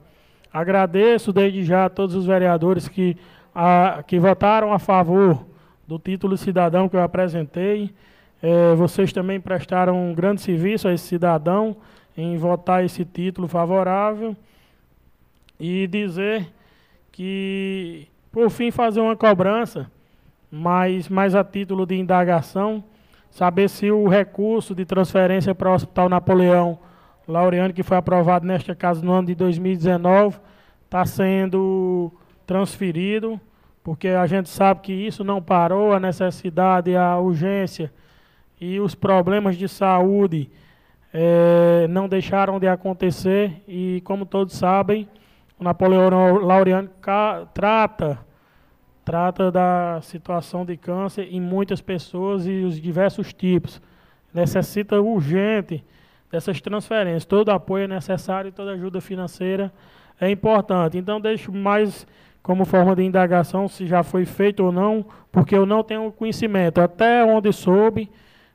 Agradeço 0.51 1.31
desde 1.31 1.63
já 1.63 1.85
a 1.85 1.89
todos 1.89 2.15
os 2.15 2.25
vereadores 2.25 2.87
que, 2.87 3.15
a, 3.53 4.03
que 4.07 4.17
votaram 4.17 4.73
a 4.73 4.79
favor 4.79 5.45
do 5.87 5.99
título 5.99 6.35
cidadão 6.35 6.89
que 6.89 6.95
eu 6.95 7.03
apresentei. 7.03 7.93
É, 8.41 8.73
vocês 8.73 9.13
também 9.13 9.39
prestaram 9.39 10.09
um 10.09 10.15
grande 10.15 10.41
serviço 10.41 10.87
a 10.87 10.93
esse 10.95 11.05
cidadão 11.05 11.77
em 12.17 12.37
votar 12.37 12.83
esse 12.83 13.05
título 13.05 13.47
favorável 13.47 14.35
e 15.59 15.87
dizer 15.87 16.51
que, 17.11 18.07
por 18.31 18.49
fim, 18.49 18.71
fazer 18.71 18.99
uma 18.99 19.15
cobrança, 19.15 19.89
mas 20.51 21.09
mais 21.09 21.35
a 21.35 21.43
título 21.43 21.85
de 21.85 21.95
indagação, 21.95 22.83
saber 23.29 23.69
se 23.69 23.91
o 23.91 24.07
recurso 24.07 24.73
de 24.73 24.85
transferência 24.85 25.53
para 25.53 25.71
o 25.71 25.73
Hospital 25.73 26.09
Napoleão 26.09 26.79
Laureano, 27.27 27.73
que 27.73 27.83
foi 27.83 27.97
aprovado 27.97 28.45
nesta 28.45 28.73
casa 28.73 29.03
no 29.03 29.11
ano 29.11 29.27
de 29.27 29.35
2019, 29.35 30.37
está 30.85 31.05
sendo 31.05 32.11
transferido, 32.45 33.39
porque 33.83 34.09
a 34.09 34.25
gente 34.25 34.49
sabe 34.49 34.81
que 34.81 34.93
isso 34.93 35.23
não 35.23 35.41
parou, 35.41 35.91
a 35.91 35.99
necessidade, 35.99 36.95
a 36.95 37.17
urgência 37.17 37.91
e 38.59 38.79
os 38.79 38.95
problemas 38.95 39.57
de 39.57 39.67
saúde 39.67 40.49
é, 41.13 41.87
não 41.89 42.07
deixaram 42.07 42.59
de 42.59 42.67
acontecer 42.67 43.61
e, 43.67 44.01
como 44.03 44.25
todos 44.25 44.53
sabem, 44.53 45.07
o 45.59 45.63
Napoleão 45.63 46.09
Laureano 46.39 46.89
trata 47.53 48.19
trata 49.07 49.49
da 49.49 50.01
situação 50.01 50.65
de 50.65 50.75
câncer 50.75 51.29
em 51.31 51.39
muitas 51.39 51.79
pessoas 51.79 52.45
e 52.45 52.63
os 52.63 52.79
diversos 52.79 53.33
tipos. 53.33 53.81
Necessita 54.33 54.99
urgente 54.99 55.81
dessas 56.29 56.59
transferências. 56.59 57.23
Todo 57.23 57.49
apoio 57.49 57.85
é 57.85 57.87
necessário 57.87 58.49
e 58.49 58.51
toda 58.51 58.71
ajuda 58.71 58.99
financeira 58.99 59.71
é 60.19 60.29
importante. 60.29 60.97
Então, 60.97 61.21
deixo 61.21 61.53
mais 61.53 62.05
como 62.43 62.65
forma 62.65 62.93
de 62.97 63.03
indagação 63.03 63.69
se 63.69 63.87
já 63.87 64.03
foi 64.03 64.25
feito 64.25 64.65
ou 64.65 64.73
não, 64.73 65.05
porque 65.31 65.55
eu 65.55 65.65
não 65.65 65.85
tenho 65.85 66.11
conhecimento. 66.11 66.81
Até 66.81 67.23
onde 67.23 67.53
soube, 67.53 68.11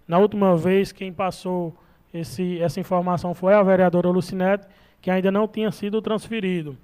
na 0.07 0.19
última 0.19 0.55
vez, 0.55 0.93
quem 0.93 1.11
passou 1.11 1.75
esse, 2.13 2.61
essa 2.61 2.79
informação 2.79 3.33
foi 3.33 3.55
a 3.55 3.63
vereadora 3.63 4.11
Lucinete, 4.11 4.67
que 5.01 5.11
ainda 5.11 5.31
não 5.31 5.49
tinha 5.49 5.71
sido 5.71 6.03
transferido. 6.03 6.77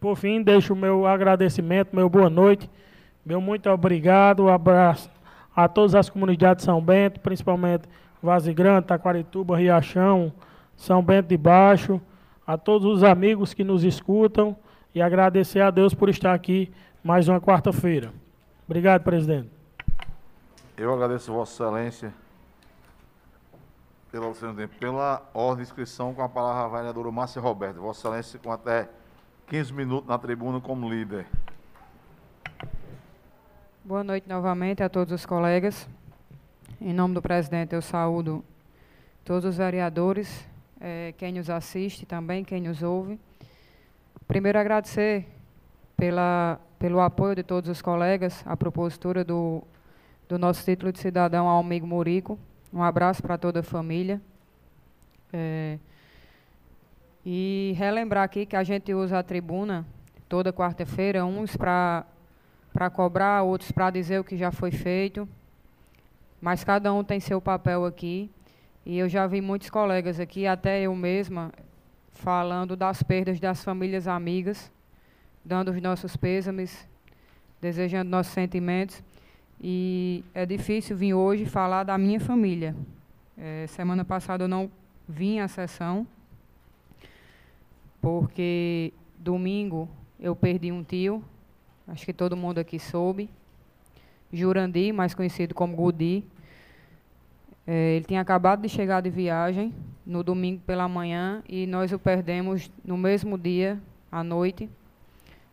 Por 0.00 0.16
fim, 0.16 0.42
deixo 0.42 0.72
o 0.72 0.76
meu 0.76 1.06
agradecimento, 1.06 1.94
meu 1.94 2.08
boa 2.08 2.30
noite 2.30 2.70
Meu 3.24 3.38
muito 3.38 3.68
obrigado, 3.68 4.44
um 4.44 4.48
abraço 4.48 5.10
a 5.54 5.68
todas 5.68 5.94
as 5.94 6.08
comunidades 6.08 6.62
de 6.62 6.64
São 6.64 6.80
Bento, 6.80 7.20
principalmente 7.20 7.86
Vaze 8.22 8.54
Grande, 8.54 8.86
Taquarituba, 8.86 9.58
Riachão, 9.58 10.32
São 10.74 11.02
Bento 11.02 11.28
de 11.28 11.36
Baixo, 11.36 12.00
a 12.46 12.56
todos 12.56 12.86
os 12.86 13.04
amigos 13.04 13.52
que 13.52 13.62
nos 13.62 13.84
escutam 13.84 14.56
e 14.94 15.02
agradecer 15.02 15.60
a 15.60 15.70
Deus 15.70 15.92
por 15.92 16.08
estar 16.08 16.32
aqui 16.32 16.72
mais 17.04 17.28
uma 17.28 17.40
quarta-feira. 17.40 18.10
Obrigado, 18.66 19.02
presidente. 19.02 19.50
Eu 20.78 20.94
agradeço 20.94 21.30
Vossa 21.30 21.64
Excelência 21.64 22.14
pela, 24.10 24.32
pela 24.78 25.22
ordem 25.34 25.56
de 25.56 25.70
inscrição 25.70 26.14
com 26.14 26.22
a 26.22 26.28
palavra 26.28 26.64
a 26.64 26.80
vereadora 26.80 27.10
Márcia 27.10 27.42
Roberto. 27.42 27.80
Vossa 27.80 28.08
Excelência 28.08 28.40
com 28.42 28.50
até 28.50 28.88
15 29.50 29.72
minutos 29.72 30.08
na 30.08 30.16
tribuna 30.16 30.60
como 30.60 30.88
líder. 30.88 31.26
Boa 33.84 34.04
noite 34.04 34.28
novamente 34.28 34.80
a 34.80 34.88
todos 34.88 35.12
os 35.12 35.26
colegas. 35.26 35.88
Em 36.80 36.92
nome 36.92 37.14
do 37.14 37.20
presidente, 37.20 37.74
eu 37.74 37.82
saúdo 37.82 38.44
todos 39.24 39.44
os 39.44 39.56
vereadores, 39.56 40.46
eh, 40.80 41.14
quem 41.18 41.32
nos 41.32 41.50
assiste 41.50 42.06
também, 42.06 42.44
quem 42.44 42.62
nos 42.62 42.80
ouve. 42.80 43.18
Primeiro, 44.28 44.56
agradecer 44.56 45.26
pela, 45.96 46.60
pelo 46.78 47.00
apoio 47.00 47.34
de 47.34 47.42
todos 47.42 47.68
os 47.68 47.82
colegas 47.82 48.44
à 48.46 48.56
propositura 48.56 49.24
do, 49.24 49.64
do 50.28 50.38
nosso 50.38 50.64
título 50.64 50.92
de 50.92 51.00
cidadão 51.00 51.48
ao 51.48 51.58
amigo 51.58 51.88
Murico. 51.88 52.38
Um 52.72 52.84
abraço 52.84 53.20
para 53.20 53.36
toda 53.36 53.58
a 53.58 53.64
família. 53.64 54.20
É, 55.32 55.76
e 57.24 57.74
relembrar 57.76 58.24
aqui 58.24 58.46
que 58.46 58.56
a 58.56 58.62
gente 58.62 58.94
usa 58.94 59.18
a 59.18 59.22
tribuna 59.22 59.86
toda 60.28 60.52
quarta-feira, 60.52 61.24
uns 61.24 61.56
para 61.56 62.04
cobrar, 62.92 63.42
outros 63.42 63.72
para 63.72 63.90
dizer 63.90 64.20
o 64.20 64.24
que 64.24 64.36
já 64.36 64.50
foi 64.50 64.70
feito. 64.70 65.28
Mas 66.40 66.64
cada 66.64 66.92
um 66.92 67.04
tem 67.04 67.20
seu 67.20 67.40
papel 67.40 67.84
aqui. 67.84 68.30
E 68.86 68.98
eu 68.98 69.08
já 69.08 69.26
vi 69.26 69.40
muitos 69.40 69.68
colegas 69.68 70.18
aqui, 70.18 70.46
até 70.46 70.80
eu 70.82 70.94
mesma, 70.94 71.52
falando 72.12 72.74
das 72.74 73.02
perdas 73.02 73.38
das 73.38 73.62
famílias 73.62 74.08
amigas, 74.08 74.72
dando 75.44 75.70
os 75.70 75.82
nossos 75.82 76.16
pêsames, 76.16 76.88
desejando 77.60 78.08
nossos 78.08 78.32
sentimentos. 78.32 79.02
E 79.60 80.24
é 80.32 80.46
difícil 80.46 80.96
vir 80.96 81.12
hoje 81.12 81.44
falar 81.44 81.84
da 81.84 81.98
minha 81.98 82.18
família. 82.18 82.74
É, 83.36 83.66
semana 83.66 84.04
passada 84.04 84.44
eu 84.44 84.48
não 84.48 84.70
vim 85.06 85.40
à 85.40 85.48
sessão, 85.48 86.06
porque 88.00 88.92
domingo 89.18 89.88
eu 90.18 90.34
perdi 90.34 90.72
um 90.72 90.82
tio, 90.82 91.22
acho 91.86 92.04
que 92.04 92.12
todo 92.12 92.36
mundo 92.36 92.58
aqui 92.58 92.78
soube, 92.78 93.28
Jurandi, 94.32 94.92
mais 94.92 95.14
conhecido 95.14 95.54
como 95.54 95.76
Gudi. 95.76 96.24
É, 97.66 97.96
ele 97.96 98.04
tinha 98.04 98.20
acabado 98.20 98.62
de 98.62 98.68
chegar 98.68 99.00
de 99.00 99.10
viagem 99.10 99.74
no 100.06 100.22
domingo 100.22 100.60
pela 100.66 100.88
manhã 100.88 101.42
e 101.48 101.66
nós 101.66 101.92
o 101.92 101.98
perdemos 101.98 102.70
no 102.84 102.96
mesmo 102.96 103.36
dia, 103.36 103.80
à 104.10 104.24
noite. 104.24 104.68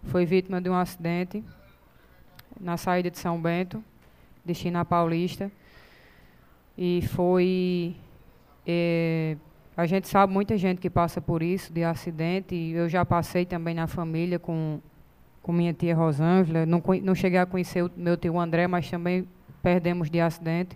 Foi 0.04 0.26
vítima 0.26 0.62
de 0.62 0.70
um 0.70 0.76
acidente 0.76 1.44
na 2.60 2.78
saída 2.78 3.12
de 3.12 3.18
São 3.18 3.40
Bento 3.42 3.84
destino 4.48 4.80
à 4.80 4.86
Paulista. 4.86 5.52
E 6.78 7.02
foi. 7.10 7.96
É, 8.66 9.36
a 9.78 9.86
gente 9.86 10.08
sabe 10.08 10.34
muita 10.34 10.58
gente 10.58 10.82
que 10.82 10.90
passa 10.90 11.22
por 11.22 11.44
isso, 11.44 11.72
de 11.72 11.84
acidente. 11.84 12.56
E 12.56 12.72
eu 12.72 12.90
já 12.90 13.06
passei 13.06 13.46
também 13.46 13.76
na 13.76 13.86
família 13.86 14.40
com, 14.40 14.80
com 15.44 15.54
minha 15.54 15.72
tia 15.72 15.96
Rosângela. 15.96 16.66
Não, 16.66 16.82
não 17.04 17.14
cheguei 17.14 17.38
a 17.38 17.46
conhecer 17.46 17.84
o 17.84 17.92
meu 17.96 18.18
tio 18.18 18.40
André, 18.40 18.66
mas 18.66 18.90
também 18.90 19.28
perdemos 19.62 20.10
de 20.10 20.20
acidente. 20.20 20.76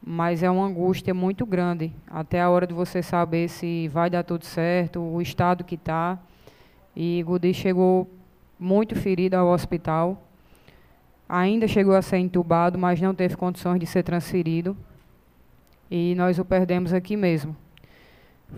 Mas 0.00 0.44
é 0.44 0.48
uma 0.48 0.64
angústia 0.64 1.12
muito 1.12 1.44
grande, 1.44 1.92
até 2.06 2.40
a 2.40 2.48
hora 2.48 2.64
de 2.64 2.72
você 2.72 3.02
saber 3.02 3.48
se 3.48 3.88
vai 3.88 4.08
dar 4.08 4.22
tudo 4.22 4.44
certo, 4.44 5.00
o 5.00 5.20
estado 5.20 5.64
que 5.64 5.74
está. 5.74 6.16
E 6.94 7.24
Gudi 7.24 7.52
chegou 7.52 8.08
muito 8.56 8.94
ferido 8.94 9.34
ao 9.34 9.48
hospital. 9.48 10.22
Ainda 11.28 11.66
chegou 11.66 11.96
a 11.96 12.02
ser 12.02 12.18
entubado, 12.18 12.78
mas 12.78 13.00
não 13.00 13.12
teve 13.12 13.36
condições 13.36 13.80
de 13.80 13.86
ser 13.86 14.04
transferido. 14.04 14.76
E 15.90 16.14
nós 16.14 16.38
o 16.38 16.44
perdemos 16.44 16.92
aqui 16.92 17.16
mesmo. 17.16 17.65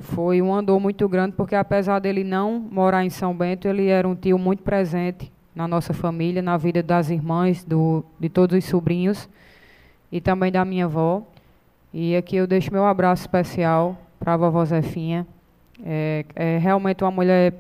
Foi 0.01 0.41
um 0.43 0.55
andor 0.55 0.78
muito 0.78 1.09
grande, 1.09 1.34
porque 1.34 1.55
apesar 1.55 1.99
dele 1.99 2.22
não 2.22 2.59
morar 2.59 3.05
em 3.05 3.11
São 3.11 3.34
Bento, 3.34 3.66
ele 3.66 3.89
era 3.89 4.07
um 4.07 4.14
tio 4.14 4.39
muito 4.39 4.62
presente 4.62 5.32
na 5.55 5.66
nossa 5.66 5.93
família, 5.93 6.41
na 6.41 6.57
vida 6.57 6.82
das 6.82 7.11
irmãs, 7.11 7.64
do, 7.64 8.05
de 8.20 8.28
todos 8.28 8.57
os 8.57 8.64
sobrinhos 8.64 9.28
e 10.12 10.20
também 10.20 10.53
da 10.53 10.64
minha 10.64 10.84
avó. 10.84 11.22
E 11.93 12.14
aqui 12.14 12.36
eu 12.36 12.47
deixo 12.47 12.72
meu 12.72 12.84
abraço 12.84 13.22
especial 13.22 13.99
para 14.20 14.34
a 14.34 14.36
vovó 14.36 14.64
Zefinha. 14.64 15.26
É, 15.84 16.24
é 16.34 16.59
realmente 16.59 17.03
uma 17.03 17.11
mulher 17.11 17.55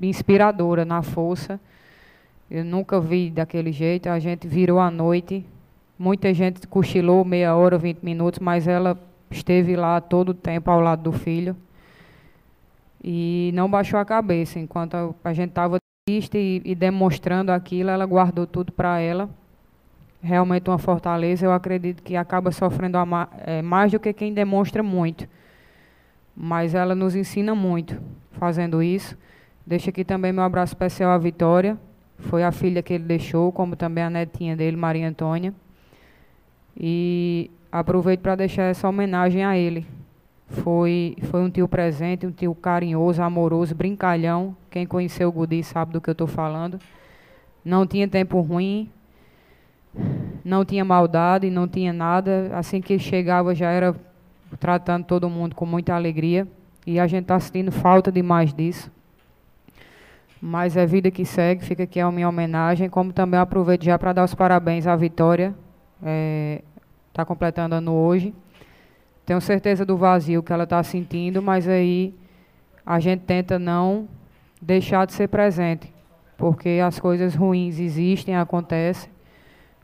inspiradora 0.00 0.84
na 0.84 1.02
força 1.02 1.58
eu 2.50 2.64
nunca 2.64 3.00
vi 3.00 3.30
daquele 3.30 3.72
jeito. 3.72 4.08
A 4.08 4.18
gente 4.18 4.46
virou 4.46 4.78
à 4.78 4.90
noite. 4.90 5.44
Muita 5.98 6.32
gente 6.32 6.66
cochilou 6.66 7.24
meia 7.24 7.56
hora, 7.56 7.76
20 7.76 8.02
minutos, 8.02 8.38
mas 8.38 8.68
ela 8.68 8.98
esteve 9.30 9.76
lá 9.76 10.00
todo 10.00 10.30
o 10.30 10.34
tempo 10.34 10.70
ao 10.70 10.80
lado 10.80 11.02
do 11.02 11.12
filho. 11.12 11.56
E 13.02 13.50
não 13.54 13.70
baixou 13.70 14.00
a 14.00 14.04
cabeça. 14.04 14.58
Enquanto 14.58 15.14
a 15.22 15.32
gente 15.32 15.50
estava 15.50 15.78
triste 16.06 16.36
e, 16.36 16.62
e, 16.64 16.74
demonstrando 16.74 17.52
aquilo, 17.52 17.90
ela 17.90 18.04
guardou 18.04 18.46
tudo 18.46 18.72
para 18.72 19.00
ela. 19.00 19.28
Realmente 20.22 20.68
uma 20.68 20.78
fortaleza. 20.78 21.46
Eu 21.46 21.52
acredito 21.52 22.02
que 22.02 22.16
acaba 22.16 22.50
sofrendo 22.50 22.98
é, 23.44 23.62
mais 23.62 23.92
do 23.92 24.00
que 24.00 24.12
quem 24.12 24.32
demonstra 24.32 24.82
muito. 24.82 25.28
Mas 26.34 26.74
ela 26.74 26.94
nos 26.94 27.14
ensina 27.14 27.54
muito 27.54 28.00
fazendo 28.32 28.82
isso. 28.82 29.16
Deixo 29.66 29.90
aqui 29.90 30.04
também 30.04 30.32
meu 30.32 30.44
abraço 30.44 30.72
especial 30.72 31.10
à 31.10 31.18
Vitória, 31.18 31.76
foi 32.18 32.44
a 32.44 32.52
filha 32.52 32.82
que 32.82 32.92
ele 32.92 33.04
deixou, 33.04 33.50
como 33.50 33.74
também 33.74 34.04
a 34.04 34.10
netinha 34.10 34.56
dele, 34.56 34.76
Maria 34.76 35.08
Antônia. 35.08 35.52
E 36.76 37.50
aproveito 37.78 38.20
para 38.20 38.34
deixar 38.34 38.64
essa 38.64 38.88
homenagem 38.88 39.44
a 39.44 39.56
ele. 39.56 39.86
Foi, 40.48 41.16
foi 41.24 41.40
um 41.40 41.50
tio 41.50 41.66
presente, 41.66 42.26
um 42.26 42.30
tio 42.30 42.54
carinhoso, 42.54 43.22
amoroso, 43.22 43.74
brincalhão. 43.74 44.56
Quem 44.70 44.86
conheceu 44.86 45.28
o 45.28 45.32
Gudi 45.32 45.62
sabe 45.62 45.92
do 45.92 46.00
que 46.00 46.08
eu 46.08 46.12
estou 46.12 46.26
falando. 46.26 46.78
Não 47.64 47.86
tinha 47.86 48.06
tempo 48.06 48.40
ruim, 48.40 48.88
não 50.44 50.64
tinha 50.64 50.84
maldade, 50.84 51.50
não 51.50 51.66
tinha 51.66 51.92
nada. 51.92 52.50
Assim 52.54 52.80
que 52.80 52.98
chegava 52.98 53.54
já 53.54 53.70
era 53.70 53.94
tratando 54.60 55.04
todo 55.04 55.28
mundo 55.28 55.54
com 55.54 55.66
muita 55.66 55.94
alegria. 55.94 56.46
E 56.86 57.00
a 57.00 57.06
gente 57.06 57.22
está 57.22 57.38
sentindo 57.40 57.72
falta 57.72 58.12
demais 58.12 58.54
disso. 58.54 58.90
Mas 60.40 60.76
é 60.76 60.86
vida 60.86 61.10
que 61.10 61.24
segue, 61.24 61.64
fica 61.64 61.82
aqui 61.82 61.98
a 61.98 62.10
minha 62.12 62.28
homenagem, 62.28 62.88
como 62.88 63.12
também 63.12 63.40
aproveito 63.40 63.82
já 63.82 63.98
para 63.98 64.12
dar 64.12 64.24
os 64.24 64.34
parabéns 64.34 64.86
à 64.86 64.94
Vitória, 64.94 65.54
é, 66.02 66.62
tá 67.16 67.24
completando 67.24 67.74
ano 67.74 67.92
hoje. 67.92 68.34
Tenho 69.24 69.40
certeza 69.40 69.86
do 69.86 69.96
vazio 69.96 70.42
que 70.42 70.52
ela 70.52 70.64
está 70.64 70.82
sentindo, 70.82 71.40
mas 71.40 71.66
aí 71.66 72.14
a 72.84 73.00
gente 73.00 73.20
tenta 73.20 73.58
não 73.58 74.06
deixar 74.60 75.06
de 75.06 75.14
ser 75.14 75.28
presente, 75.28 75.92
porque 76.36 76.80
as 76.84 77.00
coisas 77.00 77.34
ruins 77.34 77.78
existem, 77.78 78.36
acontecem, 78.36 79.10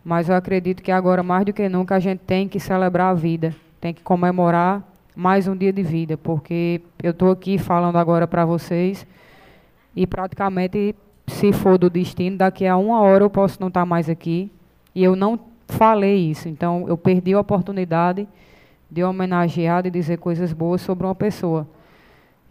mas 0.04 0.28
eu 0.28 0.34
acredito 0.34 0.82
que 0.82 0.92
agora, 0.92 1.22
mais 1.22 1.44
do 1.44 1.52
que 1.52 1.68
nunca, 1.68 1.96
a 1.96 2.00
gente 2.00 2.20
tem 2.20 2.46
que 2.46 2.60
celebrar 2.60 3.10
a 3.10 3.14
vida, 3.14 3.54
tem 3.80 3.94
que 3.94 4.02
comemorar 4.02 4.82
mais 5.16 5.48
um 5.48 5.56
dia 5.56 5.72
de 5.72 5.82
vida, 5.82 6.16
porque 6.16 6.82
eu 7.02 7.12
estou 7.12 7.30
aqui 7.30 7.58
falando 7.58 7.96
agora 7.96 8.26
para 8.26 8.44
vocês 8.44 9.06
e 9.96 10.06
praticamente, 10.06 10.94
se 11.26 11.52
for 11.52 11.78
do 11.78 11.88
destino, 11.88 12.36
daqui 12.36 12.66
a 12.66 12.76
uma 12.76 13.00
hora 13.00 13.24
eu 13.24 13.30
posso 13.30 13.60
não 13.60 13.68
estar 13.68 13.86
mais 13.86 14.08
aqui. 14.08 14.50
E 14.94 15.02
eu 15.02 15.16
não 15.16 15.38
falei 15.72 16.30
isso. 16.30 16.48
Então, 16.48 16.86
eu 16.86 16.96
perdi 16.96 17.32
a 17.34 17.40
oportunidade 17.40 18.28
de 18.90 19.02
homenagear, 19.02 19.82
de 19.82 19.90
dizer 19.90 20.18
coisas 20.18 20.52
boas 20.52 20.80
sobre 20.80 21.06
uma 21.06 21.14
pessoa. 21.14 21.66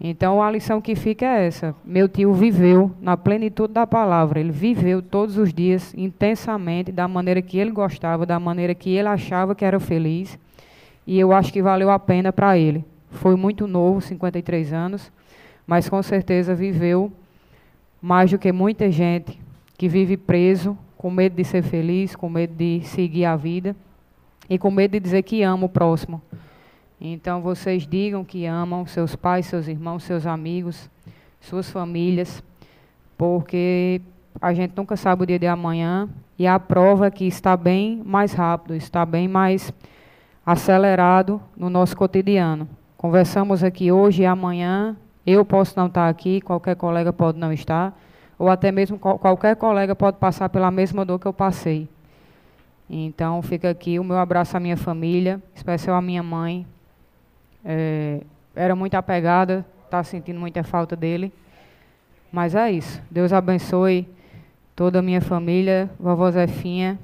Então, 0.03 0.41
a 0.41 0.49
lição 0.49 0.81
que 0.81 0.95
fica 0.95 1.25
é 1.25 1.45
essa. 1.45 1.75
Meu 1.85 2.09
tio 2.09 2.33
viveu 2.33 2.91
na 2.99 3.15
plenitude 3.15 3.71
da 3.71 3.85
palavra. 3.85 4.39
Ele 4.39 4.51
viveu 4.51 5.01
todos 5.01 5.37
os 5.37 5.53
dias 5.53 5.93
intensamente, 5.95 6.91
da 6.91 7.07
maneira 7.07 7.41
que 7.41 7.59
ele 7.59 7.69
gostava, 7.69 8.25
da 8.25 8.39
maneira 8.39 8.73
que 8.73 8.89
ele 8.89 9.07
achava 9.07 9.53
que 9.53 9.63
era 9.63 9.79
feliz. 9.79 10.39
E 11.05 11.19
eu 11.19 11.31
acho 11.31 11.53
que 11.53 11.61
valeu 11.61 11.91
a 11.91 11.99
pena 11.99 12.33
para 12.33 12.57
ele. 12.57 12.83
Foi 13.11 13.35
muito 13.35 13.67
novo, 13.67 14.01
53 14.01 14.73
anos, 14.73 15.11
mas 15.67 15.87
com 15.87 16.01
certeza 16.01 16.55
viveu 16.55 17.11
mais 18.01 18.31
do 18.31 18.39
que 18.39 18.51
muita 18.51 18.89
gente 18.89 19.39
que 19.77 19.87
vive 19.87 20.17
preso, 20.17 20.75
com 21.01 21.09
medo 21.09 21.35
de 21.35 21.43
ser 21.43 21.63
feliz, 21.63 22.15
com 22.15 22.29
medo 22.29 22.53
de 22.53 22.81
seguir 22.83 23.25
a 23.25 23.35
vida 23.35 23.75
e 24.47 24.59
com 24.59 24.69
medo 24.69 24.91
de 24.91 24.99
dizer 24.99 25.23
que 25.23 25.41
ama 25.41 25.65
o 25.65 25.69
próximo. 25.69 26.21
Então 27.01 27.41
vocês 27.41 27.87
digam 27.87 28.23
que 28.23 28.45
amam 28.45 28.85
seus 28.85 29.15
pais, 29.15 29.47
seus 29.47 29.67
irmãos, 29.67 30.03
seus 30.03 30.27
amigos, 30.27 30.87
suas 31.39 31.71
famílias, 31.71 32.43
porque 33.17 33.99
a 34.39 34.53
gente 34.53 34.73
nunca 34.77 34.95
sabe 34.95 35.23
o 35.23 35.25
dia 35.25 35.39
de 35.39 35.47
amanhã, 35.47 36.07
e 36.37 36.45
a 36.45 36.59
prova 36.59 37.07
é 37.07 37.11
que 37.11 37.25
está 37.25 37.57
bem 37.57 38.03
mais 38.05 38.33
rápido, 38.33 38.75
está 38.75 39.03
bem 39.03 39.27
mais 39.27 39.73
acelerado 40.45 41.41
no 41.57 41.67
nosso 41.67 41.97
cotidiano. 41.97 42.69
Conversamos 42.95 43.63
aqui 43.63 43.91
hoje 43.91 44.21
e 44.21 44.25
amanhã, 44.27 44.95
eu 45.25 45.43
posso 45.43 45.73
não 45.75 45.87
estar 45.87 46.07
aqui, 46.07 46.41
qualquer 46.41 46.75
colega 46.75 47.11
pode 47.11 47.39
não 47.39 47.51
estar, 47.51 47.99
ou 48.41 48.49
até 48.49 48.71
mesmo 48.71 48.97
qualquer 48.97 49.55
colega 49.55 49.93
pode 49.93 50.17
passar 50.17 50.49
pela 50.49 50.71
mesma 50.71 51.05
dor 51.05 51.19
que 51.19 51.27
eu 51.27 51.33
passei. 51.33 51.87
Então, 52.89 53.39
fica 53.43 53.69
aqui 53.69 53.99
o 53.99 54.03
meu 54.03 54.17
abraço 54.17 54.57
à 54.57 54.59
minha 54.59 54.75
família, 54.75 55.39
especial 55.53 55.95
à 55.95 56.01
minha 56.01 56.23
mãe. 56.23 56.65
É, 57.63 58.21
era 58.55 58.75
muito 58.75 58.95
apegada, 58.95 59.63
está 59.85 60.03
sentindo 60.03 60.39
muita 60.39 60.63
falta 60.63 60.95
dele. 60.95 61.31
Mas 62.31 62.55
é 62.55 62.71
isso. 62.71 62.99
Deus 63.11 63.31
abençoe 63.31 64.09
toda 64.75 64.97
a 64.97 65.01
minha 65.03 65.21
família, 65.21 65.87
vovó 65.99 66.31
Zefinha. 66.31 66.97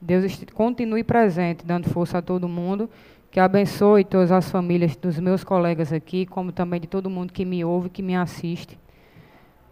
Deus 0.00 0.42
continue 0.54 1.04
presente, 1.04 1.62
dando 1.62 1.90
força 1.90 2.16
a 2.16 2.22
todo 2.22 2.48
mundo. 2.48 2.88
Que 3.30 3.38
abençoe 3.38 4.02
todas 4.02 4.32
as 4.32 4.50
famílias 4.50 4.96
dos 4.96 5.18
meus 5.18 5.44
colegas 5.44 5.92
aqui, 5.92 6.24
como 6.24 6.52
também 6.52 6.80
de 6.80 6.86
todo 6.86 7.10
mundo 7.10 7.34
que 7.34 7.44
me 7.44 7.62
ouve, 7.62 7.90
que 7.90 8.00
me 8.00 8.16
assiste. 8.16 8.78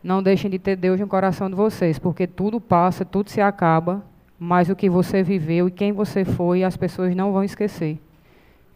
Não 0.02 0.22
deixem 0.22 0.50
de 0.50 0.58
ter 0.58 0.76
Deus 0.76 0.98
no 0.98 1.06
coração 1.06 1.48
de 1.48 1.54
vocês, 1.54 1.98
porque 1.98 2.26
tudo 2.26 2.60
passa, 2.60 3.04
tudo 3.04 3.30
se 3.30 3.40
acaba, 3.40 4.04
mas 4.38 4.68
o 4.68 4.74
que 4.74 4.90
você 4.90 5.22
viveu 5.22 5.68
e 5.68 5.70
quem 5.70 5.92
você 5.92 6.24
foi, 6.24 6.64
as 6.64 6.76
pessoas 6.76 7.14
não 7.14 7.32
vão 7.32 7.44
esquecer. 7.44 8.00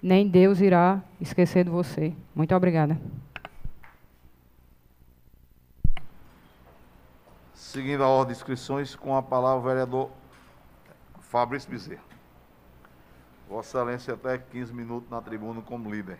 Nem 0.01 0.29
Deus 0.29 0.61
irá 0.61 1.03
esquecer 1.21 1.65
de 1.65 1.71
você. 1.71 2.13
Muito 2.35 2.55
obrigada. 2.55 2.97
Seguindo 7.53 8.05
a 8.05 8.09
ordem 8.09 8.33
de 8.33 8.39
inscrições, 8.39 8.95
com 8.95 9.17
a 9.17 9.23
palavra 9.23 9.59
o 9.59 9.69
vereador 9.69 10.11
Fabrício 11.21 11.69
Bezerra. 11.69 12.03
Vossa 13.49 13.79
Excelência 13.79 14.15
até 14.15 14.39
15 14.39 14.73
minutos 14.73 15.11
na 15.11 15.21
tribuna 15.21 15.61
como 15.61 15.93
líder. 15.93 16.19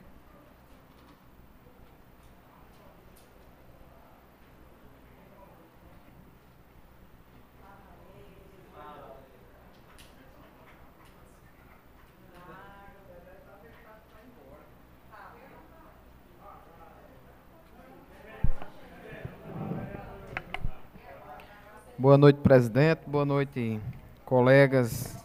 Boa 21.99 22.19
noite, 22.19 22.41
presidente. 22.41 23.01
Boa 23.07 23.25
noite, 23.25 23.81
colegas 24.27 25.17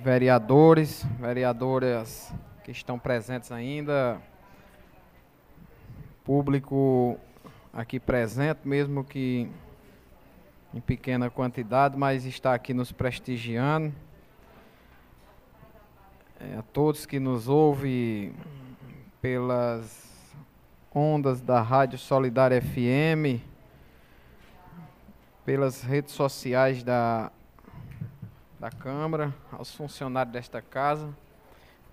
vereadores, 0.00 1.04
vereadoras 1.18 2.32
que 2.62 2.70
estão 2.70 2.96
presentes 2.96 3.50
ainda, 3.50 4.22
público 6.22 7.18
aqui 7.72 7.98
presente, 7.98 8.60
mesmo 8.64 9.02
que 9.02 9.50
em 10.72 10.80
pequena 10.80 11.28
quantidade, 11.28 11.98
mas 11.98 12.24
está 12.24 12.54
aqui 12.54 12.72
nos 12.72 12.92
prestigiando. 12.92 13.92
É, 16.38 16.56
a 16.56 16.62
todos 16.62 17.04
que 17.04 17.18
nos 17.18 17.48
ouvem 17.48 18.32
pelas 19.20 20.32
ondas 20.94 21.40
da 21.40 21.60
Rádio 21.60 21.98
Solidária 21.98 22.62
FM, 22.62 23.42
pelas 25.44 25.82
redes 25.82 26.14
sociais 26.14 26.84
da, 26.84 27.32
da 28.60 28.70
Câmara, 28.70 29.34
aos 29.50 29.74
funcionários 29.74 30.32
desta 30.32 30.62
casa. 30.62 31.12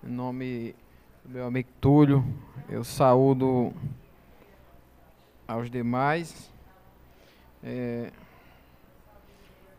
Em 0.04 0.08
nome 0.08 0.74
do 1.24 1.30
meu 1.30 1.46
amigo 1.46 1.68
Túlio, 1.80 2.24
eu 2.68 2.84
saúdo 2.84 3.72
aos 5.48 5.68
demais. 5.68 6.48
É, 7.62 8.12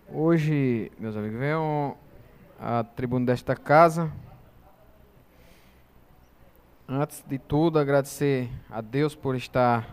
hoje, 0.10 0.92
meus 1.00 1.16
amigos, 1.16 1.40
venham 1.40 1.96
à 2.60 2.84
tribuna 2.84 3.28
desta 3.28 3.56
casa. 3.56 4.12
Antes 6.86 7.24
de 7.26 7.40
tudo, 7.40 7.80
agradecer 7.80 8.50
a 8.70 8.82
Deus 8.82 9.16
por 9.16 9.34
estar 9.34 9.88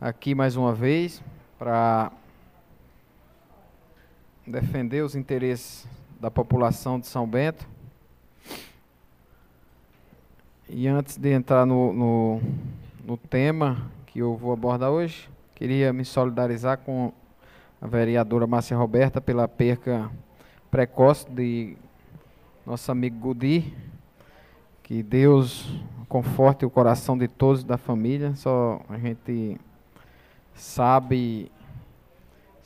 aqui 0.00 0.34
mais 0.34 0.56
uma 0.56 0.74
vez 0.74 1.22
para 1.56 2.10
defender 4.48 5.02
os 5.02 5.14
interesses 5.14 5.86
da 6.20 6.30
população 6.30 6.98
de 6.98 7.06
São 7.06 7.26
Bento. 7.26 7.66
E 10.68 10.86
antes 10.86 11.16
de 11.16 11.30
entrar 11.30 11.64
no, 11.64 11.92
no, 11.92 12.42
no, 13.04 13.16
tema 13.16 13.90
que 14.06 14.18
eu 14.18 14.36
vou 14.36 14.52
abordar 14.52 14.90
hoje, 14.90 15.28
queria 15.54 15.92
me 15.92 16.04
solidarizar 16.04 16.78
com 16.78 17.12
a 17.80 17.86
vereadora 17.86 18.46
Márcia 18.46 18.76
Roberta 18.76 19.20
pela 19.20 19.48
perca 19.48 20.10
precoce 20.70 21.30
de 21.30 21.76
nosso 22.66 22.90
amigo 22.92 23.18
Gudi. 23.18 23.72
Que 24.82 25.02
Deus 25.02 25.70
conforte 26.08 26.64
o 26.64 26.70
coração 26.70 27.16
de 27.16 27.28
todos 27.28 27.64
da 27.64 27.78
família. 27.78 28.34
Só 28.34 28.80
a 28.88 28.98
gente 28.98 29.58
sabe 30.54 31.50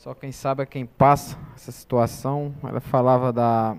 só 0.03 0.13
quem 0.13 0.33
sabe 0.33 0.61
é 0.61 0.65
quem 0.65 0.85
passa 0.85 1.39
essa 1.55 1.71
situação. 1.71 2.53
Ela 2.61 2.81
falava 2.81 3.31
da 3.31 3.77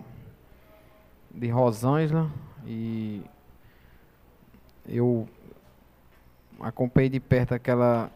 de 1.31 1.49
Rosângela 1.51 2.31
e 2.65 3.23
eu 4.89 5.29
acompanhei 6.59 7.11
de 7.11 7.21
perto 7.21 7.53
aquela 7.53 8.11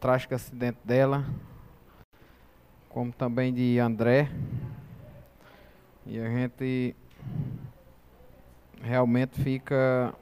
trágico 0.00 0.34
acidente 0.34 0.78
dela, 0.82 1.24
como 2.88 3.12
também 3.12 3.54
de 3.54 3.78
André. 3.78 4.28
E 6.04 6.18
a 6.18 6.28
gente 6.28 6.96
realmente 8.82 9.40
fica 9.40 10.12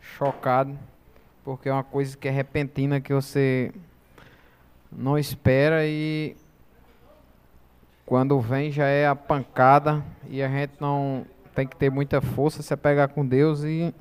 chocado, 0.00 0.78
porque 1.42 1.68
é 1.68 1.72
uma 1.72 1.82
coisa 1.82 2.16
que 2.16 2.28
é 2.28 2.30
repentina 2.30 3.00
que 3.00 3.12
você 3.12 3.72
não 4.90 5.18
espera 5.18 5.86
e 5.86 6.36
quando 8.04 8.38
vem 8.40 8.70
já 8.70 8.86
é 8.86 9.06
a 9.06 9.16
pancada 9.16 10.04
e 10.28 10.42
a 10.42 10.48
gente 10.48 10.74
não 10.80 11.26
tem 11.54 11.66
que 11.66 11.74
ter 11.74 11.90
muita 11.90 12.20
força, 12.20 12.62
se 12.62 12.76
pegar 12.76 13.08
com 13.08 13.26
Deus 13.26 13.64
e 13.64 13.92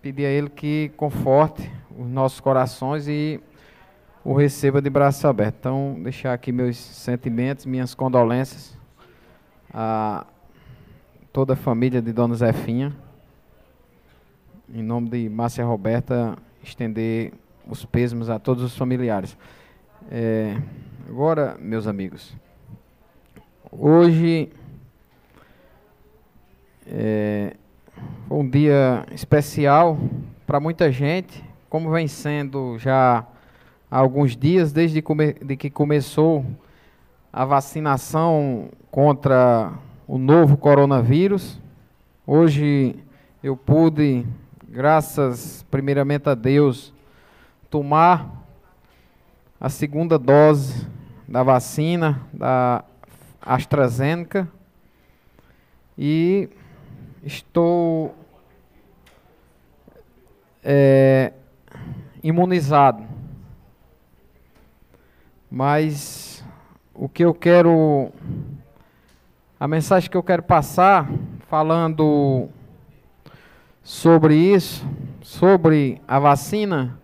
pedir 0.00 0.26
a 0.26 0.28
Ele 0.28 0.48
que 0.48 0.90
conforte 0.96 1.70
os 1.98 2.06
nossos 2.06 2.40
corações 2.40 3.08
e 3.08 3.40
o 4.24 4.34
receba 4.34 4.80
de 4.80 4.90
braços 4.90 5.24
abertos. 5.24 5.58
Então, 5.58 5.98
deixar 6.02 6.32
aqui 6.32 6.52
meus 6.52 6.76
sentimentos, 6.76 7.66
minhas 7.66 7.94
condolências 7.94 8.78
a 9.72 10.26
toda 11.32 11.54
a 11.54 11.56
família 11.56 12.02
de 12.02 12.12
Dona 12.12 12.34
Zefinha. 12.34 12.94
Em 14.72 14.82
nome 14.82 15.08
de 15.08 15.28
Márcia 15.28 15.64
Roberta, 15.64 16.36
estender 16.62 17.32
os 17.66 17.84
pêsames 17.84 18.28
a 18.28 18.38
todos 18.38 18.62
os 18.62 18.76
familiares. 18.76 19.36
É, 20.12 20.56
agora, 21.08 21.56
meus 21.60 21.86
amigos, 21.86 22.34
hoje 23.70 24.50
é, 26.84 27.54
um 28.28 28.50
dia 28.50 29.06
especial 29.12 29.96
para 30.44 30.58
muita 30.58 30.90
gente, 30.90 31.44
como 31.68 31.92
vem 31.92 32.08
sendo 32.08 32.76
já 32.76 33.24
há 33.88 33.98
alguns 33.98 34.36
dias, 34.36 34.72
desde 34.72 35.00
come, 35.00 35.34
de 35.34 35.56
que 35.56 35.70
começou 35.70 36.44
a 37.32 37.44
vacinação 37.44 38.68
contra 38.90 39.72
o 40.08 40.18
novo 40.18 40.56
coronavírus. 40.56 41.56
Hoje 42.26 42.96
eu 43.44 43.56
pude, 43.56 44.26
graças 44.68 45.64
primeiramente 45.70 46.28
a 46.28 46.34
Deus, 46.34 46.92
tomar 47.70 48.39
a 49.60 49.68
segunda 49.68 50.18
dose 50.18 50.88
da 51.28 51.42
vacina 51.42 52.26
da 52.32 52.82
AstraZeneca 53.42 54.48
e 55.98 56.48
estou 57.22 58.14
é, 60.64 61.34
imunizado. 62.22 63.04
Mas 65.50 66.42
o 66.94 67.06
que 67.06 67.22
eu 67.22 67.34
quero, 67.34 68.10
a 69.58 69.68
mensagem 69.68 70.08
que 70.08 70.16
eu 70.16 70.22
quero 70.22 70.42
passar, 70.42 71.06
falando 71.48 72.48
sobre 73.82 74.34
isso, 74.36 74.86
sobre 75.20 76.00
a 76.08 76.18
vacina, 76.18 76.99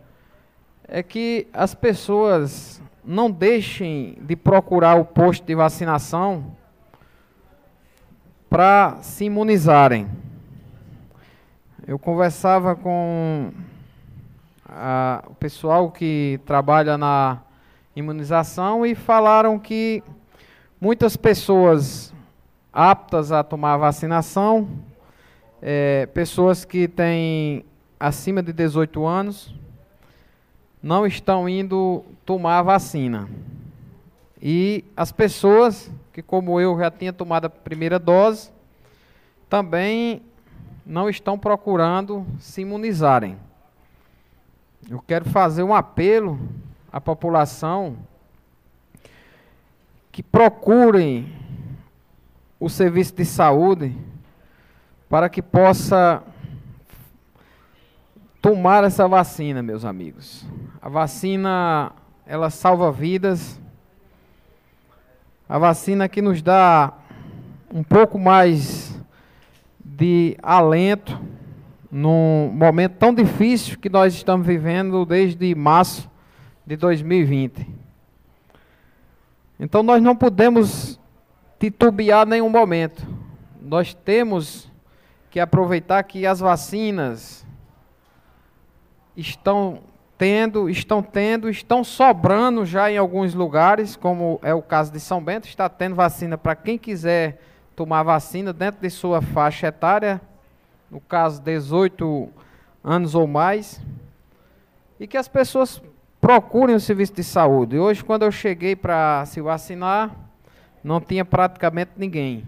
é 0.89 1.03
que 1.03 1.49
as 1.53 1.75
pessoas 1.75 2.81
não 3.05 3.31
deixem 3.31 4.17
de 4.21 4.37
procurar 4.37 4.95
o 4.97 5.05
posto 5.05 5.45
de 5.45 5.55
vacinação 5.55 6.53
para 8.49 8.99
se 9.03 9.25
imunizarem. 9.25 10.09
Eu 11.87 11.99
conversava 11.99 12.75
com 12.77 13.53
a, 14.69 15.25
o 15.29 15.35
pessoal 15.35 15.91
que 15.91 16.41
trabalha 16.47 16.97
na 16.97 17.41
imunização 17.95 18.87
e 18.87 18.95
falaram 18.95 19.59
que 19.59 20.03
muitas 20.81 21.17
pessoas 21.17 22.15
aptas 22.73 23.33
a 23.33 23.43
tomar 23.43 23.77
vacinação, 23.77 24.69
é, 25.61 26.07
pessoas 26.07 26.65
que 26.65 26.87
têm 26.87 27.65
acima 27.99 28.43
de 28.43 28.53
18 28.53 29.05
anos, 29.05 29.55
não 30.87 31.05
estão 31.05 31.49
indo 31.49 32.05
tomar 32.25 32.61
a 32.61 32.63
vacina. 32.63 33.29
E 34.41 34.85
as 34.97 35.11
pessoas 35.11 35.91
que, 36.13 36.23
como 36.23 36.61
eu, 36.61 36.79
já 36.79 36.93
tinha 36.93 37.13
tomado 37.13 37.47
a 37.47 37.51
primeira 37.51 37.99
dose, 37.99 38.53
também 39.51 40.23
não 40.87 41.11
estão 41.11 41.37
procurando 41.37 42.25
se 42.39 42.61
imunizarem. 42.61 43.37
Eu 44.89 45.03
quero 45.05 45.25
fazer 45.25 45.65
um 45.65 45.75
apelo 45.75 46.39
à 46.93 47.01
população 47.01 47.97
que 50.13 50.23
procurem 50.23 51.35
o 52.61 52.69
serviço 52.69 53.13
de 53.13 53.25
saúde 53.25 53.93
para 55.09 55.29
que 55.29 55.43
possa 55.43 56.23
tomar 58.41 58.85
essa 58.85 59.07
vacina, 59.09 59.63
meus 59.63 59.85
amigos. 59.85 60.47
A 60.81 60.89
vacina, 60.89 61.93
ela 62.27 62.51
salva 62.51 62.91
vidas. 62.93 63.61
A 65.49 65.59
vacina 65.59 66.09
que 66.09 66.21
nos 66.21 66.43
dá 66.43 66.93
um 67.73 67.83
pouco 67.83 68.19
mais 68.19 69.01
de 69.85 70.37
alento 70.43 71.19
num 71.91 72.51
momento 72.53 72.97
tão 72.99 73.15
difícil 73.15 73.79
que 73.79 73.89
nós 73.89 74.13
estamos 74.13 74.47
vivendo 74.47 75.07
desde 75.07 75.55
março 75.55 76.11
de 76.67 76.77
2020. 76.77 77.67
Então 79.59 79.83
nós 79.83 80.03
não 80.03 80.15
podemos 80.15 81.01
titubear 81.59 82.27
nenhum 82.27 82.51
momento. 82.51 83.07
Nós 83.63 83.95
temos 83.95 84.71
que 85.31 85.41
aproveitar 85.41 86.03
que 86.03 86.27
as 86.27 86.41
vacinas 86.41 87.46
estão 89.17 89.81
tendo, 90.19 90.69
estão 90.69 91.03
tendo, 91.03 91.49
estão 91.49 91.85
sobrando 91.85 92.65
já 92.65 92.91
em 92.91 92.97
alguns 92.97 93.35
lugares, 93.35 93.97
como 93.97 94.39
é 94.43 94.55
o 94.55 94.63
caso 94.63 94.93
de 94.93 95.01
São 95.01 95.23
Bento, 95.23 95.47
está 95.47 95.69
tendo 95.69 95.95
vacina 95.95 96.39
para 96.39 96.55
quem 96.55 96.79
quiser 96.79 97.41
tomar 97.75 98.03
vacina 98.03 98.53
dentro 98.53 98.81
de 98.81 98.91
sua 98.91 99.21
faixa 99.21 99.67
etária, 99.67 100.21
no 100.91 101.01
caso 101.01 101.43
18 101.43 102.29
anos 102.83 103.15
ou 103.15 103.27
mais, 103.27 103.81
e 104.99 105.07
que 105.07 105.17
as 105.17 105.29
pessoas 105.29 105.83
procurem 106.21 106.75
o 106.75 106.81
serviço 106.81 107.13
de 107.13 107.23
saúde. 107.23 107.79
Hoje, 107.79 108.03
quando 108.03 108.23
eu 108.23 108.33
cheguei 108.33 108.75
para 108.75 109.25
se 109.27 109.41
vacinar, 109.41 110.11
não 110.83 111.01
tinha 111.01 111.25
praticamente 111.25 111.93
ninguém. 111.97 112.47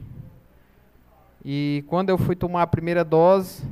E 1.44 1.84
quando 1.88 2.08
eu 2.08 2.16
fui 2.16 2.34
tomar 2.34 2.62
a 2.62 2.66
primeira 2.66 3.04
dose, 3.04 3.64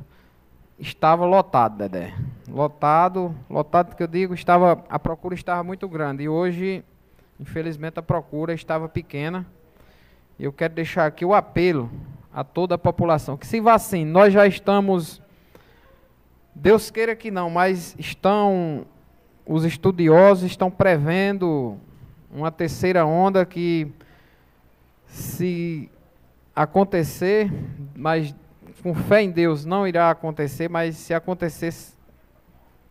estava 0.78 1.24
lotado, 1.24 1.78
Dedé. 1.78 2.14
Lotado, 2.49 3.34
lotado 3.51 3.97
que 3.97 4.03
eu 4.03 4.07
digo, 4.07 4.32
estava 4.34 4.84
a 4.88 4.99
procura 4.99 5.34
estava 5.34 5.64
muito 5.64 5.88
grande 5.88 6.22
e 6.24 6.28
hoje, 6.28 6.84
infelizmente, 7.40 7.99
a 7.99 8.03
procura 8.03 8.55
estava 8.55 8.88
pequena. 8.88 9.47
E 10.38 10.44
eu 10.44 10.53
quero 10.53 10.74
deixar 10.74 11.07
aqui 11.07 11.24
o 11.24 11.34
apelo 11.34 11.90
a 12.32 12.44
toda 12.44 12.74
a 12.74 12.78
população 12.78 13.36
que 13.36 13.47
se 13.47 13.61
vacine. 13.61 14.05
Nós 14.05 14.32
já 14.32 14.47
estamos 14.47 15.20
Deus 16.55 16.90
queira 16.90 17.14
que 17.14 17.30
não, 17.30 17.51
mas 17.51 17.94
estão 17.99 18.86
os 19.44 19.64
estudiosos 19.64 20.51
estão 20.51 20.70
prevendo 20.70 21.78
uma 22.30 22.51
terceira 22.51 23.05
onda 23.05 23.44
que 23.44 23.92
se 25.07 25.90
acontecer, 26.55 27.53
mas 27.94 28.34
com 28.82 28.94
fé 28.94 29.22
em 29.22 29.30
Deus 29.30 29.64
não 29.64 29.86
irá 29.86 30.11
acontecer, 30.11 30.68
mas 30.68 30.97
se 30.97 31.12
acontecer, 31.12 31.72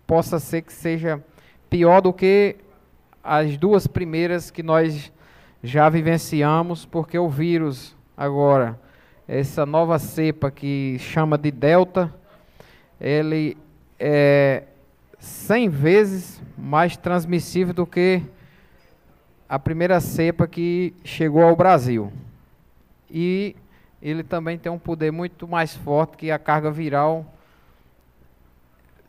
possa 0.05 0.39
ser 0.39 0.61
que 0.61 0.73
seja 0.73 1.23
pior 1.69 2.01
do 2.01 2.13
que 2.13 2.57
as 3.23 3.57
duas 3.57 3.87
primeiras 3.87 4.51
que 4.51 4.61
nós 4.61 5.11
já 5.63 5.89
vivenciamos, 5.89 6.85
porque 6.85 7.17
o 7.17 7.27
vírus 7.27 7.95
agora, 8.15 8.79
essa 9.27 9.65
nova 9.65 9.97
cepa 9.97 10.51
que 10.51 10.97
chama 10.99 11.37
de 11.37 11.49
Delta, 11.49 12.13
ele 13.01 13.57
é 13.99 14.63
100 15.19 15.69
vezes 15.69 16.41
mais 16.57 16.95
transmissível 16.95 17.73
do 17.73 17.85
que 17.85 18.21
a 19.49 19.57
primeira 19.57 19.99
cepa 19.99 20.47
que 20.47 20.93
chegou 21.03 21.43
ao 21.43 21.55
Brasil. 21.55 22.11
E 23.09 23.55
ele 24.01 24.23
também 24.23 24.57
tem 24.57 24.71
um 24.71 24.77
poder 24.77 25.11
muito 25.11 25.47
mais 25.47 25.75
forte 25.75 26.17
que 26.17 26.29
a 26.29 26.37
carga 26.37 26.69
viral, 26.69 27.25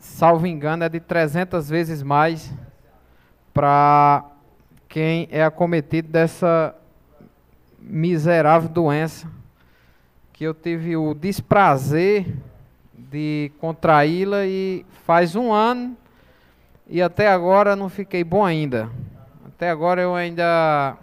salvo 0.07 0.47
engano, 0.47 0.85
é 0.85 0.89
de 0.89 1.01
300 1.01 1.69
vezes 1.69 2.03
mais 2.03 2.53
para 3.53 4.25
quem 4.89 5.29
é 5.31 5.45
acometido 5.45 6.09
dessa 6.09 6.75
miserável 7.79 8.69
doença 8.69 9.31
que 10.33 10.45
eu 10.45 10.55
tive 10.55 10.97
o 10.97 11.15
desprazer 11.15 12.35
de 12.95 13.51
contraí-la 13.59 14.45
e 14.47 14.85
faz 15.05 15.37
um 15.37 15.53
ano 15.53 15.97
e 16.89 17.03
até 17.03 17.29
agora 17.29 17.75
não 17.75 17.89
fiquei 17.89 18.23
bom 18.23 18.45
ainda. 18.45 18.91
Até 19.47 19.71
agora 19.71 20.01
eu 20.01 20.15
ainda 20.15 20.97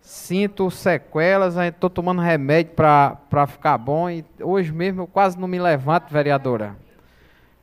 sinto 0.00 0.70
sequelas, 0.70 1.56
estou 1.56 1.90
tomando 1.90 2.20
remédio 2.20 2.74
para 2.74 3.46
ficar 3.46 3.76
bom. 3.78 4.08
E 4.08 4.24
hoje 4.40 4.72
mesmo 4.72 5.02
eu 5.02 5.06
quase 5.06 5.38
não 5.38 5.48
me 5.48 5.58
levanto, 5.58 6.12
vereadora. 6.12 6.76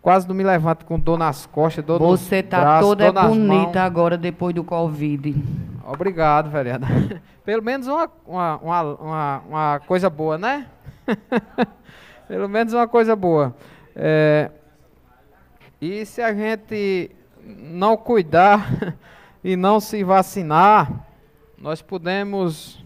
Quase 0.04 0.28
não 0.28 0.36
me 0.36 0.44
levanto 0.44 0.86
com 0.86 1.00
dor 1.00 1.18
nas 1.18 1.46
costas, 1.46 1.82
dor 1.86 1.98
Você 1.98 2.40
está 2.40 2.60
braços, 2.60 2.90
toda 2.90 3.10
bonita 3.10 3.82
agora 3.82 4.18
depois 4.18 4.54
do 4.54 4.62
Covid. 4.62 5.34
Obrigado, 5.86 6.50
vereadora. 6.50 7.22
Pelo 7.46 7.64
menos 7.64 7.88
uma, 7.88 8.12
uma, 8.28 8.58
uma, 8.58 8.84
uma, 8.84 9.42
uma 9.48 9.80
coisa 9.88 10.10
boa, 10.10 10.38
né? 10.38 10.68
Pelo 12.28 12.50
menos 12.50 12.74
uma 12.74 12.86
coisa 12.86 13.16
boa. 13.16 13.56
É, 13.96 14.52
e 15.80 16.06
se 16.06 16.22
a 16.22 16.34
gente 16.34 17.10
não 17.42 17.96
cuidar 17.96 18.98
e 19.42 19.56
não 19.56 19.80
se 19.80 20.04
vacinar, 20.04 20.92
nós 21.58 21.82
podemos 21.82 22.86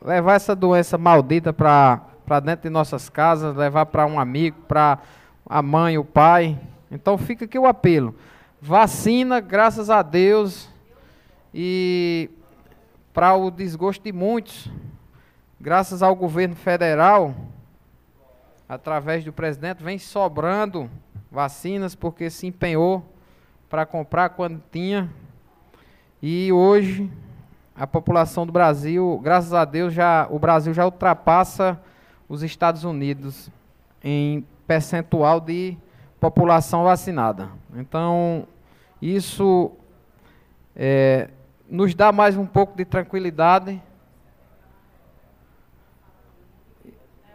levar 0.00 0.34
essa 0.34 0.54
doença 0.54 0.96
maldita 0.96 1.52
para 1.52 2.38
dentro 2.40 2.62
de 2.62 2.70
nossas 2.70 3.08
casas, 3.08 3.56
levar 3.56 3.86
para 3.86 4.06
um 4.06 4.20
amigo, 4.20 4.58
para 4.68 5.00
a 5.46 5.62
mãe, 5.62 5.98
o 5.98 6.04
pai. 6.04 6.58
Então 6.90 7.16
fica 7.16 7.44
aqui 7.44 7.58
o 7.58 7.66
apelo. 7.66 8.14
Vacina, 8.60 9.40
graças 9.40 9.90
a 9.90 10.02
Deus, 10.02 10.68
e 11.52 12.30
para 13.12 13.34
o 13.34 13.50
desgosto 13.50 14.02
de 14.04 14.12
muitos, 14.12 14.70
graças 15.60 16.02
ao 16.02 16.14
governo 16.14 16.54
federal, 16.54 17.34
através 18.68 19.24
do 19.24 19.32
presidente, 19.32 19.82
vem 19.82 19.98
sobrando 19.98 20.88
vacinas 21.30 21.94
porque 21.94 22.30
se 22.30 22.46
empenhou 22.46 23.04
para 23.68 23.84
comprar 23.84 24.30
quando 24.30 24.62
tinha. 24.70 25.10
E 26.22 26.52
hoje 26.52 27.10
a 27.74 27.86
população 27.86 28.46
do 28.46 28.52
Brasil, 28.52 29.20
graças 29.22 29.52
a 29.52 29.64
Deus, 29.64 29.92
já 29.92 30.26
o 30.30 30.38
Brasil 30.38 30.72
já 30.72 30.84
ultrapassa 30.84 31.80
os 32.28 32.42
Estados 32.42 32.84
Unidos 32.84 33.50
em 34.04 34.44
percentual 34.72 35.38
de 35.38 35.76
população 36.18 36.84
vacinada. 36.84 37.50
Então, 37.76 38.48
isso 39.02 39.70
é, 40.74 41.28
nos 41.68 41.94
dá 41.94 42.10
mais 42.10 42.38
um 42.38 42.46
pouco 42.46 42.74
de 42.74 42.86
tranquilidade. 42.86 43.82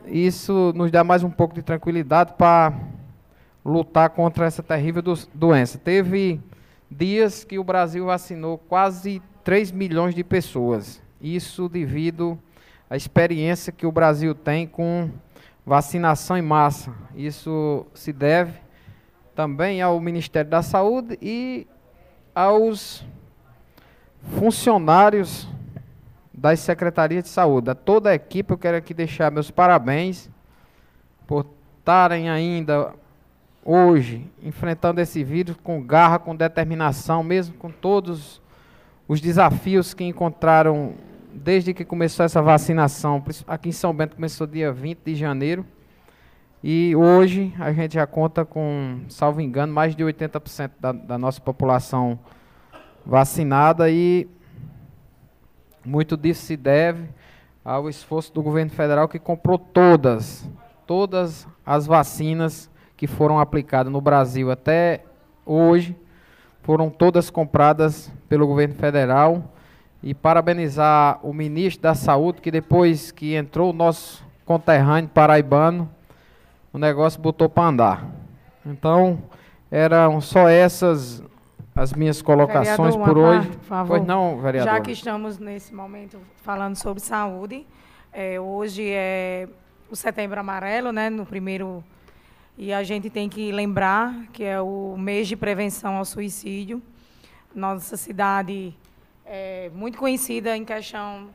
Isso 0.08 0.74
nos 0.76 0.90
dá 0.90 1.04
mais 1.04 1.24
um 1.24 1.30
pouco 1.30 1.54
de 1.54 1.62
tranquilidade 1.62 2.34
para 2.36 2.74
lutar 3.64 4.10
contra 4.10 4.48
essa 4.48 4.64
terrível 4.64 5.04
do, 5.04 5.14
doença. 5.32 5.78
Teve 5.78 6.42
dias 6.90 7.44
que 7.44 7.60
o 7.60 7.64
Brasil 7.64 8.08
vacinou 8.08 8.58
quase 8.58 9.22
3 9.44 9.72
milhões 9.72 10.16
de 10.16 10.24
pessoas. 10.24 11.00
Isso 11.22 11.70
devido 11.70 12.40
à 12.90 12.98
experiência 12.98 13.72
que 13.72 13.86
o 13.86 13.92
Brasil 13.92 14.34
tem 14.34 14.66
com 14.66 15.12
vacinação 15.68 16.38
em 16.38 16.42
massa. 16.42 16.94
Isso 17.14 17.86
se 17.94 18.14
deve 18.14 18.54
também 19.36 19.82
ao 19.82 20.00
Ministério 20.00 20.50
da 20.50 20.62
Saúde 20.62 21.20
e 21.22 21.68
aos 22.34 23.06
funcionários 24.40 25.46
das 26.34 26.62
secretarias 26.62 27.26
de 27.26 27.30
saúde, 27.30 27.72
a 27.72 27.76
toda 27.76 28.12
a 28.12 28.16
equipe, 28.16 28.54
eu 28.54 28.58
quero 28.58 28.78
aqui 28.78 28.94
deixar 28.94 29.32
meus 29.32 29.52
parabéns 29.52 30.30
por 31.26 31.46
estarem 31.80 32.30
ainda 32.30 32.94
hoje 33.66 34.26
enfrentando 34.42 35.02
esse 35.02 35.24
vírus 35.24 35.58
com 35.62 35.82
garra, 35.82 36.20
com 36.20 36.36
determinação, 36.36 37.24
mesmo 37.24 37.56
com 37.56 37.72
todos 37.72 38.42
os 39.08 39.20
desafios 39.20 39.94
que 39.94 40.04
encontraram 40.04 40.94
desde 41.38 41.74
que 41.74 41.86
começou 41.86 42.26
essa 42.26 42.42
vacinação. 42.42 43.24
Aqui 43.48 43.70
em 43.70 43.72
São 43.72 43.94
Bento 43.94 44.16
começou 44.16 44.48
dia 44.48 44.72
20 44.72 45.00
de 45.06 45.16
janeiro. 45.16 45.66
E 46.64 46.96
hoje 46.96 47.54
a 47.60 47.72
gente 47.72 47.94
já 47.94 48.08
conta 48.08 48.44
com, 48.44 49.02
salvo 49.08 49.40
engano, 49.40 49.72
mais 49.72 49.96
de 49.96 50.04
80% 50.04 50.72
da, 50.80 50.92
da 50.92 51.18
nossa 51.18 51.40
população 51.40 52.20
vacinada 53.06 53.90
e 53.90 54.28
muito 55.86 56.18
disso 56.18 56.42
se 56.42 56.58
deve 56.58 57.08
ao 57.64 57.88
esforço 57.88 58.34
do 58.34 58.42
governo 58.42 58.72
federal 58.72 59.08
que 59.08 59.20
comprou 59.20 59.58
todas, 59.58 60.50
todas 60.86 61.48
as 61.66 61.86
vacinas 61.86 62.70
que 62.98 63.08
foram 63.08 63.40
aplicadas 63.40 63.92
no 63.94 64.02
Brasil 64.02 64.50
até 64.52 65.04
hoje, 65.46 65.96
foram 66.64 66.90
todas 66.90 67.30
compradas 67.30 68.12
pelo 68.28 68.48
governo 68.48 68.74
federal. 68.76 69.54
E 70.08 70.14
parabenizar 70.14 71.20
o 71.22 71.34
ministro 71.34 71.84
da 71.84 71.94
Saúde, 71.94 72.40
que 72.40 72.50
depois 72.50 73.12
que 73.12 73.36
entrou 73.36 73.72
o 73.72 73.74
nosso 73.74 74.26
conterrâneo 74.46 75.10
paraibano, 75.10 75.90
o 76.72 76.78
negócio 76.78 77.20
botou 77.20 77.50
para 77.50 77.68
andar. 77.68 78.06
Então, 78.66 79.22
eram 79.70 80.22
só 80.22 80.48
essas 80.48 81.22
as 81.76 81.92
minhas 81.92 82.22
colocações 82.22 82.96
Vereador, 82.96 83.06
por 83.06 83.18
hoje. 83.18 83.48
Parte, 83.48 83.58
por 83.58 83.66
favor. 83.66 83.98
Pois 83.98 84.08
não, 84.08 84.40
vereador. 84.40 84.74
Já 84.74 84.80
que 84.80 84.92
estamos 84.92 85.38
nesse 85.40 85.76
momento 85.76 86.18
falando 86.38 86.78
sobre 86.78 87.04
saúde, 87.04 87.68
é, 88.14 88.40
hoje 88.40 88.90
é 88.90 89.50
o 89.92 89.96
Setembro 89.98 90.40
Amarelo, 90.40 90.94
né, 90.94 91.10
no 91.10 91.26
primeiro 91.26 91.84
e 92.58 92.72
a 92.72 92.82
gente 92.82 93.10
tem 93.10 93.28
que 93.28 93.52
lembrar 93.52 94.16
que 94.32 94.46
é 94.46 94.62
o 94.62 94.96
mês 94.98 95.28
de 95.28 95.36
prevenção 95.36 95.98
ao 95.98 96.06
suicídio. 96.06 96.82
Nossa 97.54 97.98
cidade 97.98 98.74
é 99.30 99.70
muito 99.74 99.98
conhecida 99.98 100.56
em 100.56 100.64
questão 100.64 101.30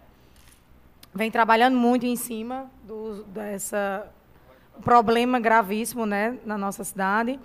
vem 1.15 1.31
trabalhando 1.31 1.77
muito 1.77 2.07
em 2.07 2.17
cima 2.17 2.71
do, 2.85 3.23
dessa 3.25 4.09
problema 4.83 5.39
gravíssimo, 5.39 6.07
né, 6.07 6.39
na 6.45 6.57
nossa 6.57 6.83
cidade. 6.85 7.39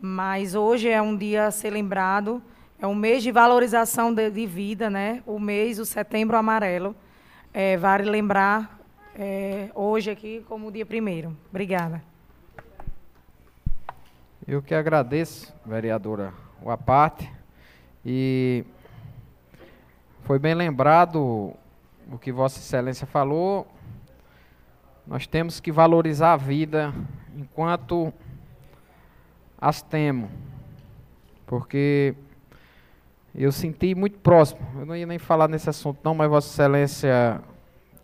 Mas 0.00 0.54
hoje 0.54 0.88
é 0.88 1.02
um 1.02 1.16
dia 1.16 1.46
a 1.46 1.50
ser 1.50 1.70
lembrado, 1.70 2.40
é 2.78 2.86
um 2.86 2.94
mês 2.94 3.22
de 3.22 3.32
valorização 3.32 4.14
de, 4.14 4.30
de 4.30 4.46
vida, 4.46 4.88
né? 4.88 5.20
O 5.26 5.40
mês, 5.40 5.80
o 5.80 5.84
Setembro 5.84 6.36
Amarelo, 6.36 6.94
é, 7.52 7.76
vale 7.76 8.08
lembrar 8.08 8.78
é, 9.16 9.70
hoje 9.74 10.12
aqui 10.12 10.44
como 10.48 10.70
dia 10.70 10.86
primeiro. 10.86 11.36
Obrigada. 11.50 12.00
Eu 14.46 14.62
que 14.62 14.72
agradeço, 14.72 15.52
vereadora 15.66 16.32
Waparte, 16.62 17.28
e 18.06 18.64
foi 20.28 20.38
bem 20.38 20.52
lembrado 20.52 21.54
o 22.12 22.18
que 22.20 22.30
Vossa 22.30 22.58
Excelência 22.58 23.06
falou. 23.06 23.66
Nós 25.06 25.26
temos 25.26 25.58
que 25.58 25.72
valorizar 25.72 26.34
a 26.34 26.36
vida 26.36 26.92
enquanto 27.34 28.12
as 29.58 29.80
temos, 29.80 30.28
porque 31.46 32.14
eu 33.34 33.50
senti 33.50 33.94
muito 33.94 34.18
próximo. 34.18 34.60
Eu 34.78 34.84
não 34.84 34.94
ia 34.94 35.06
nem 35.06 35.18
falar 35.18 35.48
nesse 35.48 35.70
assunto, 35.70 35.98
não, 36.04 36.14
mas 36.14 36.28
Vossa 36.28 36.52
Excelência 36.52 37.40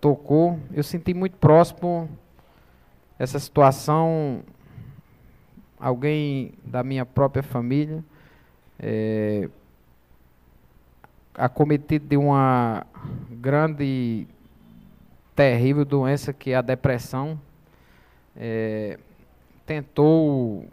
tocou. 0.00 0.58
Eu 0.72 0.82
senti 0.82 1.12
muito 1.12 1.36
próximo 1.36 2.08
essa 3.18 3.38
situação. 3.38 4.42
Alguém 5.78 6.54
da 6.64 6.82
minha 6.82 7.04
própria 7.04 7.42
família. 7.42 8.02
É, 8.78 9.46
acometido 11.34 12.06
de 12.06 12.16
uma 12.16 12.86
grande, 13.30 14.26
terrível 15.34 15.84
doença 15.84 16.32
que 16.32 16.50
é 16.50 16.56
a 16.56 16.62
depressão. 16.62 17.38
É, 18.36 18.98
tentou, 19.66 20.66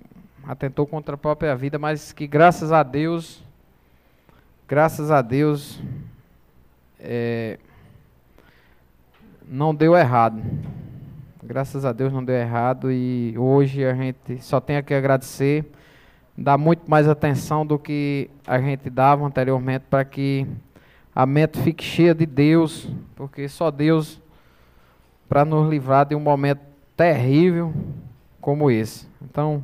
atentou 0.44 0.86
contra 0.86 1.16
a 1.16 1.18
própria 1.18 1.56
vida, 1.56 1.78
mas 1.78 2.12
que 2.12 2.28
graças 2.28 2.72
a 2.72 2.84
Deus, 2.84 3.44
graças 4.68 5.12
a 5.12 5.22
Deus, 5.22 5.82
é, 7.00 7.58
não 9.48 9.74
deu 9.74 9.96
errado. 9.96 10.42
Graças 11.44 11.84
a 11.84 11.92
Deus 11.92 12.14
não 12.14 12.24
deu 12.24 12.36
errado 12.36 12.92
e 12.92 13.36
hoje 13.38 13.84
a 13.84 13.94
gente 13.94 14.42
só 14.42 14.62
tem 14.62 14.82
que 14.84 14.94
agradecer 14.94 15.66
dar 16.42 16.58
muito 16.58 16.90
mais 16.90 17.08
atenção 17.08 17.66
do 17.66 17.78
que 17.78 18.30
a 18.46 18.60
gente 18.60 18.90
dava 18.90 19.26
anteriormente 19.26 19.86
para 19.90 20.04
que 20.04 20.48
a 21.14 21.26
mente 21.26 21.60
fique 21.60 21.84
cheia 21.84 22.16
de 22.16 22.26
Deus, 22.26 22.90
porque 23.16 23.48
só 23.48 23.70
Deus 23.70 24.22
para 25.28 25.46
nos 25.46 25.70
livrar 25.70 26.06
de 26.06 26.16
um 26.16 26.20
momento 26.20 26.62
terrível 26.96 27.74
como 28.40 28.70
esse. 28.72 29.08
Então, 29.22 29.64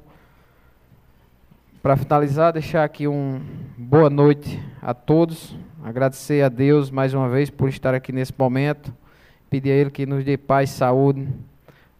para 1.81 1.95
finalizar, 1.95 2.53
deixar 2.53 2.83
aqui 2.83 3.07
um 3.07 3.41
boa 3.77 4.09
noite 4.09 4.61
a 4.81 4.93
todos, 4.93 5.57
agradecer 5.83 6.43
a 6.43 6.49
Deus 6.49 6.91
mais 6.91 7.13
uma 7.13 7.29
vez 7.29 7.49
por 7.49 7.69
estar 7.69 7.93
aqui 7.93 8.11
nesse 8.11 8.33
momento, 8.37 8.93
pedir 9.49 9.71
a 9.71 9.75
Ele 9.75 9.89
que 9.89 10.05
nos 10.05 10.23
dê 10.23 10.37
paz 10.37 10.69
e 10.69 10.73
saúde, 10.73 11.27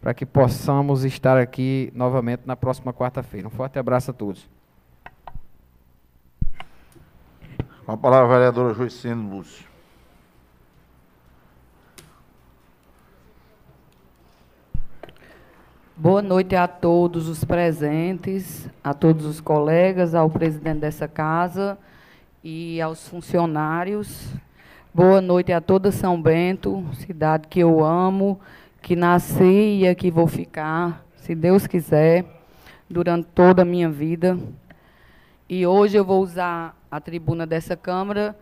para 0.01 0.13
que 0.13 0.25
possamos 0.25 1.03
estar 1.03 1.38
aqui 1.38 1.91
novamente 1.95 2.43
na 2.45 2.55
próxima 2.55 2.93
quarta-feira. 2.93 3.47
Um 3.47 3.51
forte 3.51 3.80
abraço 3.80 4.11
a 4.11 4.13
todos. 4.13 4.57
Com 7.88 7.93
a 7.93 7.97
palavra, 7.97 8.25
a 8.25 8.38
vereadora 8.38 8.73
Joicino 8.73 9.38
Lúcio. 9.38 9.65
Boa 15.95 16.21
noite 16.21 16.53
a 16.53 16.67
todos 16.67 17.29
os 17.29 17.45
presentes, 17.45 18.69
a 18.83 18.93
todos 18.93 19.25
os 19.25 19.39
colegas, 19.39 20.13
ao 20.13 20.29
presidente 20.29 20.79
dessa 20.79 21.07
casa 21.07 21.77
e 22.43 22.81
aos 22.81 23.07
funcionários. 23.07 24.33
Boa 24.93 25.21
noite 25.21 25.53
a 25.53 25.61
toda 25.61 25.89
São 25.89 26.21
Bento, 26.21 26.85
cidade 26.91 27.47
que 27.47 27.61
eu 27.61 27.81
amo, 27.81 28.38
que 28.81 28.97
nasci 28.97 29.79
e 29.79 29.88
aqui 29.88 30.11
vou 30.11 30.27
ficar, 30.27 31.05
se 31.15 31.33
Deus 31.33 31.65
quiser, 31.65 32.25
durante 32.89 33.29
toda 33.29 33.61
a 33.61 33.65
minha 33.65 33.89
vida. 33.89 34.38
E 35.47 35.65
hoje 35.65 35.95
eu 35.95 36.03
vou 36.03 36.21
usar 36.21 36.76
a 36.89 36.99
tribuna 36.99 37.45
dessa 37.45 37.75
Câmara, 37.75 38.38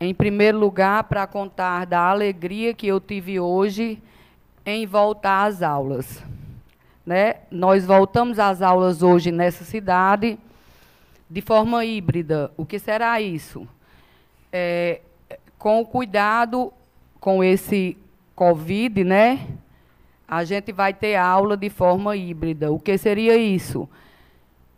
em 0.00 0.14
primeiro 0.14 0.58
lugar, 0.58 1.04
para 1.04 1.26
contar 1.26 1.86
da 1.86 2.00
alegria 2.00 2.74
que 2.74 2.86
eu 2.86 3.00
tive 3.00 3.38
hoje 3.38 4.02
em 4.66 4.86
voltar 4.86 5.44
às 5.44 5.62
aulas. 5.62 6.22
Né? 7.06 7.36
Nós 7.50 7.84
voltamos 7.84 8.38
às 8.38 8.62
aulas 8.62 9.02
hoje 9.02 9.30
nessa 9.30 9.64
cidade 9.64 10.38
de 11.28 11.40
forma 11.40 11.84
híbrida. 11.84 12.50
O 12.56 12.64
que 12.64 12.78
será 12.78 13.20
isso? 13.20 13.66
É, 14.52 15.00
com 15.58 15.80
o 15.80 15.86
cuidado 15.86 16.72
com 17.20 17.42
esse 17.42 17.96
Covid, 18.34 19.04
né? 19.04 19.48
A 20.26 20.44
gente 20.44 20.72
vai 20.72 20.92
ter 20.92 21.16
aula 21.16 21.56
de 21.56 21.70
forma 21.70 22.16
híbrida. 22.16 22.70
O 22.70 22.78
que 22.78 22.98
seria 22.98 23.36
isso? 23.36 23.88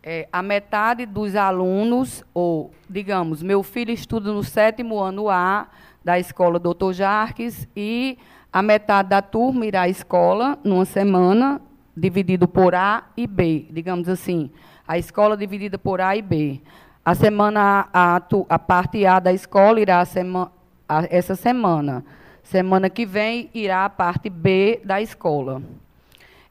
É, 0.09 0.29
a 0.33 0.41
metade 0.41 1.05
dos 1.05 1.35
alunos, 1.35 2.25
ou, 2.33 2.71
digamos, 2.89 3.43
meu 3.43 3.65
filho 3.65 3.91
estuda 3.91 4.33
no 4.33 4.45
sétimo 4.45 5.01
ano 5.01 5.29
A 5.29 5.67
da 6.05 6.17
escola 6.17 6.61
Doutor 6.61 6.93
Jarques, 6.93 7.67
e 7.75 8.17
a 8.53 8.63
metade 8.63 9.09
da 9.09 9.21
turma 9.21 9.67
irá 9.67 9.83
à 9.83 9.89
escola 9.89 10.57
numa 10.63 10.85
semana, 10.85 11.61
dividido 11.97 12.47
por 12.47 12.73
A 12.73 13.03
e 13.17 13.27
B, 13.27 13.67
digamos 13.73 14.09
assim. 14.09 14.49
A 14.87 14.97
escola 14.97 15.37
dividida 15.37 15.77
por 15.77 16.01
A 16.01 16.17
e 16.17 16.23
B. 16.23 16.61
A 17.05 17.13
semana, 17.13 17.89
a, 17.93 18.23
a 18.49 18.59
parte 18.61 19.05
A 19.05 19.19
da 19.19 19.33
escola 19.33 19.81
irá 19.81 20.05
sema, 20.05 20.53
a, 20.89 21.05
essa 21.11 21.35
semana. 21.35 22.05
Semana 22.45 22.89
que 22.89 23.05
vem 23.05 23.51
irá 23.53 23.85
a 23.85 23.91
parte 23.91 24.31
B 24.31 24.81
da 24.85 25.03
escola. 25.03 25.61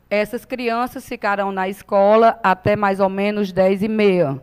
Essas 0.09 0.45
crianças 0.45 1.07
ficarão 1.07 1.51
na 1.51 1.67
escola 1.67 2.39
até 2.43 2.75
mais 2.75 2.99
ou 2.99 3.09
menos 3.09 3.51
10 3.51 3.83
e 3.83 3.87
meia. 3.87 4.41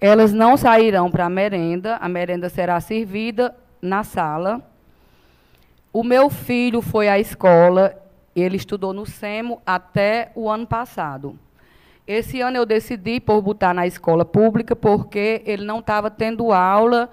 Elas 0.00 0.32
não 0.32 0.56
sairão 0.56 1.10
para 1.10 1.24
a 1.24 1.30
merenda, 1.30 1.96
a 1.96 2.08
merenda 2.08 2.48
será 2.48 2.80
servida 2.80 3.56
na 3.82 4.04
sala. 4.04 4.62
O 5.92 6.04
meu 6.04 6.30
filho 6.30 6.80
foi 6.82 7.08
à 7.08 7.18
escola, 7.18 7.96
ele 8.34 8.56
estudou 8.56 8.92
no 8.92 9.06
SEMO 9.06 9.60
até 9.66 10.30
o 10.34 10.48
ano 10.48 10.66
passado. 10.66 11.38
Esse 12.06 12.40
ano 12.40 12.58
eu 12.58 12.64
decidi 12.64 13.18
por 13.18 13.42
botar 13.42 13.74
na 13.74 13.86
escola 13.86 14.24
pública, 14.24 14.76
porque 14.76 15.42
ele 15.44 15.64
não 15.64 15.80
estava 15.80 16.08
tendo 16.08 16.52
aula 16.52 17.10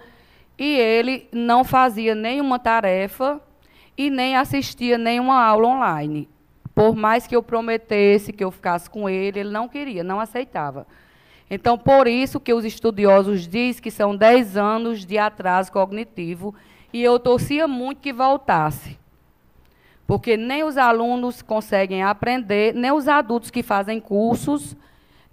e 0.60 0.78
ele 0.78 1.28
não 1.32 1.64
fazia 1.64 2.14
nenhuma 2.14 2.60
tarefa 2.60 3.42
e 3.98 4.12
nem 4.12 4.36
assistia 4.36 4.98
nenhuma 4.98 5.42
aula 5.42 5.70
online. 5.70 6.30
Por 6.74 6.96
mais 6.96 7.28
que 7.28 7.36
eu 7.36 7.44
prometesse 7.44 8.34
que 8.34 8.44
eu 8.44 8.52
ficasse 8.52 8.90
com 8.90 9.08
ele, 9.08 9.40
ele 9.40 9.52
não 9.52 9.68
queria, 9.68 10.04
não 10.04 10.20
aceitava. 10.20 10.88
Então, 11.50 11.78
por 11.78 12.08
isso 12.08 12.40
que 12.40 12.54
os 12.54 12.66
estudiosos 12.66 13.48
dizem 13.48 13.82
que 13.82 13.92
são 13.92 14.16
10 14.16 14.58
anos 14.58 15.06
de 15.06 15.18
atraso 15.18 15.72
cognitivo, 15.72 16.56
e 16.92 17.04
eu 17.04 17.20
torcia 17.20 17.68
muito 17.68 18.02
que 18.02 18.14
voltasse. 18.14 18.98
Porque 20.08 20.36
nem 20.36 20.64
os 20.64 20.78
alunos 20.78 21.42
conseguem 21.42 22.04
aprender, 22.04 22.74
nem 22.74 22.92
os 22.92 23.08
adultos 23.08 23.50
que 23.50 23.64
fazem 23.64 24.00
cursos 24.00 24.76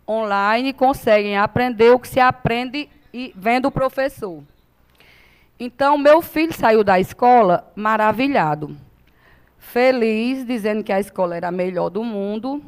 online 0.08 0.72
conseguem 0.72 1.38
aprender 1.38 1.90
o 1.90 1.98
que 1.98 2.08
se 2.08 2.18
aprende 2.18 2.88
e 3.14 3.32
vendo 3.36 3.66
o 3.66 3.70
professor. 3.70 4.42
Então, 5.58 5.96
meu 5.96 6.20
filho 6.20 6.52
saiu 6.52 6.82
da 6.82 6.98
escola 6.98 7.70
maravilhado, 7.76 8.76
feliz, 9.60 10.44
dizendo 10.44 10.82
que 10.82 10.92
a 10.92 10.98
escola 10.98 11.36
era 11.36 11.48
a 11.48 11.52
melhor 11.52 11.90
do 11.90 12.02
mundo. 12.02 12.60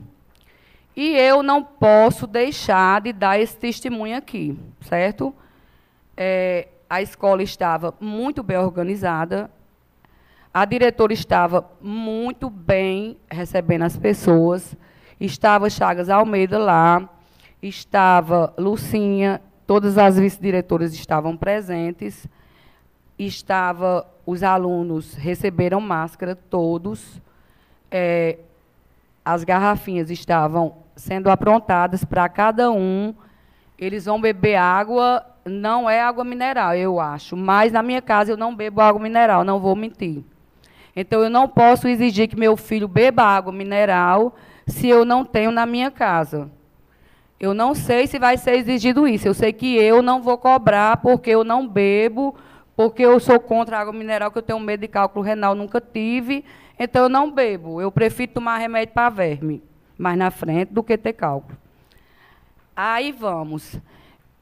E 0.95 1.17
eu 1.17 1.43
não 1.43 1.65
posso 1.65 2.27
deixar 2.27 3.01
de 3.01 3.13
dar 3.13 3.41
esse 3.41 3.57
testemunho 3.57 4.17
aqui, 4.17 4.57
certo? 4.83 5.35
É, 6.15 6.69
a 6.89 7.01
escola 7.01 7.43
estava 7.43 7.95
muito 7.99 8.43
bem 8.43 8.59
organizada, 8.59 9.51
a 10.53 10.67
diretora 10.67 11.15
estava 11.15 11.67
muito 11.81 12.51
bem 12.51 13.17
recebendo 13.31 13.83
as 13.83 13.97
pessoas, 13.97 14.77
estava 15.19 15.71
Chagas 15.71 16.11
Almeida 16.11 16.59
lá, 16.59 17.09
estava 17.63 18.53
Lucinha, 18.59 19.41
todas 19.67 19.97
as 19.97 20.19
vice-diretoras 20.19 20.93
estavam 20.93 21.39
presentes 21.39 22.29
estava 23.27 24.07
os 24.25 24.43
alunos 24.43 25.15
receberam 25.15 25.81
máscara 25.81 26.37
todos, 26.37 27.21
é, 27.91 28.39
as 29.25 29.45
garrafinhas 29.45 30.11
estavam 30.11 30.77
sendo 30.97 31.31
aprontadas 31.31 32.05
para 32.05 32.29
cada 32.29 32.71
um. 32.71 33.15
Eles 33.79 34.05
vão 34.05 34.21
beber 34.21 34.57
água, 34.57 35.25
não 35.45 35.91
é 35.91 36.01
água 36.01 36.25
mineral, 36.25 36.75
eu 36.75 37.01
acho. 37.01 37.37
Mas 37.37 37.73
na 37.73 37.83
minha 37.83 38.01
casa 38.01 38.33
eu 38.33 38.37
não 38.37 38.55
bebo 38.55 38.81
água 38.81 39.01
mineral, 39.01 39.45
não 39.45 39.59
vou 39.59 39.75
mentir. 39.75 40.23
Então 40.95 41.23
eu 41.23 41.31
não 41.31 41.49
posso 41.49 41.89
exigir 41.89 42.29
que 42.29 42.39
meu 42.39 42.57
filho 42.57 42.87
beba 42.87 43.23
água 43.23 43.53
mineral 43.53 44.37
se 44.67 44.89
eu 44.89 45.05
não 45.05 45.25
tenho 45.25 45.51
na 45.51 45.67
minha 45.67 45.91
casa. 45.91 46.51
Eu 47.41 47.53
não 47.55 47.75
sei 47.75 48.07
se 48.07 48.21
vai 48.21 48.37
ser 48.37 48.55
exigido 48.57 49.09
isso. 49.09 49.27
Eu 49.27 49.35
sei 49.35 49.53
que 49.53 49.75
eu 49.77 50.01
não 50.01 50.23
vou 50.23 50.39
cobrar 50.39 50.99
porque 50.99 51.31
eu 51.31 51.43
não 51.43 51.67
bebo 51.67 52.37
porque 52.77 53.03
eu 53.03 53.19
sou 53.21 53.39
contra 53.39 53.77
a 53.77 53.81
água 53.81 53.93
mineral, 53.93 54.31
que 54.31 54.39
eu 54.39 54.43
tenho 54.43 54.59
medo 54.61 54.81
de 54.81 54.89
cálculo 54.89 55.25
renal, 55.25 55.55
nunca 55.55 55.81
tive, 55.81 56.45
então 56.79 57.05
eu 57.05 57.09
não 57.09 57.31
bebo. 57.31 57.81
Eu 57.81 57.93
prefiro 57.93 58.33
tomar 58.33 58.59
remédio 58.59 58.95
para 58.95 59.11
verme, 59.11 59.63
mais 59.99 60.17
na 60.17 60.31
frente, 60.31 60.73
do 60.73 60.83
que 60.83 60.97
ter 60.97 61.13
cálculo. 61.13 61.57
Aí 62.75 63.13
vamos. 63.13 63.79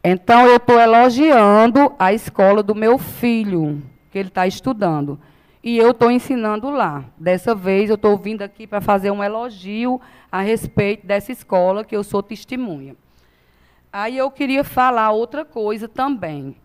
Então 0.03 0.47
eu 0.47 0.57
estou 0.57 0.81
elogiando 0.81 1.93
a 1.99 2.13
escola 2.13 2.63
do 2.63 2.75
meu 2.75 2.97
filho, 2.97 3.83
que 4.11 4.19
ele 4.19 4.29
está 4.29 4.47
estudando. 4.47 5.19
E 5.63 5.77
eu 5.77 5.91
estou 5.91 6.11
ensinando 6.11 6.71
lá. 6.71 7.05
Dessa 7.19 7.55
vez 7.55 7.91
eu 7.91 7.97
estou 7.97 8.17
vindo 8.17 8.41
aqui 8.41 8.67
para 8.67 8.81
fazer 8.81 9.11
um 9.11 9.23
elogio 9.23 10.01
a 10.33 10.41
respeito 10.41 11.07
dessa 11.07 11.33
escola, 11.33 11.85
que 11.85 11.95
eu 11.95 12.03
sou 12.03 12.23
testemunha. 12.23 12.97
Aí 13.93 14.17
eu 14.17 14.31
queria 14.31 14.65
falar 14.65 15.11
outra 15.11 15.45
coisa 15.45 15.87
também. 15.87 16.57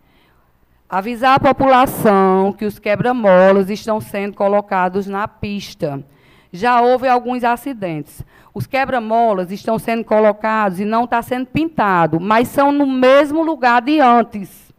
Avisar 0.88 1.34
a 1.34 1.40
população 1.40 2.52
que 2.52 2.64
os 2.64 2.78
quebra-molas 2.78 3.70
estão 3.70 4.00
sendo 4.00 4.34
colocados 4.34 5.08
na 5.08 5.26
pista. 5.26 6.04
Já 6.52 6.80
houve 6.80 7.08
alguns 7.08 7.42
acidentes. 7.42 8.24
Os 8.54 8.68
quebra-molas 8.68 9.50
estão 9.50 9.80
sendo 9.80 10.04
colocados 10.04 10.78
e 10.78 10.84
não 10.84 11.02
está 11.02 11.20
sendo 11.22 11.46
pintado, 11.46 12.20
mas 12.20 12.46
são 12.46 12.70
no 12.70 12.86
mesmo 12.86 13.42
lugar 13.42 13.82
de 13.82 13.98
antes. 13.98 14.72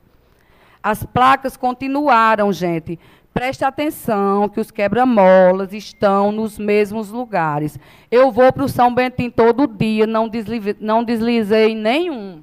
As 0.82 1.04
placas 1.04 1.58
continuaram, 1.58 2.54
gente. 2.54 2.98
Preste 3.34 3.66
atenção 3.66 4.48
que 4.48 4.62
os 4.62 4.72
quebra-molas 4.72 5.74
estão 5.74 6.32
nos 6.32 6.58
mesmos 6.58 7.12
lugares. 7.12 7.78
Eu 8.10 8.32
vou 8.32 8.52
para 8.54 8.64
o 8.64 8.70
São 8.70 8.96
Bentinho 8.96 9.30
todo 9.30 9.68
dia, 9.68 10.08
não, 10.08 10.32
não 10.80 11.04
deslizei 11.04 11.76
nenhum. 11.76 12.42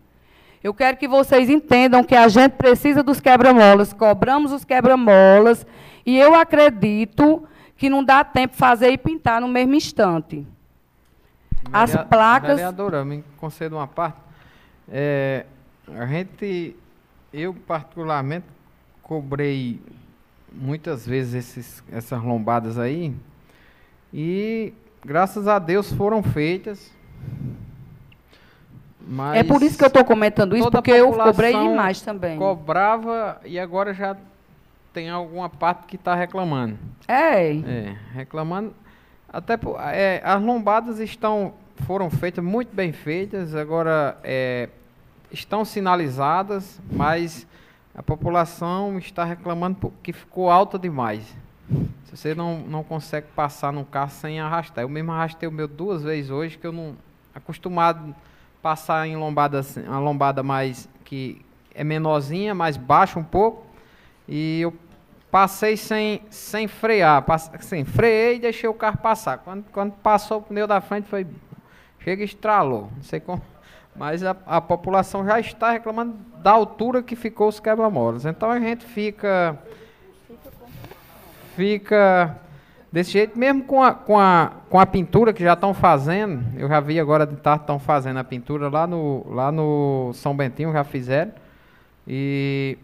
Eu 0.65 0.73
quero 0.73 0.97
que 0.97 1.07
vocês 1.07 1.51
entendam 1.51 2.03
que 2.03 2.15
a 2.15 2.27
gente 2.27 2.53
precisa 2.53 3.03
dos 3.03 3.21
quebra-molas, 3.21 3.93
cobramos 3.93 4.51
os 4.51 4.65
quebra-molas, 4.65 5.67
e 6.07 6.19
eu 6.19 6.35
acredito 6.35 7.47
que 7.77 7.91
não 7.91 8.03
dá 8.03 8.25
tempo 8.25 8.57
fazer 8.57 8.89
e 8.89 8.97
pintar 8.97 9.43
no 9.43 9.47
mesmo 9.47 9.75
instante. 9.75 10.47
As 11.71 11.95
placas. 12.07 12.57
Vereadora, 12.57 13.05
me 13.05 13.23
conceda 13.37 13.77
uma 13.77 13.87
parte. 13.87 14.19
É, 14.89 15.45
a 15.95 16.07
gente, 16.07 16.75
eu 17.31 17.53
particularmente, 17.53 18.47
cobrei 19.03 19.79
muitas 20.51 21.07
vezes 21.07 21.35
esses, 21.35 21.85
essas 21.93 22.23
lombadas 22.23 22.79
aí, 22.79 23.15
e 24.11 24.73
graças 25.05 25.47
a 25.47 25.59
Deus 25.59 25.93
foram 25.93 26.23
feitas. 26.23 26.91
Mas 29.07 29.37
é 29.39 29.45
por 29.45 29.63
isso 29.63 29.77
que 29.77 29.85
eu 29.85 29.89
estou 29.89 30.05
comentando 30.05 30.57
isso, 30.57 30.71
porque 30.71 30.91
eu 30.91 31.13
cobrei 31.13 31.53
demais 31.53 32.01
também. 32.01 32.39
Cobrava 32.39 33.41
e 33.45 33.59
agora 33.59 33.93
já 33.93 34.17
tem 34.93 35.11
alguma 35.11 35.49
parte 35.49 35.87
que 35.87 35.97
está 35.97 36.15
reclamando. 36.15 36.79
É. 37.07 37.57
É, 37.57 37.97
reclamando. 38.13 38.73
Até 39.29 39.59
é, 39.93 40.23
as 40.25 40.41
lombadas 40.41 41.01
estão 41.01 41.53
foram 41.85 42.09
feitas 42.09 42.43
muito 42.43 42.75
bem 42.75 42.93
feitas, 42.93 43.55
agora 43.55 44.17
é, 44.23 44.69
estão 45.31 45.65
sinalizadas, 45.65 46.81
mas 46.91 47.47
a 47.95 48.03
população 48.03 48.97
está 48.99 49.25
reclamando 49.25 49.93
que 50.03 50.13
ficou 50.13 50.51
alta 50.51 50.79
demais. 50.79 51.37
Você 52.11 52.35
não, 52.35 52.61
não 52.61 52.85
consegue 52.85 53.27
passar 53.35 53.73
no 53.73 53.85
carro 53.85 54.11
sem 54.11 54.39
arrastar. 54.39 54.85
Eu 54.85 54.89
mesmo 54.89 55.11
arrastei 55.11 55.49
o 55.49 55.53
meu 55.53 55.67
duas 55.67 56.03
vezes 56.03 56.31
hoje, 56.31 56.57
que 56.57 56.67
eu 56.67 56.73
não 56.73 56.95
acostumado 57.35 58.15
passar 58.65 59.07
em 59.07 59.15
lombada, 59.15 59.61
uma 59.87 59.99
lombada 59.99 60.43
mais 60.43 60.89
que 61.05 61.45
é 61.75 61.85
menorzinha, 61.85 62.55
mais 62.55 62.79
baixa 62.79 63.19
um 63.19 63.23
pouco. 63.23 63.67
E 64.27 64.63
eu 64.63 64.73
passei 65.31 65.77
sem, 65.77 66.23
sem 66.31 66.67
frear, 66.67 67.21
passe, 67.21 67.51
assim, 67.53 67.85
freiei 67.85 68.37
e 68.37 68.39
deixei 68.39 68.67
o 68.67 68.73
carro 68.73 68.97
passar. 68.97 69.37
Quando, 69.37 69.67
quando 69.71 69.93
passou 69.93 70.39
o 70.39 70.43
pneu 70.43 70.67
da 70.67 70.81
frente, 70.81 71.07
foi 71.07 71.27
chega 71.99 72.23
e 72.23 72.25
estralou. 72.25 72.89
Não 72.97 73.03
sei 73.03 73.21
como, 73.21 73.43
mas 73.95 74.25
a, 74.25 74.35
a 74.47 74.63
população 74.63 75.27
já 75.27 75.39
está 75.39 75.71
reclamando 75.71 76.17
da 76.39 76.53
altura 76.53 77.03
que 77.03 77.15
ficou 77.15 77.49
os 77.49 77.61
quebra-molas. 77.61 78.25
Então 78.25 78.51
a 78.51 78.59
gente 78.59 78.87
fica 78.87 79.59
fica 81.55 82.41
Desse 82.95 83.11
jeito, 83.11 83.37
mesmo 83.37 83.65
com 83.65 83.83
a, 83.83 83.93
com 83.93 84.21
a, 84.21 84.53
com 84.71 84.79
a 84.79 84.87
pintura 84.87 85.33
que 85.33 85.43
já 85.43 85.55
estão 85.55 85.75
fazendo, 85.75 86.45
eu 86.57 86.69
já 86.69 86.79
vi 86.79 87.01
agora 87.01 87.27
de 87.27 87.35
tarde 87.35 87.65
estão 87.65 87.77
fazendo 87.77 88.19
a 88.19 88.23
pintura 88.23 88.69
lá 88.69 88.87
no, 88.87 89.27
lá 89.35 89.51
no 89.51 90.13
São 90.15 90.37
Bentinho, 90.37 90.73
já 90.73 90.85
fizeram. 90.85 91.33
E 92.07 92.79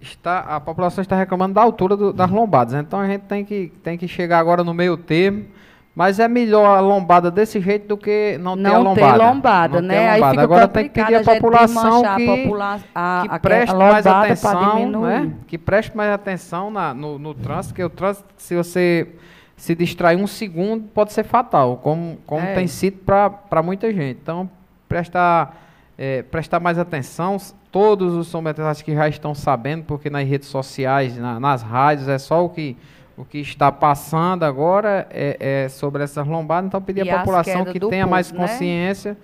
está, 0.00 0.40
a 0.40 0.58
população 0.58 1.02
está 1.02 1.14
reclamando 1.14 1.54
da 1.54 1.62
altura 1.62 1.96
do, 1.96 2.12
das 2.12 2.28
lombadas. 2.28 2.74
Então 2.74 2.98
a 2.98 3.06
gente 3.06 3.22
tem 3.26 3.44
que, 3.44 3.72
tem 3.80 3.96
que 3.96 4.08
chegar 4.08 4.40
agora 4.40 4.64
no 4.64 4.74
meio 4.74 4.96
termo 4.96 5.46
mas 5.94 6.20
é 6.20 6.28
melhor 6.28 6.78
a 6.78 6.80
lombada 6.80 7.30
desse 7.30 7.60
jeito 7.60 7.88
do 7.88 7.96
que 7.96 8.38
não, 8.40 8.54
não 8.54 8.62
ter 8.62 8.74
a 8.74 8.78
lombada. 8.78 9.18
Ter 9.18 9.24
lombada, 9.24 9.80
não 9.80 9.88
né? 9.88 10.08
Aí 10.10 10.22
fica 10.22 10.42
Agora 10.42 10.68
tem 10.68 10.84
que 10.84 10.90
pedir 10.90 11.16
a 11.16 11.24
população 11.24 12.02
que, 12.02 12.06
a 12.06 12.36
popula 12.36 12.80
a, 12.94 13.22
que 13.22 13.38
preste 13.40 13.74
mais 13.74 14.06
atenção, 14.06 14.90
né? 15.00 15.32
Que 15.46 15.58
preste 15.58 15.96
mais 15.96 16.12
atenção 16.12 16.70
na, 16.70 16.94
no, 16.94 17.18
no 17.18 17.34
trânsito, 17.34 17.74
que 17.74 17.82
o 17.82 17.90
trânsito, 17.90 18.28
se 18.36 18.54
você 18.54 19.08
se 19.56 19.74
distrair 19.74 20.16
um 20.16 20.26
segundo, 20.26 20.84
pode 20.88 21.12
ser 21.12 21.24
fatal, 21.24 21.76
como, 21.76 22.18
como 22.24 22.46
é. 22.46 22.54
tem 22.54 22.66
sido 22.66 22.98
para 23.04 23.62
muita 23.62 23.92
gente. 23.92 24.18
Então, 24.22 24.48
prestar, 24.88 25.54
é, 25.98 26.22
prestar 26.22 26.60
mais 26.60 26.78
atenção. 26.78 27.36
Todos 27.70 28.14
os 28.14 28.28
São 28.28 28.42
que 28.84 28.94
já 28.94 29.06
estão 29.06 29.34
sabendo, 29.34 29.84
porque 29.84 30.08
nas 30.08 30.26
redes 30.26 30.48
sociais, 30.48 31.16
na, 31.18 31.38
nas 31.38 31.62
rádios, 31.62 32.08
é 32.08 32.16
só 32.16 32.44
o 32.44 32.48
que 32.48 32.76
o 33.16 33.24
que 33.24 33.38
está 33.38 33.70
passando 33.70 34.44
agora 34.44 35.06
é, 35.10 35.64
é 35.64 35.68
sobre 35.68 36.02
essas 36.02 36.26
lombadas, 36.26 36.68
então 36.68 36.80
pedir 36.80 37.08
à 37.08 37.18
população 37.18 37.64
que 37.64 37.78
tenha 37.78 38.04
povo, 38.04 38.10
mais 38.10 38.32
né? 38.32 38.38
consciência. 38.38 39.12
Né? 39.12 39.16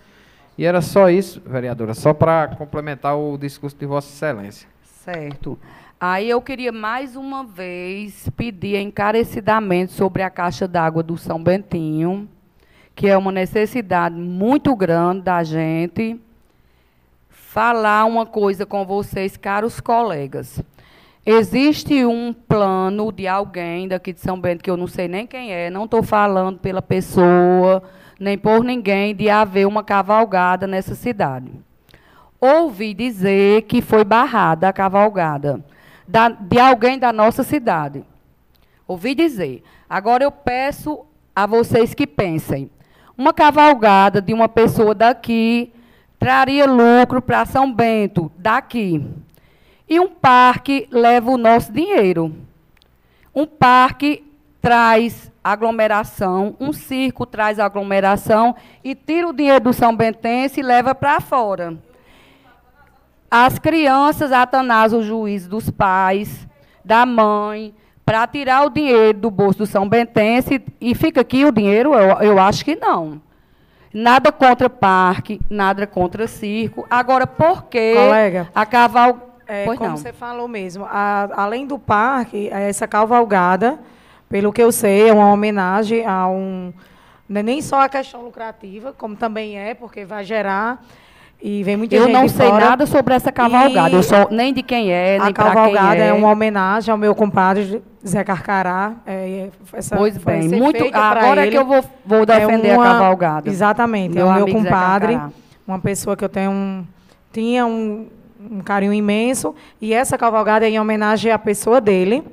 E 0.59 0.65
era 0.65 0.81
só 0.81 1.11
isso, 1.11 1.43
vereadora, 1.45 1.93
só 1.95 2.15
para 2.15 2.49
complementar 2.49 3.17
o 3.17 3.37
discurso 3.37 3.77
de 3.77 3.85
Vossa 3.87 4.09
Excelência. 4.09 4.69
Certo. 4.83 5.59
Aí 6.01 6.29
eu 6.29 6.43
queria 6.43 6.73
mais 6.73 7.17
uma 7.17 7.45
vez 7.45 8.29
pedir 8.37 8.77
encarecidamente 8.77 9.93
sobre 9.93 10.23
a 10.23 10.29
caixa 10.29 10.67
d'água 10.69 11.03
do 11.03 11.17
São 11.17 11.43
Bentinho, 11.43 12.29
que 12.95 13.07
é 13.09 13.17
uma 13.17 13.33
necessidade 13.33 14.15
muito 14.15 14.75
grande 14.77 15.23
da 15.23 15.43
gente. 15.43 16.21
falar 17.29 18.05
uma 18.05 18.27
coisa 18.27 18.67
com 18.67 18.85
vocês, 18.85 19.35
caros 19.37 19.81
colegas. 19.81 20.63
Existe 21.28 22.07
um 22.07 22.32
plano 22.32 23.11
de 23.11 23.27
alguém 23.27 23.89
daqui 23.89 24.12
de 24.12 24.20
São 24.20 24.40
Bento, 24.40 24.62
que 24.62 24.70
eu 24.70 24.77
não 24.77 24.86
sei 24.86 25.09
nem 25.09 25.27
quem 25.27 25.53
é, 25.53 25.69
não 25.69 25.85
estou 25.85 26.01
falando 26.01 26.61
pela 26.61 26.81
pessoa, 26.81 27.82
nem 28.20 28.39
por 28.39 28.62
ninguém, 28.62 29.12
de 29.12 29.28
haver 29.28 29.66
uma 29.66 29.82
cavalgada 29.82 30.69
nessa 30.69 30.94
cidade. 30.94 31.51
Ouvi 32.40 32.94
dizer 32.94 33.62
que 33.62 33.82
foi 33.82 34.05
barrada 34.05 34.69
a 34.69 34.73
cavalgada 34.73 35.65
da, 36.07 36.28
de 36.28 36.61
alguém 36.61 36.97
da 36.97 37.12
nossa 37.12 37.43
cidade. 37.43 38.05
Ouvi 38.86 39.12
dizer. 39.12 39.65
Agora 39.90 40.23
eu 40.23 40.31
peço 40.31 41.05
a 41.35 41.44
vocês 41.44 41.93
que 41.93 42.07
pensem. 42.07 42.70
Uma 43.19 43.32
cavalgada 43.32 44.23
de 44.23 44.32
uma 44.32 44.48
pessoa 44.48 44.94
daqui 44.94 45.73
traria 46.20 46.66
lucro 46.66 47.20
para 47.20 47.44
São 47.44 47.73
Bento, 47.73 48.31
daqui. 48.39 49.05
E 49.89 50.01
um 50.01 50.09
parque 50.09 50.89
leva 50.91 51.31
o 51.31 51.39
nosso 51.39 51.73
dinheiro. 51.73 52.35
Um 53.35 53.47
parque 53.47 54.25
traz 54.61 55.31
aglomeração, 55.45 56.57
um 56.59 56.73
circo 56.73 57.25
traz 57.25 57.61
aglomeração 57.61 58.57
e 58.83 58.97
tira 58.97 59.29
o 59.29 59.33
dinheiro 59.33 59.61
do 59.61 59.73
São 59.73 59.95
Bentense 59.95 60.59
e 60.59 60.63
leva 60.63 60.93
para 60.95 61.21
fora. 61.21 61.77
As 63.31 63.59
crianças 63.59 64.33
atanasam 64.33 65.01
o 65.01 65.03
juízo 65.05 65.49
dos 65.49 65.71
pais, 65.71 66.49
da 66.85 67.07
mãe, 67.07 67.75
para 68.05 68.27
tirar 68.27 68.65
o 68.65 68.71
dinheiro 68.71 69.19
do 69.19 69.31
bolso 69.31 69.59
do 69.59 69.67
São 69.67 69.89
Bentense 69.89 70.63
e 70.81 70.95
fica 70.95 71.21
aqui 71.21 71.45
o 71.45 71.53
dinheiro? 71.53 71.95
Eu, 71.95 72.21
eu 72.21 72.39
acho 72.39 72.65
que 72.65 72.75
não. 72.75 73.21
Nada 73.93 74.31
contra 74.33 74.69
parque, 74.69 75.41
nada 75.49 75.87
contra 75.87 76.27
circo. 76.27 76.87
Agora, 76.91 77.27
por 77.27 77.65
que 77.65 77.95
Colega, 77.95 78.49
a 78.55 78.67
caval... 78.67 79.36
É, 79.47 79.64
Pois 79.64 79.78
como 79.78 79.90
não. 79.90 79.97
você 79.97 80.12
falou 80.12 80.48
mesmo, 80.48 80.85
a- 80.85 81.28
além 81.36 81.66
do 81.66 81.78
parque, 81.78 82.48
essa 82.51 82.86
cavalgada, 82.89 83.78
pelo 84.28 84.52
que 84.52 84.60
eu 84.62 84.73
sei, 84.73 85.09
é 85.09 85.12
uma 85.12 85.31
homenagem 85.32 86.05
a 86.05 86.27
um. 86.28 86.73
É 87.32 87.43
nem 87.43 87.60
só 87.62 87.81
a 87.82 87.89
questão 87.89 88.23
lucrativa, 88.23 88.93
como 88.97 89.14
também 89.16 89.59
é, 89.59 89.74
porque 89.74 90.05
vai 90.05 90.24
gerar. 90.24 90.85
E 91.43 91.62
vem 91.62 91.77
muita 91.77 91.94
Eu 91.94 92.05
gente 92.05 92.12
não 92.12 92.27
sei 92.28 92.48
fora. 92.48 92.64
nada 92.70 92.86
sobre 92.86 93.14
essa 93.14 93.31
cavalgada. 93.31 93.90
E 93.90 93.94
Eu 93.94 94.02
sou 94.02 94.28
nem 94.31 94.55
de 94.55 94.62
quem 94.62 94.90
é, 94.90 95.18
nem 95.18 95.28
a 95.28 95.32
para 95.32 95.44
quem 95.44 95.55
cavalgada 95.55 95.97
é. 96.02 96.09
é. 96.09 96.12
uma 96.12 96.31
homenagem 96.31 96.90
ao 96.90 96.97
meu 96.97 97.14
compadre 97.14 97.82
Zé 98.06 98.24
Carcará. 98.24 98.94
É, 99.06 99.51
essa, 99.73 99.97
Pois 99.97 100.16
bem, 100.16 100.48
muito. 100.48 100.82
Agora 100.97 101.43
é 101.43 101.44
ele. 101.44 101.51
que 101.51 101.59
eu 101.59 101.66
vou, 101.66 101.85
vou 102.06 102.23
É 102.23 102.27
defender 102.27 102.73
uma- 102.74 102.85
a 102.85 102.93
cavalgada. 102.93 103.51
Exatamente, 103.51 104.14
Meu 104.14 104.27
é 104.28 104.31
o 104.31 104.35
meu 104.35 104.48
compadre, 104.55 105.20
uma 105.68 105.78
pessoa 105.78 106.16
que 106.16 106.24
eu 106.24 106.28
tenho 106.28 106.51
um, 106.51 106.85
tinha 107.32 107.66
um, 107.66 108.06
um 108.41 108.61
carinho 108.61 108.93
imenso, 108.93 109.55
e 109.81 109.93
essa 109.93 110.17
cavalgada 110.19 110.67
é 110.67 110.71
em 110.71 110.81
homenagem 110.81 111.33
à 111.33 111.39
pessoa 111.39 111.81
dele, 111.81 112.25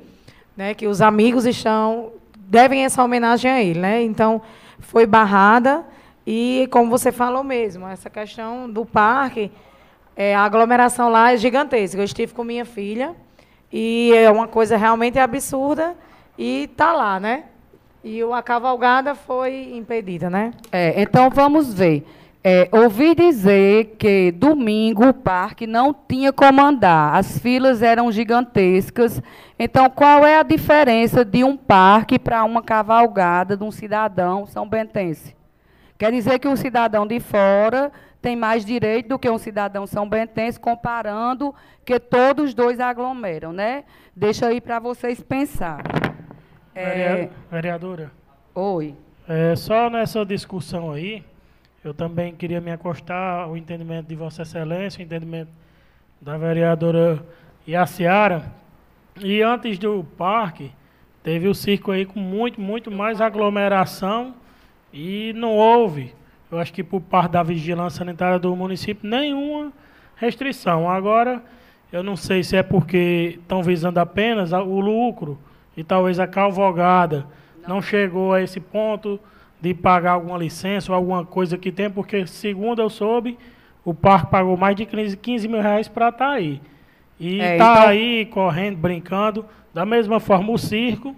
né, 0.56 0.74
que 0.74 0.86
os 0.86 1.00
amigos 1.00 1.46
estão 1.46 2.12
devem 2.36 2.84
essa 2.84 3.02
homenagem 3.02 3.50
a 3.50 3.62
ele, 3.62 3.80
né? 3.80 4.02
Então, 4.02 4.40
foi 4.78 5.06
barrada 5.06 5.84
e 6.26 6.68
como 6.70 6.90
você 6.90 7.10
falou 7.10 7.42
mesmo, 7.42 7.86
essa 7.86 8.08
questão 8.08 8.70
do 8.70 8.84
parque, 8.84 9.50
é, 10.16 10.34
a 10.34 10.42
aglomeração 10.42 11.08
lá 11.08 11.32
é 11.32 11.36
gigantesca. 11.36 12.00
Eu 12.00 12.04
estive 12.04 12.32
com 12.32 12.44
minha 12.44 12.64
filha 12.64 13.14
e 13.72 14.12
é 14.14 14.30
uma 14.30 14.46
coisa 14.46 14.76
realmente 14.76 15.18
absurda 15.18 15.96
e 16.38 16.70
tá 16.76 16.92
lá, 16.92 17.18
né? 17.18 17.44
E 18.02 18.22
a 18.22 18.42
cavalgada 18.42 19.14
foi 19.14 19.74
impedida, 19.74 20.28
né? 20.28 20.52
É, 20.70 21.00
então 21.00 21.30
vamos 21.30 21.72
ver. 21.72 22.06
É, 22.46 22.68
ouvi 22.70 23.14
dizer 23.14 23.96
que 23.98 24.30
domingo 24.30 25.08
o 25.08 25.14
parque 25.14 25.66
não 25.66 25.94
tinha 25.94 26.30
como 26.30 26.60
andar, 26.60 27.14
as 27.16 27.38
filas 27.38 27.80
eram 27.82 28.12
gigantescas. 28.12 29.22
Então, 29.58 29.88
qual 29.88 30.26
é 30.26 30.38
a 30.38 30.42
diferença 30.42 31.24
de 31.24 31.42
um 31.42 31.56
parque 31.56 32.18
para 32.18 32.44
uma 32.44 32.62
cavalgada 32.62 33.56
de 33.56 33.64
um 33.64 33.70
cidadão 33.70 34.44
são 34.46 34.68
bentense? 34.68 35.34
Quer 35.96 36.12
dizer 36.12 36.38
que 36.38 36.46
um 36.46 36.54
cidadão 36.56 37.06
de 37.06 37.18
fora 37.18 37.90
tem 38.20 38.36
mais 38.36 38.62
direito 38.62 39.08
do 39.08 39.18
que 39.18 39.30
um 39.30 39.38
cidadão 39.38 39.86
são 39.86 40.06
bentense, 40.06 40.60
comparando 40.60 41.54
que 41.82 41.98
todos 41.98 42.46
os 42.46 42.54
dois 42.54 42.78
aglomeram, 42.78 43.54
né? 43.54 43.84
Deixa 44.14 44.48
aí 44.48 44.60
para 44.60 44.78
vocês 44.78 45.22
pensarem. 45.22 45.84
É, 46.74 46.84
Verea- 46.84 47.30
Vereadora, 47.50 48.10
oi. 48.54 48.94
é, 49.26 49.56
só 49.56 49.88
nessa 49.88 50.26
discussão 50.26 50.90
aí, 50.90 51.22
eu 51.84 51.92
também 51.92 52.34
queria 52.34 52.62
me 52.62 52.72
acostar 52.72 53.42
ao 53.42 53.56
entendimento 53.58 54.06
de 54.06 54.16
Vossa 54.16 54.40
Excelência, 54.40 55.00
o 55.00 55.02
entendimento 55.04 55.50
da 56.18 56.38
vereadora 56.38 57.22
Iaciara. 57.68 58.50
E 59.20 59.42
antes 59.42 59.78
do 59.78 60.02
parque, 60.16 60.72
teve 61.22 61.46
o 61.46 61.54
circo 61.54 61.92
aí 61.92 62.06
com 62.06 62.18
muito, 62.18 62.58
muito 62.58 62.90
mais 62.90 63.20
aglomeração 63.20 64.34
e 64.92 65.34
não 65.34 65.52
houve, 65.52 66.14
eu 66.50 66.58
acho 66.58 66.72
que 66.72 66.82
por 66.82 67.02
parte 67.02 67.32
da 67.32 67.42
vigilância 67.42 67.98
sanitária 67.98 68.38
do 68.38 68.54
município, 68.56 69.08
nenhuma 69.08 69.70
restrição. 70.16 70.88
Agora, 70.88 71.42
eu 71.92 72.02
não 72.02 72.16
sei 72.16 72.42
se 72.42 72.56
é 72.56 72.62
porque 72.62 73.38
estão 73.40 73.62
visando 73.62 74.00
apenas 74.00 74.52
o 74.52 74.80
lucro 74.80 75.38
e 75.76 75.84
talvez 75.84 76.18
a 76.18 76.26
cavalgada 76.26 77.26
não 77.68 77.82
chegou 77.82 78.32
a 78.32 78.40
esse 78.40 78.58
ponto 78.58 79.20
de 79.64 79.74
pagar 79.74 80.12
alguma 80.12 80.36
licença 80.36 80.92
ou 80.92 80.96
alguma 80.96 81.24
coisa 81.24 81.56
que 81.56 81.72
tem, 81.72 81.88
porque, 81.90 82.26
segundo 82.26 82.82
eu 82.82 82.90
soube, 82.90 83.38
o 83.84 83.94
parque 83.94 84.30
pagou 84.30 84.56
mais 84.56 84.76
de 84.76 84.84
15, 84.84 85.16
15 85.16 85.48
mil 85.48 85.60
reais 85.62 85.88
para 85.88 86.10
estar 86.10 86.30
aí. 86.30 86.60
E 87.18 87.40
É, 87.40 87.54
está 87.54 87.70
então- 87.72 87.88
aí 87.88 88.26
correndo, 88.26 88.76
brincando, 88.76 89.44
da 89.72 89.86
mesma 89.86 90.20
forma 90.20 90.52
o 90.52 90.58
circo. 90.58 91.16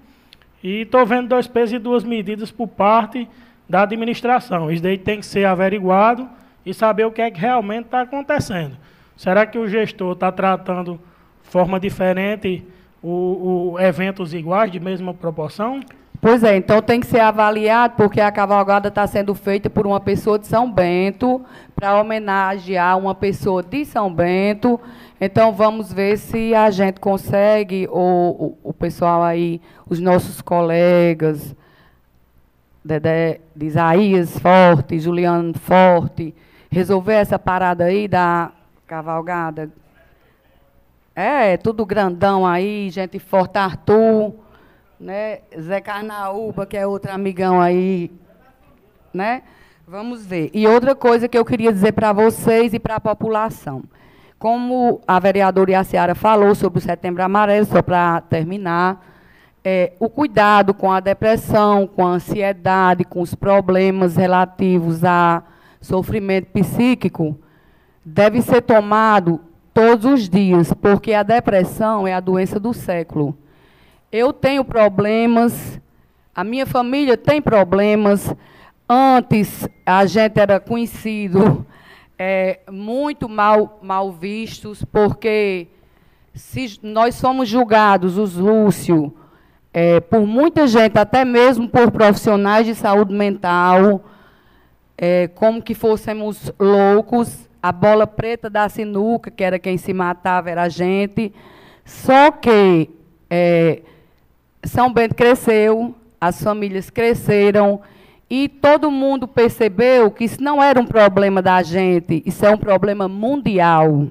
E 0.62 0.82
estou 0.82 1.04
vendo 1.04 1.28
dois 1.28 1.46
pesos 1.46 1.74
e 1.74 1.78
duas 1.78 2.04
medidas 2.04 2.50
por 2.50 2.68
parte 2.68 3.28
da 3.68 3.82
administração. 3.82 4.70
Isso 4.70 4.82
daí 4.82 4.96
tem 4.98 5.18
que 5.20 5.26
ser 5.26 5.44
averiguado 5.44 6.28
e 6.64 6.72
saber 6.72 7.04
o 7.04 7.10
que 7.12 7.20
é 7.22 7.30
que 7.30 7.40
realmente 7.40 7.86
está 7.86 8.00
acontecendo. 8.02 8.76
Será 9.16 9.44
que 9.46 9.58
o 9.58 9.68
gestor 9.68 10.12
está 10.12 10.30
tratando 10.30 11.00
de 11.42 11.50
forma 11.50 11.78
diferente 11.80 12.64
o, 13.02 13.72
o 13.74 13.80
eventos 13.80 14.32
iguais, 14.34 14.70
de 14.70 14.78
mesma 14.80 15.12
proporção? 15.14 15.80
Pois 16.20 16.42
é, 16.42 16.56
então 16.56 16.80
tem 16.80 17.00
que 17.00 17.06
ser 17.06 17.20
avaliado, 17.20 17.94
porque 17.96 18.20
a 18.20 18.32
cavalgada 18.32 18.88
está 18.88 19.06
sendo 19.06 19.34
feita 19.34 19.68
por 19.68 19.86
uma 19.86 20.00
pessoa 20.00 20.38
de 20.38 20.46
São 20.46 20.70
Bento, 20.70 21.44
para 21.74 22.00
homenagear 22.00 22.96
uma 22.98 23.14
pessoa 23.14 23.62
de 23.62 23.84
São 23.84 24.12
Bento. 24.12 24.80
Então 25.20 25.52
vamos 25.52 25.92
ver 25.92 26.16
se 26.16 26.54
a 26.54 26.70
gente 26.70 27.00
consegue, 27.00 27.86
ou 27.90 28.58
o, 28.62 28.70
o 28.70 28.72
pessoal 28.72 29.22
aí, 29.22 29.60
os 29.88 30.00
nossos 30.00 30.40
colegas, 30.40 31.54
Dedé 32.84 33.40
de 33.54 33.66
Isaías 33.66 34.38
Forte, 34.38 34.98
Juliano 34.98 35.52
Forte, 35.58 36.34
resolver 36.70 37.14
essa 37.14 37.38
parada 37.38 37.84
aí 37.84 38.06
da 38.06 38.52
cavalgada. 38.86 39.70
É, 41.14 41.56
tudo 41.56 41.84
grandão 41.84 42.46
aí, 42.46 42.90
gente 42.90 43.18
forte, 43.18 43.58
Arthur 43.58 44.45
né? 44.98 45.40
Zé 45.58 45.80
Carnaúba, 45.80 46.66
que 46.66 46.76
é 46.76 46.86
outro 46.86 47.12
amigão 47.12 47.60
aí, 47.60 48.10
né? 49.12 49.42
Vamos 49.86 50.26
ver. 50.26 50.50
E 50.52 50.66
outra 50.66 50.94
coisa 50.94 51.28
que 51.28 51.38
eu 51.38 51.44
queria 51.44 51.72
dizer 51.72 51.92
para 51.92 52.12
vocês 52.12 52.74
e 52.74 52.78
para 52.78 52.96
a 52.96 53.00
população. 53.00 53.84
Como 54.38 55.00
a 55.06 55.18
vereadora 55.18 55.70
Iaciara 55.70 56.14
falou 56.14 56.54
sobre 56.54 56.78
o 56.78 56.82
Setembro 56.82 57.22
Amarelo, 57.22 57.66
só 57.66 57.80
para 57.80 58.20
terminar, 58.22 59.04
é, 59.64 59.92
o 59.98 60.08
cuidado 60.08 60.74
com 60.74 60.92
a 60.92 61.00
depressão, 61.00 61.86
com 61.86 62.06
a 62.06 62.10
ansiedade, 62.10 63.04
com 63.04 63.20
os 63.20 63.34
problemas 63.34 64.16
relativos 64.16 65.04
a 65.04 65.42
sofrimento 65.80 66.46
psíquico, 66.52 67.38
deve 68.04 68.42
ser 68.42 68.62
tomado 68.62 69.40
todos 69.72 70.04
os 70.04 70.28
dias, 70.28 70.72
porque 70.74 71.12
a 71.12 71.22
depressão 71.22 72.06
é 72.06 72.14
a 72.14 72.20
doença 72.20 72.58
do 72.58 72.72
século. 72.72 73.36
Eu 74.12 74.32
tenho 74.32 74.64
problemas, 74.64 75.80
a 76.34 76.44
minha 76.44 76.64
família 76.64 77.16
tem 77.16 77.42
problemas. 77.42 78.32
Antes 78.88 79.68
a 79.84 80.06
gente 80.06 80.38
era 80.38 80.60
conhecido 80.60 81.66
é, 82.16 82.60
muito 82.70 83.28
mal, 83.28 83.80
mal 83.82 84.12
vistos, 84.12 84.84
porque 84.84 85.66
se 86.32 86.78
nós 86.82 87.16
somos 87.16 87.48
julgados, 87.48 88.16
os 88.16 88.36
Lúcio, 88.36 89.12
é, 89.72 89.98
por 89.98 90.24
muita 90.24 90.68
gente, 90.68 90.96
até 90.96 91.24
mesmo 91.24 91.68
por 91.68 91.90
profissionais 91.90 92.64
de 92.64 92.76
saúde 92.76 93.12
mental, 93.12 94.04
é, 94.96 95.28
como 95.28 95.60
que 95.60 95.74
fôssemos 95.74 96.52
loucos. 96.58 97.44
A 97.60 97.72
bola 97.72 98.06
preta 98.06 98.48
da 98.48 98.68
sinuca, 98.68 99.30
que 99.30 99.42
era 99.42 99.58
quem 99.58 99.76
se 99.76 99.92
matava, 99.92 100.48
era 100.48 100.62
a 100.62 100.68
gente. 100.68 101.34
Só 101.84 102.30
que 102.30 102.88
é, 103.28 103.82
São 104.66 104.92
Bento 104.92 105.14
cresceu, 105.14 105.94
as 106.20 106.42
famílias 106.42 106.90
cresceram 106.90 107.80
E 108.28 108.48
todo 108.48 108.90
mundo 108.90 109.28
percebeu 109.28 110.10
que 110.10 110.24
isso 110.24 110.42
não 110.42 110.60
era 110.60 110.80
um 110.80 110.86
problema 110.86 111.40
da 111.40 111.62
gente, 111.62 112.24
isso 112.26 112.44
é 112.44 112.50
um 112.50 112.58
problema 112.58 113.06
mundial. 113.06 114.08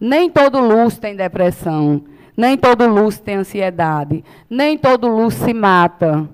Nem 0.00 0.30
todo 0.30 0.60
luz 0.60 0.98
tem 0.98 1.16
depressão, 1.16 2.04
nem 2.36 2.56
todo 2.56 2.86
luz 2.86 3.18
tem 3.18 3.36
ansiedade, 3.36 4.24
nem 4.48 4.78
todo 4.78 5.08
luz 5.08 5.34
se 5.34 5.52
mata. 5.52 6.28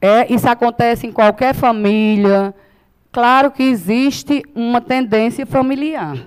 É, 0.00 0.30
isso 0.32 0.48
acontece 0.48 1.06
em 1.06 1.12
qualquer 1.12 1.54
família. 1.54 2.54
Claro 3.10 3.50
que 3.50 3.62
existe 3.62 4.42
uma 4.54 4.82
tendência 4.82 5.46
familiar. 5.46 6.18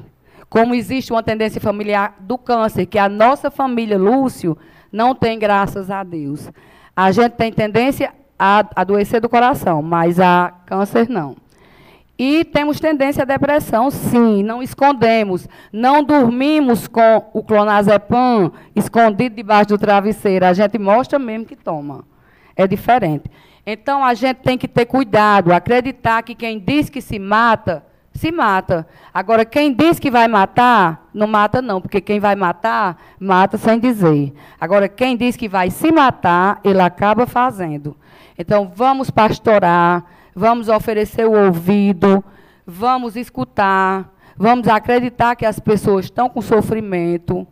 Como 0.49 0.73
existe 0.73 1.11
uma 1.11 1.21
tendência 1.23 1.61
familiar 1.61 2.15
do 2.19 2.37
câncer, 2.39 2.87
que 2.87 2.97
a 2.97 3.07
nossa 3.07 3.51
família, 3.51 3.97
Lúcio, 3.97 4.57
não 4.91 5.15
tem, 5.15 5.39
graças 5.39 5.89
a 5.89 6.03
Deus. 6.03 6.51
A 6.95 7.11
gente 7.11 7.33
tem 7.33 7.51
tendência 7.51 8.13
a 8.37 8.65
adoecer 8.75 9.21
do 9.21 9.29
coração, 9.29 9.81
mas 9.81 10.19
a 10.19 10.53
câncer 10.65 11.07
não. 11.07 11.35
E 12.17 12.45
temos 12.45 12.79
tendência 12.79 13.23
à 13.23 13.25
depressão, 13.25 13.89
sim, 13.89 14.43
não 14.43 14.61
escondemos. 14.61 15.47
Não 15.73 16.03
dormimos 16.03 16.87
com 16.87 17.29
o 17.33 17.43
clonazepam 17.43 18.51
escondido 18.75 19.35
debaixo 19.35 19.69
do 19.69 19.77
travesseiro. 19.77 20.45
A 20.45 20.53
gente 20.53 20.77
mostra 20.77 21.17
mesmo 21.17 21.45
que 21.45 21.55
toma. 21.55 22.03
É 22.55 22.67
diferente. 22.67 23.23
Então 23.65 24.03
a 24.03 24.13
gente 24.13 24.37
tem 24.37 24.57
que 24.57 24.67
ter 24.67 24.85
cuidado, 24.85 25.53
acreditar 25.53 26.21
que 26.23 26.35
quem 26.35 26.59
diz 26.59 26.89
que 26.89 27.01
se 27.01 27.17
mata, 27.17 27.83
se 28.13 28.31
mata. 28.31 28.87
Agora, 29.13 29.45
quem 29.45 29.73
diz 29.73 29.99
que 29.99 30.11
vai 30.11 30.27
matar, 30.27 31.09
não 31.13 31.27
mata 31.27 31.61
não, 31.61 31.81
porque 31.81 32.01
quem 32.01 32.19
vai 32.19 32.35
matar, 32.35 32.97
mata 33.19 33.57
sem 33.57 33.79
dizer. 33.79 34.33
Agora, 34.59 34.87
quem 34.87 35.15
diz 35.15 35.35
que 35.35 35.47
vai 35.47 35.69
se 35.69 35.91
matar, 35.91 36.59
ele 36.63 36.81
acaba 36.81 37.25
fazendo. 37.25 37.95
Então, 38.37 38.71
vamos 38.75 39.09
pastorar, 39.09 40.03
vamos 40.35 40.67
oferecer 40.67 41.25
o 41.25 41.45
ouvido, 41.45 42.23
vamos 42.65 43.15
escutar, 43.15 44.13
vamos 44.35 44.67
acreditar 44.67 45.35
que 45.35 45.45
as 45.45 45.59
pessoas 45.59 46.05
estão 46.05 46.29
com 46.29 46.41
sofrimento, 46.41 47.47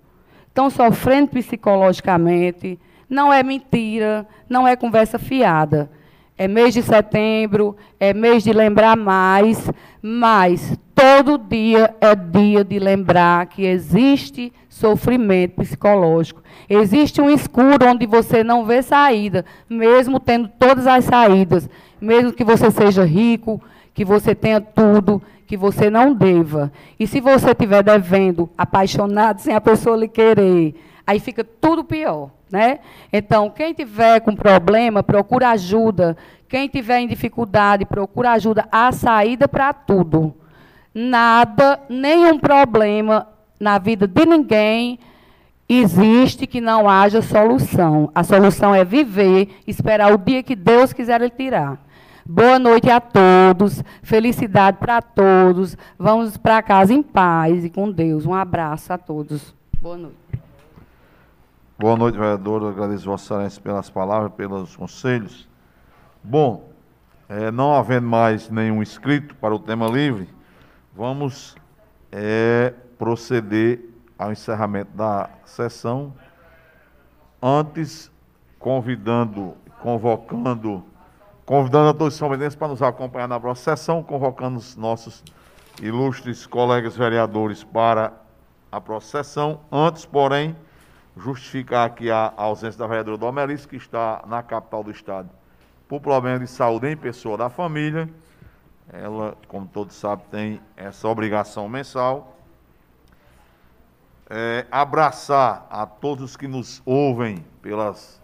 estão 0.48 0.70
sofrendo 0.70 1.30
psicologicamente. 1.30 2.80
Não 3.10 3.34
é 3.34 3.42
mentira, 3.42 4.28
não 4.48 4.68
é 4.68 4.76
conversa 4.76 5.18
fiada. 5.18 5.90
É 6.40 6.48
mês 6.48 6.74
de 6.74 6.82
setembro, 6.82 7.76
é 8.00 8.14
mês 8.14 8.46
de 8.46 8.54
lembrar 8.54 8.96
mais, 8.96 9.70
mas 10.02 10.80
todo 10.96 11.38
dia 11.38 11.94
é 12.00 12.16
dia 12.16 12.64
de 12.64 12.80
lembrar 12.80 13.48
que 13.48 13.66
existe 13.66 14.54
sofrimento 14.70 15.58
psicológico. 15.58 16.42
Existe 16.70 17.20
um 17.20 17.30
escuro 17.30 17.86
onde 17.86 18.06
você 18.06 18.42
não 18.42 18.64
vê 18.66 18.82
saída, 18.82 19.44
mesmo 19.70 20.18
tendo 20.18 20.48
todas 20.48 20.88
as 20.88 21.04
saídas, 21.04 21.70
mesmo 22.00 22.32
que 22.32 22.46
você 22.46 22.72
seja 22.72 23.04
rico, 23.04 23.62
que 23.94 24.06
você 24.06 24.34
tenha 24.34 24.62
tudo, 24.62 25.22
que 25.46 25.58
você 25.58 25.90
não 25.90 26.14
deva. 26.14 26.72
E 26.98 27.06
se 27.06 27.20
você 27.20 27.52
estiver 27.52 27.84
devendo, 27.84 28.50
apaixonado, 28.58 29.42
sem 29.42 29.54
a 29.54 29.60
pessoa 29.60 29.98
lhe 29.98 30.08
querer, 30.08 30.74
aí 31.06 31.20
fica 31.20 31.44
tudo 31.44 31.84
pior. 31.84 32.30
Né? 32.52 32.80
Então, 33.14 33.50
quem 33.50 33.74
tiver 33.74 34.20
com 34.22 34.36
problema, 34.36 35.04
procura 35.04 35.52
ajuda. 35.52 36.18
Quem 36.48 36.68
tiver 36.68 37.00
em 37.00 37.08
dificuldade, 37.08 37.86
procura 37.86 38.32
ajuda. 38.32 38.68
Há 38.72 38.92
saída 38.92 39.48
para 39.48 39.72
tudo. 39.72 40.34
Nada, 40.94 41.80
nenhum 41.88 42.40
problema 42.40 43.28
na 43.60 43.78
vida 43.78 44.08
de 44.08 44.26
ninguém 44.26 44.98
existe 45.68 46.48
que 46.48 46.60
não 46.60 46.90
haja 46.90 47.22
solução. 47.22 48.10
A 48.16 48.24
solução 48.24 48.74
é 48.74 48.84
viver, 48.84 49.50
esperar 49.68 50.12
o 50.12 50.18
dia 50.18 50.42
que 50.42 50.56
Deus 50.56 50.92
quiser 50.92 51.22
lhe 51.22 51.30
tirar. 51.30 51.78
Boa 52.26 52.60
noite 52.60 52.90
a 52.90 53.00
todos, 53.00 53.84
felicidade 54.02 54.78
para 54.78 55.02
todos. 55.02 55.78
Vamos 55.98 56.38
para 56.38 56.62
casa 56.62 56.94
em 56.94 57.04
paz 57.04 57.64
e 57.66 57.70
com 57.70 57.92
Deus. 57.92 58.26
Um 58.26 58.34
abraço 58.34 58.92
a 58.92 58.98
todos. 58.98 59.54
Boa 59.82 59.98
noite. 59.98 60.19
Boa 61.80 61.96
noite, 61.96 62.18
vereador. 62.18 62.62
agradeço 62.68 63.06
Vossa 63.06 63.36
Excelência 63.36 63.62
pelas 63.62 63.90
palavras, 63.90 64.34
pelos 64.34 64.76
conselhos. 64.76 65.48
Bom, 66.22 66.70
é, 67.30 67.52
não 67.52 67.74
havendo 67.74 68.06
mais 68.06 68.50
nenhum 68.50 68.84
inscrito 68.84 69.34
para 69.38 69.56
o 69.56 69.60
tema 69.60 69.88
livre, 69.88 70.28
vamos 70.94 71.56
é, 72.12 72.74
proceder 72.98 73.80
ao 74.18 74.30
encerramento 74.30 74.92
da 74.92 75.30
sessão. 75.46 76.14
Antes, 77.42 78.12
convidando, 78.60 79.56
convocando, 79.82 80.84
convidando 81.46 81.92
a 81.92 81.94
todos 81.94 82.16
os 82.16 82.20
sombrenses 82.20 82.56
para 82.58 82.68
nos 82.68 82.82
acompanhar 82.82 83.30
na 83.30 83.40
próxima 83.40 83.78
sessão, 83.78 84.04
convocando 84.04 84.58
os 84.58 84.76
nossos 84.76 85.24
ilustres 85.82 86.46
colegas 86.46 86.98
vereadores 86.98 87.64
para 87.64 88.12
a 88.70 88.82
próxima 88.82 89.24
sessão. 89.24 89.62
Antes, 89.72 90.06
porém, 90.06 90.58
justificar 91.20 91.86
aqui 91.86 92.10
a 92.10 92.34
ausência 92.38 92.80
da 92.80 92.88
vereadora 92.88 93.18
Domelice, 93.18 93.68
que 93.68 93.76
está 93.76 94.24
na 94.26 94.42
capital 94.42 94.84
do 94.84 94.92
estado, 94.92 95.30
por 95.88 96.00
problema 96.00 96.40
de 96.40 96.48
saúde 96.48 96.88
em 96.88 96.96
pessoa 96.96 97.38
da 97.38 97.50
família. 97.50 98.10
Ela, 98.92 99.38
como 99.48 99.68
todos 99.68 99.96
sabem, 99.96 100.26
tem 100.32 100.62
essa 100.76 101.08
obrigação 101.08 101.68
mensal. 101.68 102.38
É, 104.30 104.66
abraçar 104.72 105.68
a 105.70 105.86
todos 105.86 106.38
que 106.38 106.48
nos 106.48 106.82
ouvem 106.86 107.44
pelas 107.62 108.22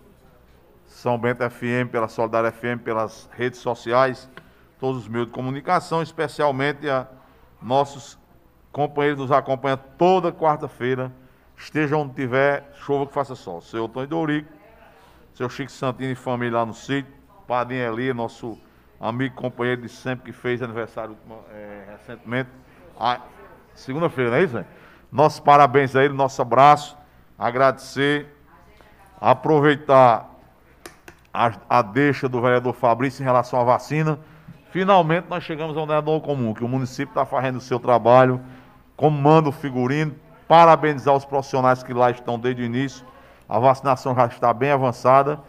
São 0.85 1.17
Bento 1.17 1.47
FM, 1.49 1.89
pela 1.91 2.07
Solidária 2.07 2.51
FM, 2.51 2.81
pelas 2.83 3.27
redes 3.33 3.59
sociais, 3.59 4.29
todos 4.79 5.01
os 5.01 5.07
meios 5.07 5.27
de 5.27 5.33
comunicação, 5.33 6.01
especialmente 6.01 6.87
a 6.87 7.07
nossos 7.61 8.17
companheiros 8.71 9.17
que 9.17 9.23
nos 9.23 9.31
acompanham 9.31 9.79
toda 9.97 10.31
quarta-feira 10.31 11.11
Esteja 11.57 11.97
onde 11.97 12.13
tiver, 12.13 12.69
chova 12.75 13.07
que 13.07 13.13
faça 13.13 13.35
sol. 13.35 13.61
Seu 13.61 13.85
Antônio 13.85 14.09
Dourico, 14.09 14.51
seu 15.33 15.49
Chico 15.49 15.71
Santini 15.71 16.13
e 16.13 16.15
família 16.15 16.59
lá 16.59 16.65
no 16.65 16.73
sítio, 16.73 17.13
Padinho 17.47 17.81
Eli, 17.93 18.13
nosso 18.13 18.59
amigo 18.99 19.35
companheiro 19.35 19.81
de 19.81 19.89
sempre 19.89 20.31
que 20.31 20.37
fez 20.37 20.61
aniversário 20.61 21.17
é, 21.51 21.83
recentemente. 21.91 22.49
Segunda-feira, 23.73 24.31
não 24.31 24.37
é 24.37 24.43
isso? 24.43 24.55
Né? 24.55 24.65
Nossos 25.11 25.39
parabéns 25.39 25.95
a 25.95 26.03
ele, 26.03 26.13
nosso 26.13 26.41
abraço, 26.41 26.97
agradecer, 27.37 28.27
aproveitar 29.19 30.29
a, 31.33 31.51
a 31.69 31.81
deixa 31.81 32.27
do 32.29 32.41
vereador 32.41 32.73
Fabrício 32.73 33.21
em 33.21 33.25
relação 33.25 33.59
à 33.59 33.63
vacina. 33.63 34.19
Finalmente 34.71 35.27
nós 35.29 35.43
chegamos 35.43 35.77
ao 35.77 35.85
denominador 35.85 36.21
comum, 36.21 36.53
que 36.53 36.63
o 36.63 36.67
município 36.67 37.11
está 37.11 37.25
fazendo 37.25 37.57
o 37.57 37.61
seu 37.61 37.79
trabalho, 37.79 38.41
como 38.95 39.17
manda 39.17 39.49
o 39.49 39.51
figurino, 39.51 40.15
parabenizar 40.47 41.15
os 41.15 41.25
profissionais 41.25 41.83
que 41.83 41.93
lá 41.93 42.11
estão 42.11 42.39
desde 42.39 42.61
o 42.61 42.65
início. 42.65 43.05
A 43.47 43.59
vacinação 43.59 44.15
já 44.15 44.25
está 44.25 44.53
bem 44.53 44.71
avançada. 44.71 45.39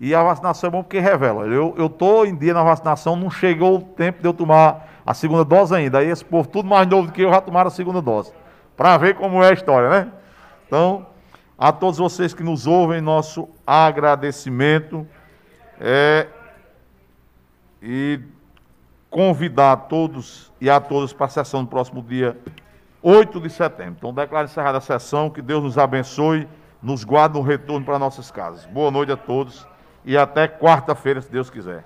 E 0.00 0.14
a 0.14 0.22
vacinação 0.22 0.68
é 0.68 0.70
bom 0.70 0.82
porque 0.82 1.00
revela. 1.00 1.46
Eu 1.46 1.74
estou 1.86 2.24
em 2.24 2.36
dia 2.36 2.54
na 2.54 2.62
vacinação, 2.62 3.16
não 3.16 3.30
chegou 3.30 3.78
o 3.78 3.82
tempo 3.82 4.20
de 4.20 4.28
eu 4.28 4.32
tomar 4.32 4.88
a 5.04 5.12
segunda 5.12 5.44
dose 5.44 5.74
ainda. 5.74 5.98
Aí 5.98 6.08
esse 6.08 6.24
povo, 6.24 6.48
tudo 6.48 6.68
mais 6.68 6.86
novo 6.86 7.08
do 7.08 7.12
que 7.12 7.22
eu, 7.22 7.30
já 7.30 7.40
tomaram 7.40 7.68
a 7.68 7.70
segunda 7.70 8.00
dose. 8.00 8.32
Para 8.76 8.96
ver 8.96 9.16
como 9.16 9.42
é 9.42 9.48
a 9.48 9.52
história, 9.52 9.88
né? 9.88 10.12
Então, 10.66 11.06
a 11.58 11.72
todos 11.72 11.98
vocês 11.98 12.32
que 12.32 12.44
nos 12.44 12.66
ouvem, 12.66 13.00
nosso 13.00 13.48
agradecimento. 13.66 15.06
É, 15.80 16.28
e 17.82 18.20
convidar 19.10 19.72
a 19.72 19.76
todos 19.76 20.52
e 20.60 20.68
a 20.68 20.80
todas 20.80 21.12
para 21.12 21.26
a 21.26 21.28
sessão 21.28 21.64
do 21.64 21.70
próximo 21.70 22.02
dia 22.02 22.36
8 23.02 23.40
de 23.40 23.50
setembro. 23.50 23.94
Então, 23.98 24.14
declaro 24.14 24.46
encerrada 24.46 24.78
a 24.78 24.80
sessão, 24.80 25.30
que 25.30 25.42
Deus 25.42 25.62
nos 25.62 25.78
abençoe, 25.78 26.48
nos 26.82 27.04
guarde 27.04 27.38
no 27.38 27.42
retorno 27.42 27.84
para 27.84 27.98
nossas 27.98 28.30
casas. 28.30 28.66
Boa 28.66 28.90
noite 28.90 29.12
a 29.12 29.16
todos 29.16 29.66
e 30.04 30.16
até 30.16 30.48
quarta-feira, 30.48 31.20
se 31.20 31.30
Deus 31.30 31.50
quiser. 31.50 31.84